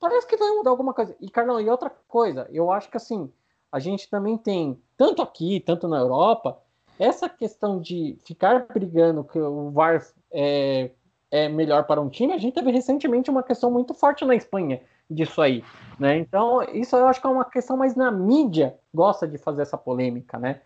parece 0.00 0.26
que 0.26 0.36
vai 0.36 0.50
mudar 0.50 0.70
alguma 0.70 0.92
coisa. 0.92 1.16
E 1.20 1.30
Carlão, 1.30 1.60
e 1.60 1.70
outra 1.70 1.90
coisa, 2.08 2.48
eu 2.50 2.70
acho 2.72 2.90
que 2.90 2.96
assim, 2.96 3.32
a 3.70 3.78
gente 3.78 4.10
também 4.10 4.36
tem, 4.36 4.82
tanto 4.96 5.22
aqui, 5.22 5.60
tanto 5.60 5.86
na 5.86 5.98
Europa, 5.98 6.60
essa 6.98 7.28
questão 7.28 7.80
de 7.80 8.18
ficar 8.24 8.66
brigando 8.66 9.24
que 9.24 9.38
o 9.38 9.70
VAR 9.70 10.04
é, 10.32 10.90
é 11.30 11.48
melhor 11.48 11.84
para 11.84 12.00
um 12.00 12.08
time, 12.08 12.32
a 12.32 12.38
gente 12.38 12.54
teve 12.54 12.70
recentemente 12.70 13.30
uma 13.30 13.42
questão 13.42 13.70
muito 13.70 13.94
forte 13.94 14.24
na 14.24 14.34
Espanha 14.34 14.80
disso 15.10 15.40
aí, 15.42 15.62
né? 15.98 16.16
Então, 16.16 16.62
isso 16.72 16.96
eu 16.96 17.06
acho 17.06 17.20
que 17.20 17.26
é 17.26 17.30
uma 17.30 17.44
questão 17.44 17.76
mais 17.76 17.94
na 17.94 18.10
mídia 18.10 18.78
gosta 18.92 19.26
de 19.26 19.36
fazer 19.36 19.62
essa 19.62 19.76
polêmica, 19.76 20.38
né? 20.38 20.60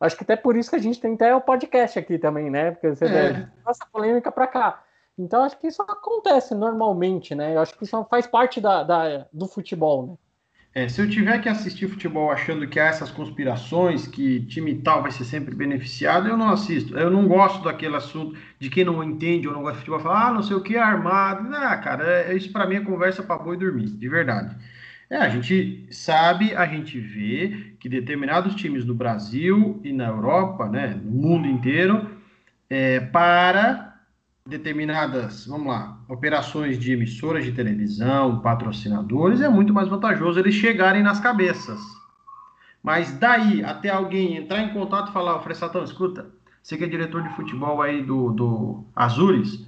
Acho 0.00 0.16
que 0.16 0.24
até 0.24 0.36
por 0.36 0.56
isso 0.56 0.70
que 0.70 0.76
a 0.76 0.80
gente 0.80 1.00
tem 1.00 1.14
até 1.14 1.34
o 1.34 1.40
podcast 1.40 1.98
aqui 1.98 2.18
também, 2.18 2.50
né? 2.50 2.72
Porque 2.72 2.88
você 2.88 3.04
é. 3.04 3.48
essa 3.68 3.86
polêmica 3.86 4.30
para 4.32 4.46
cá. 4.46 4.82
Então, 5.16 5.44
acho 5.44 5.58
que 5.58 5.68
isso 5.68 5.80
acontece 5.82 6.54
normalmente, 6.54 7.34
né? 7.34 7.54
Eu 7.54 7.60
acho 7.60 7.76
que 7.78 7.84
isso 7.84 8.04
faz 8.10 8.26
parte 8.26 8.60
da, 8.60 8.82
da 8.82 9.26
do 9.32 9.46
futebol, 9.46 10.06
né? 10.06 10.14
É, 10.74 10.88
se 10.88 11.00
eu 11.00 11.08
tiver 11.08 11.40
que 11.40 11.48
assistir 11.48 11.86
futebol 11.88 12.32
achando 12.32 12.66
que 12.66 12.80
há 12.80 12.86
essas 12.86 13.08
conspirações, 13.08 14.08
que 14.08 14.44
time 14.46 14.74
tal 14.74 15.02
vai 15.02 15.12
ser 15.12 15.24
sempre 15.24 15.54
beneficiado, 15.54 16.26
eu 16.28 16.36
não 16.36 16.50
assisto. 16.50 16.98
Eu 16.98 17.10
não 17.10 17.28
gosto 17.28 17.62
daquele 17.62 17.94
assunto 17.94 18.36
de 18.58 18.68
quem 18.68 18.84
não 18.84 19.02
entende 19.04 19.46
ou 19.46 19.54
não 19.54 19.62
gosta 19.62 19.76
de 19.78 19.80
futebol, 19.84 20.00
falar, 20.00 20.28
ah, 20.30 20.32
não 20.32 20.42
sei 20.42 20.56
o 20.56 20.62
que, 20.62 20.74
é 20.74 20.80
armado. 20.80 21.48
Não, 21.48 21.60
cara, 21.80 22.04
é, 22.04 22.34
isso 22.34 22.50
para 22.50 22.66
mim 22.66 22.76
é 22.76 22.80
conversa 22.80 23.22
para 23.22 23.38
boi 23.38 23.56
dormir, 23.56 23.86
de 23.86 24.08
verdade. 24.08 24.56
É, 25.08 25.18
a 25.18 25.28
gente 25.28 25.86
sabe, 25.92 26.54
a 26.56 26.66
gente 26.66 26.98
vê 26.98 27.76
que 27.78 27.88
determinados 27.88 28.54
times 28.56 28.84
do 28.84 28.94
Brasil 28.94 29.80
e 29.84 29.92
na 29.92 30.08
Europa, 30.08 30.68
né, 30.68 30.88
no 30.88 31.10
mundo 31.12 31.46
inteiro, 31.46 32.10
é, 32.68 32.98
para 32.98 34.00
determinadas, 34.46 35.46
vamos 35.46 35.68
lá, 35.68 35.93
operações 36.08 36.78
de 36.78 36.92
emissoras 36.92 37.44
de 37.44 37.52
televisão, 37.52 38.40
patrocinadores, 38.40 39.40
é 39.40 39.48
muito 39.48 39.72
mais 39.72 39.88
vantajoso 39.88 40.38
eles 40.38 40.54
chegarem 40.54 41.02
nas 41.02 41.20
cabeças. 41.20 41.80
Mas 42.82 43.12
daí 43.18 43.64
até 43.64 43.88
alguém 43.88 44.36
entrar 44.36 44.60
em 44.60 44.72
contato 44.72 45.08
e 45.08 45.12
falar, 45.12 45.40
Fressatão, 45.40 45.82
escuta, 45.82 46.30
você 46.62 46.76
que 46.76 46.84
é 46.84 46.88
diretor 46.88 47.22
de 47.22 47.34
futebol 47.34 47.80
aí 47.80 48.02
do, 48.02 48.30
do 48.30 48.84
Azures, 48.94 49.66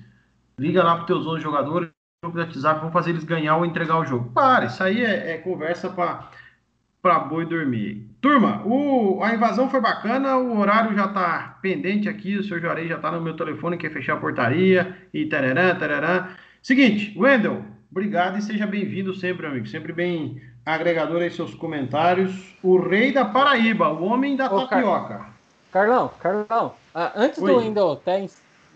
liga 0.59 0.83
lá 0.83 0.97
para 0.97 1.07
teus 1.07 1.27
11 1.27 1.43
jogadores, 1.43 1.91
no 2.23 2.35
WhatsApp, 2.35 2.81
vamos 2.81 2.93
fazer 2.93 3.11
eles 3.11 3.25
ganhar 3.25 3.57
ou 3.57 3.65
entregar 3.65 3.99
o 3.99 4.05
jogo. 4.05 4.31
Para, 4.33 4.67
isso 4.67 4.83
aí 4.83 5.05
é, 5.05 5.33
é 5.33 5.39
conversa 5.39 5.89
para 5.91 7.19
boi 7.21 7.47
dormir. 7.47 8.11
Turma, 8.27 8.61
o, 8.67 9.23
a 9.23 9.35
invasão 9.35 9.71
foi 9.71 9.81
bacana, 9.81 10.37
o 10.37 10.59
horário 10.59 10.97
já 10.97 11.05
está 11.05 11.57
pendente 11.63 12.09
aqui, 12.09 12.37
o 12.37 12.43
senhor 12.43 12.61
Juarez 12.61 12.89
já 12.89 12.97
está 12.97 13.13
no 13.13 13.21
meu 13.21 13.37
telefone, 13.37 13.77
quer 13.77 13.93
fechar 13.93 14.15
a 14.15 14.17
portaria 14.17 14.97
e 15.15 15.27
tarará, 15.27 15.73
tarará. 15.77 16.31
Seguinte, 16.61 17.17
Wendel, 17.17 17.63
obrigado 17.89 18.37
e 18.37 18.43
seja 18.43 18.67
bem-vindo 18.67 19.15
sempre, 19.15 19.47
amigo, 19.47 19.69
sempre 19.69 19.93
bem 19.93 20.43
agregador 20.67 21.23
aí 21.23 21.31
seus 21.31 21.55
comentários. 21.55 22.53
O 22.65 22.81
rei 22.81 23.13
da 23.13 23.25
Paraíba, 23.25 23.91
o 23.91 24.03
homem 24.03 24.35
da 24.35 24.53
Ô, 24.53 24.67
tapioca. 24.67 25.19
Car... 25.19 25.35
Carlão, 25.71 26.11
Carlão, 26.19 26.75
ah, 26.93 27.13
antes 27.15 27.41
Oi. 27.41 27.49
do 27.49 27.59
Wendel 27.59 27.93
até 27.93 28.27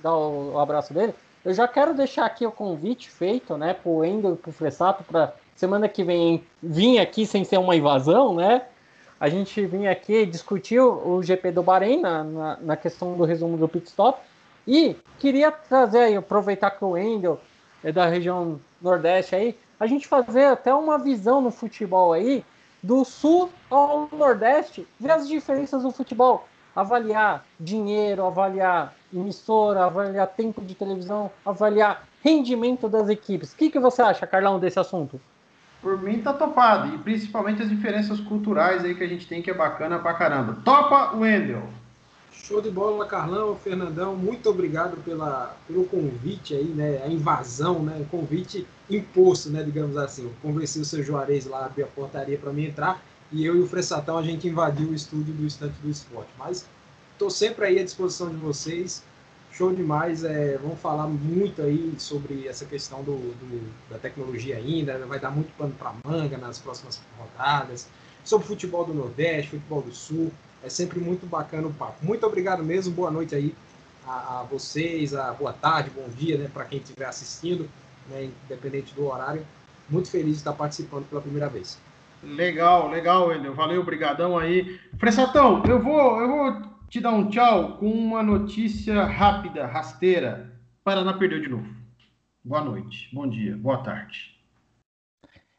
dar 0.01 0.15
o, 0.15 0.53
o, 0.53 0.59
abraço 0.61 0.95
dele, 0.95 1.13
eu 1.45 1.53
já 1.53 1.67
quero 1.67 1.93
deixar 1.93 2.25
aqui 2.25 2.47
o 2.47 2.53
convite 2.53 3.11
feito, 3.11 3.57
né, 3.57 3.75
pro 3.75 3.97
Wendel 3.97 4.35
e 4.35 4.37
pro 4.37 4.53
Fressato 4.53 5.03
para 5.03 5.35
semana 5.57 5.89
que 5.89 6.05
vem 6.05 6.41
vim 6.63 6.99
aqui 6.99 7.27
sem 7.27 7.43
ser 7.43 7.59
uma 7.59 7.75
invasão, 7.75 8.37
né? 8.37 8.63
A 9.21 9.29
gente 9.29 9.67
vinha 9.67 9.93
aqui 9.93 10.25
discutir 10.25 10.81
o 10.81 11.23
GP 11.23 11.53
do 11.53 11.63
Bahrein 11.63 12.01
na, 12.01 12.25
na, 12.25 12.57
na 12.59 12.77
questão 12.77 13.15
do 13.19 13.25
resumo 13.25 13.59
do 13.59 13.69
pit 13.69 13.87
stop 13.87 14.19
e 14.67 14.97
queria 15.19 15.53
trazer 15.53 15.99
aí, 15.99 16.17
aproveitar 16.17 16.71
que 16.71 16.83
o 16.83 16.93
Wendel 16.93 17.39
é 17.85 17.93
da 17.93 18.07
região 18.07 18.59
Nordeste 18.81 19.35
aí, 19.35 19.59
a 19.79 19.87
gente 19.87 20.09
fazer 20.09 20.47
até 20.47 20.73
uma 20.75 20.99
visão 20.99 21.43
no 21.43 21.51
futebol 21.51 22.15
aí 22.15 22.43
do 22.83 23.05
Sul 23.05 23.51
ao 23.69 24.09
Nordeste, 24.11 24.89
ver 24.99 25.11
as 25.11 25.29
diferenças 25.29 25.83
do 25.83 25.91
futebol, 25.91 26.49
avaliar 26.75 27.45
dinheiro, 27.59 28.25
avaliar 28.25 28.95
emissora, 29.13 29.85
avaliar 29.85 30.29
tempo 30.29 30.63
de 30.63 30.75
televisão, 30.75 31.31
avaliar 31.45 32.09
rendimento 32.23 32.89
das 32.89 33.11
equipes. 33.11 33.53
O 33.53 33.57
que, 33.57 33.69
que 33.71 33.79
você 33.79 34.01
acha, 34.01 34.27
Carlão, 34.27 34.59
desse 34.59 34.79
assunto? 34.79 35.21
Por 35.81 36.01
mim 36.01 36.21
tá 36.21 36.33
topado. 36.33 36.95
E 36.95 36.99
principalmente 36.99 37.63
as 37.63 37.69
diferenças 37.69 38.21
culturais 38.21 38.85
aí 38.85 38.95
que 38.95 39.03
a 39.03 39.09
gente 39.09 39.27
tem 39.27 39.41
que 39.41 39.51
é 39.51 39.55
bacana 39.55 39.99
pra 39.99 40.15
caramba. 40.15 40.59
Topa, 40.65 41.17
Wendel! 41.17 41.63
Show 42.33 42.61
de 42.61 42.71
bola, 42.71 43.07
Carlão, 43.07 43.57
Fernandão. 43.57 44.15
Muito 44.17 44.49
obrigado 44.51 44.97
pela, 45.05 45.57
pelo 45.67 45.85
convite 45.85 46.55
aí, 46.55 46.65
né? 46.65 47.03
A 47.05 47.09
invasão, 47.09 47.83
né? 47.83 48.05
Convite 48.11 48.67
imposto, 48.89 49.51
né? 49.51 49.63
Digamos 49.63 49.97
assim. 49.97 50.25
Eu 50.25 50.33
convenci 50.43 50.81
o 50.81 50.85
seu 50.85 51.03
Juarez 51.03 51.47
lá 51.47 51.67
abrir 51.67 51.85
a 51.85 51.87
portaria 51.87 52.37
para 52.39 52.53
mim 52.53 52.67
entrar 52.67 53.01
e 53.33 53.45
eu 53.45 53.57
e 53.57 53.61
o 53.61 53.67
Fressatão 53.67 54.19
a 54.19 54.23
gente 54.23 54.49
invadiu 54.49 54.89
o 54.89 54.95
estúdio 54.95 55.33
do 55.33 55.47
Estante 55.47 55.75
do 55.81 55.89
Esporte. 55.89 56.31
Mas 56.39 56.67
estou 57.13 57.31
sempre 57.31 57.67
aí 57.67 57.79
à 57.79 57.85
disposição 57.85 58.29
de 58.29 58.37
vocês. 58.37 59.03
Show 59.61 59.75
demais. 59.75 60.25
É, 60.25 60.57
vamos 60.57 60.81
falar 60.81 61.07
muito 61.07 61.61
aí 61.61 61.95
sobre 61.99 62.49
essa 62.49 62.65
questão 62.65 63.03
do, 63.03 63.13
do 63.13 63.71
da 63.91 63.99
tecnologia 63.99 64.57
ainda. 64.57 64.97
Vai 65.07 65.21
dar 65.21 65.31
muito 65.31 65.55
pano 65.55 65.75
para 65.79 65.93
manga 66.03 66.39
nas 66.39 66.59
próximas 66.59 66.99
rodadas. 67.19 67.87
Sobre 68.25 68.47
futebol 68.47 68.87
do 68.87 68.95
Nordeste, 68.95 69.51
futebol 69.51 69.83
do 69.83 69.93
Sul. 69.93 70.33
É 70.65 70.71
sempre 70.71 70.99
muito 70.99 71.27
bacana 71.27 71.69
o 71.69 71.75
papo. 71.75 71.97
Muito 72.01 72.27
obrigado 72.27 72.65
mesmo. 72.65 72.95
Boa 72.95 73.11
noite 73.11 73.35
aí 73.35 73.55
a, 74.07 74.41
a 74.41 74.43
vocês. 74.45 75.15
A, 75.15 75.31
boa 75.33 75.53
tarde, 75.53 75.91
bom 75.91 76.09
dia, 76.09 76.39
né, 76.39 76.51
para 76.51 76.65
quem 76.65 76.79
estiver 76.79 77.05
assistindo, 77.05 77.69
né, 78.09 78.31
independente 78.47 78.95
do 78.95 79.09
horário. 79.09 79.45
Muito 79.91 80.09
feliz 80.09 80.33
de 80.33 80.39
estar 80.39 80.55
participando 80.55 81.07
pela 81.07 81.21
primeira 81.21 81.51
vez. 81.51 81.79
Legal, 82.23 82.89
legal, 82.89 83.31
Enel. 83.31 83.53
Valeu, 83.53 83.85
brigadão 83.85 84.39
aí. 84.39 84.81
Fressatão, 84.99 85.63
eu 85.67 85.83
vou, 85.83 86.19
eu 86.19 86.29
vou 86.29 86.80
te 86.91 87.01
dar 87.01 87.13
um 87.13 87.31
tchau 87.31 87.77
com 87.77 87.87
uma 87.87 88.21
notícia 88.21 89.05
rápida, 89.05 89.65
rasteira. 89.65 90.51
Paraná 90.83 91.13
perdeu 91.13 91.41
de 91.41 91.49
novo. 91.49 91.73
Boa 92.45 92.63
noite, 92.63 93.09
bom 93.13 93.29
dia, 93.29 93.57
boa 93.57 93.79
tarde. 93.79 94.37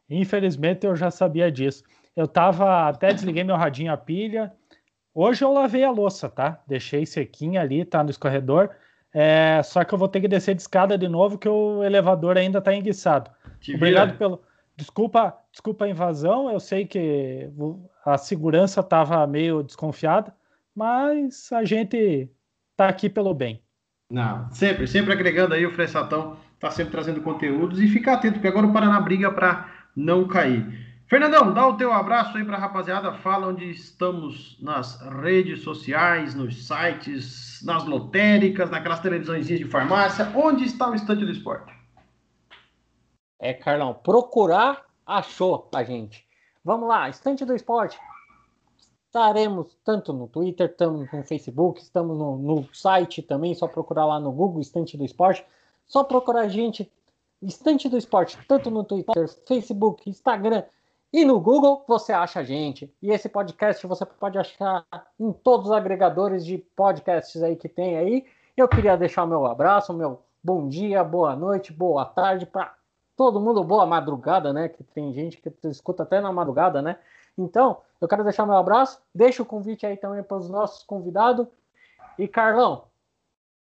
Infelizmente 0.10 0.86
eu 0.86 0.94
já 0.94 1.10
sabia 1.10 1.50
disso. 1.50 1.86
Eu 2.18 2.28
tava 2.28 2.90
até 2.90 3.14
desliguei 3.14 3.46
meu 3.46 3.56
radinho 3.56 3.94
a 3.94 3.98
pilha. 3.98 4.52
Hoje 5.14 5.42
eu 5.42 5.54
lavei 5.54 5.86
a 5.86 5.92
louça, 5.92 6.30
tá? 6.30 6.62
Deixei 6.68 7.06
sequinha 7.06 7.62
ali, 7.62 7.86
tá 7.86 8.04
no 8.04 8.10
escorredor. 8.10 8.70
É, 9.14 9.62
só 9.64 9.86
que 9.86 9.94
eu 9.94 9.98
vou 9.98 10.10
ter 10.10 10.20
que 10.20 10.28
descer 10.28 10.54
de 10.54 10.62
escada 10.62 10.98
de 10.98 11.08
novo, 11.08 11.38
que 11.38 11.48
o 11.48 11.82
elevador 11.82 12.38
ainda 12.38 12.60
tá 12.60 12.76
enguiçado. 12.76 13.32
Te 13.62 13.74
Obrigado 13.76 14.08
vira. 14.08 14.18
pelo. 14.18 14.42
Desculpa, 14.76 15.38
desculpa 15.50 15.86
a 15.86 15.90
invasão. 15.90 16.52
Eu 16.52 16.60
sei 16.60 16.86
que 16.86 17.50
a 18.06 18.18
segurança 18.18 18.82
estava 18.82 19.26
meio 19.26 19.64
desconfiada, 19.64 20.34
mas 20.76 21.52
a 21.52 21.64
gente 21.64 22.30
tá 22.76 22.88
aqui 22.88 23.10
pelo 23.10 23.34
bem. 23.34 23.62
Não, 24.10 24.52
sempre, 24.52 24.88
sempre 24.88 25.14
agregando 25.14 25.54
aí 25.54 25.66
o 25.66 25.72
Fressatão, 25.72 26.38
tá 26.60 26.70
sempre 26.70 26.92
trazendo 26.92 27.22
conteúdos 27.22 27.80
e 27.80 27.88
fica 27.88 28.14
atento, 28.14 28.34
porque 28.34 28.48
agora 28.48 28.68
o 28.68 28.74
Paraná 28.74 29.00
briga 29.00 29.32
para 29.32 29.70
não 29.96 30.28
cair. 30.28 30.92
Fernandão, 31.08 31.54
dá 31.54 31.68
o 31.68 31.76
teu 31.76 31.92
abraço 31.92 32.38
aí 32.38 32.46
para 32.46 32.56
a 32.56 32.60
rapaziada, 32.60 33.14
fala 33.16 33.48
onde 33.48 33.70
estamos 33.70 34.58
nas 34.62 35.02
redes 35.22 35.62
sociais, 35.62 36.34
nos 36.34 36.68
sites, 36.68 37.62
nas 37.66 37.84
lotéricas, 37.84 38.70
naquelas 38.70 39.02
televisões 39.02 39.46
de 39.46 39.66
farmácia, 39.66 40.32
onde 40.34 40.64
está 40.64 40.90
o 40.90 40.96
estante 40.96 41.26
do 41.26 41.32
esporte? 41.32 41.74
É, 43.38 43.54
Carlão, 43.54 43.94
procurar 43.94 44.86
achou 45.06 45.70
a 45.76 45.84
gente. 45.84 46.26
Vamos 46.64 46.88
lá, 46.88 47.10
estante 47.10 47.44
do 47.44 47.56
esporte. 47.56 48.00
Estaremos 49.12 49.78
tanto 49.84 50.14
no 50.14 50.26
Twitter, 50.26 50.70
estamos 50.70 51.12
no 51.12 51.24
Facebook, 51.26 51.82
estamos 51.82 52.18
no, 52.18 52.38
no, 52.38 52.74
site 52.74 53.22
também, 53.22 53.53
só 53.53 53.68
procurar 53.68 54.05
lá 54.05 54.22
no 54.22 54.32
Google, 54.32 54.62
Estante 54.62 54.95
do 54.95 55.03
Esporte. 55.03 55.45
Só 55.86 56.01
procurar 56.01 56.43
a 56.43 56.47
gente, 56.47 56.89
Estante 57.41 57.89
do 57.89 57.97
Esporte, 57.97 58.39
tanto 58.47 58.72
no 58.72 58.86
Twitter, 58.86 59.28
Facebook, 59.45 60.09
Instagram 60.09 60.64
e 61.12 61.26
no 61.26 61.41
Google, 61.41 61.84
você 61.86 62.14
acha 62.14 62.39
a 62.39 62.43
gente. 62.45 62.89
E 63.01 63.12
esse 63.12 63.28
podcast 63.28 63.86
você 63.86 64.05
pode 64.05 64.38
achar 64.38 64.86
em 65.20 65.34
todos 65.34 65.66
os 65.66 65.74
agregadores 65.74 66.45
de 66.45 66.57
podcasts 66.57 67.43
aí 67.43 67.57
que 67.57 67.68
tem 67.68 67.97
aí. 67.97 68.26
Eu 68.55 68.70
queria 68.70 68.95
deixar 68.95 69.26
o 69.26 69.28
meu 69.28 69.45
abraço, 69.45 69.93
meu 69.93 70.22
bom 70.41 70.70
dia, 70.70 71.03
boa 71.03 71.36
noite, 71.36 71.74
boa 71.74 72.05
tarde 72.05 72.45
para 72.45 72.74
todo 73.18 73.41
mundo, 73.41 73.62
boa 73.62 73.86
madrugada, 73.86 74.53
né? 74.53 74.70
Que 74.70 74.86
tem 74.86 75.12
gente 75.12 75.36
que 75.36 75.51
escuta 75.68 76.03
até 76.03 76.22
na 76.22 76.32
madrugada, 76.32 76.82
né? 76.82 76.97
Então, 77.38 77.82
eu 78.00 78.08
quero 78.08 78.24
deixar 78.24 78.46
meu 78.46 78.56
abraço, 78.56 79.02
deixa 79.14 79.42
o 79.44 79.46
convite 79.46 79.86
aí 79.86 79.98
também 79.98 80.24
para 80.24 80.38
os 80.38 80.50
nossos 80.50 80.84
convidados. 80.84 81.48
E 82.18 82.28
Carlão, 82.28 82.86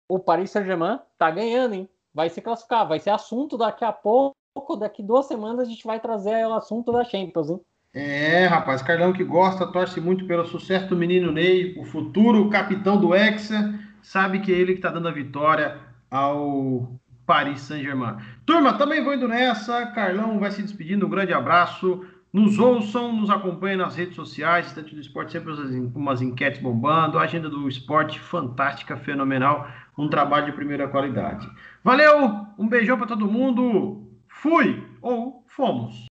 o 0.09 0.19
Paris 0.19 0.51
Saint-Germain 0.51 1.01
tá 1.19 1.31
ganhando, 1.31 1.75
hein? 1.75 1.89
Vai 2.15 2.31
se 2.31 2.41
classificar, 2.41 2.87
vai 2.87 2.99
ser 2.99 3.11
assunto 3.11 3.57
daqui 3.59 3.85
a 3.85 3.93
pouco, 3.93 4.35
daqui 4.79 5.03
duas 5.03 5.27
semanas 5.27 5.61
a 5.61 5.71
gente 5.71 5.87
vai 5.87 6.01
trazer 6.01 6.47
o 6.47 6.55
assunto 6.55 6.93
da 6.93 7.05
Champions, 7.05 7.51
hein? 7.51 7.61
É, 7.95 8.47
rapaz, 8.47 8.83
Carlão 8.83 9.13
que 9.13 9.25
gosta, 9.25 9.67
torce 9.67 10.01
muito 10.01 10.27
pelo 10.27 10.47
sucesso 10.47 10.89
do 10.89 10.97
menino 10.97 11.33
Ney, 11.33 11.79
o 11.79 11.85
futuro 11.85 12.51
capitão 12.51 13.01
do 13.01 13.15
Hexa, 13.15 13.75
sabe 14.03 14.41
que 14.41 14.53
é 14.53 14.57
ele 14.57 14.75
que 14.75 14.81
tá 14.81 14.91
dando 14.91 15.09
a 15.09 15.13
vitória 15.13 15.79
ao 16.11 16.89
Paris 17.27 17.61
Saint-Germain. 17.63 18.17
Turma, 18.47 18.77
também 18.77 19.03
vou 19.03 19.15
indo 19.15 19.29
nessa, 19.29 19.87
Carlão 19.87 20.39
vai 20.39 20.51
se 20.51 20.63
despedindo, 20.63 21.07
um 21.07 21.11
grande 21.11 21.33
abraço. 21.33 22.05
Nos 22.31 22.59
ouçam, 22.59 23.11
nos 23.11 23.31
acompanhem 23.31 23.79
nas 23.79 23.97
redes 23.97 24.14
sociais, 24.14 24.66
Estante 24.66 24.95
do 24.95 25.01
Esporte, 25.01 25.33
sempre 25.33 25.51
umas 25.95 26.20
enquetes 26.20 26.61
bombando, 26.61 27.18
a 27.18 27.22
agenda 27.22 27.49
do 27.49 27.66
esporte 27.66 28.20
fantástica, 28.20 28.99
fenomenal, 28.99 29.66
um 29.97 30.11
trabalho 30.11 30.45
de 30.45 30.53
primeira 30.53 30.87
qualidade. 30.89 31.49
Valeu, 31.83 32.47
um 32.59 32.68
beijão 32.68 32.99
para 32.99 33.07
todo 33.07 33.31
mundo, 33.31 34.03
fui 34.29 34.87
ou 35.01 35.43
fomos! 35.49 36.07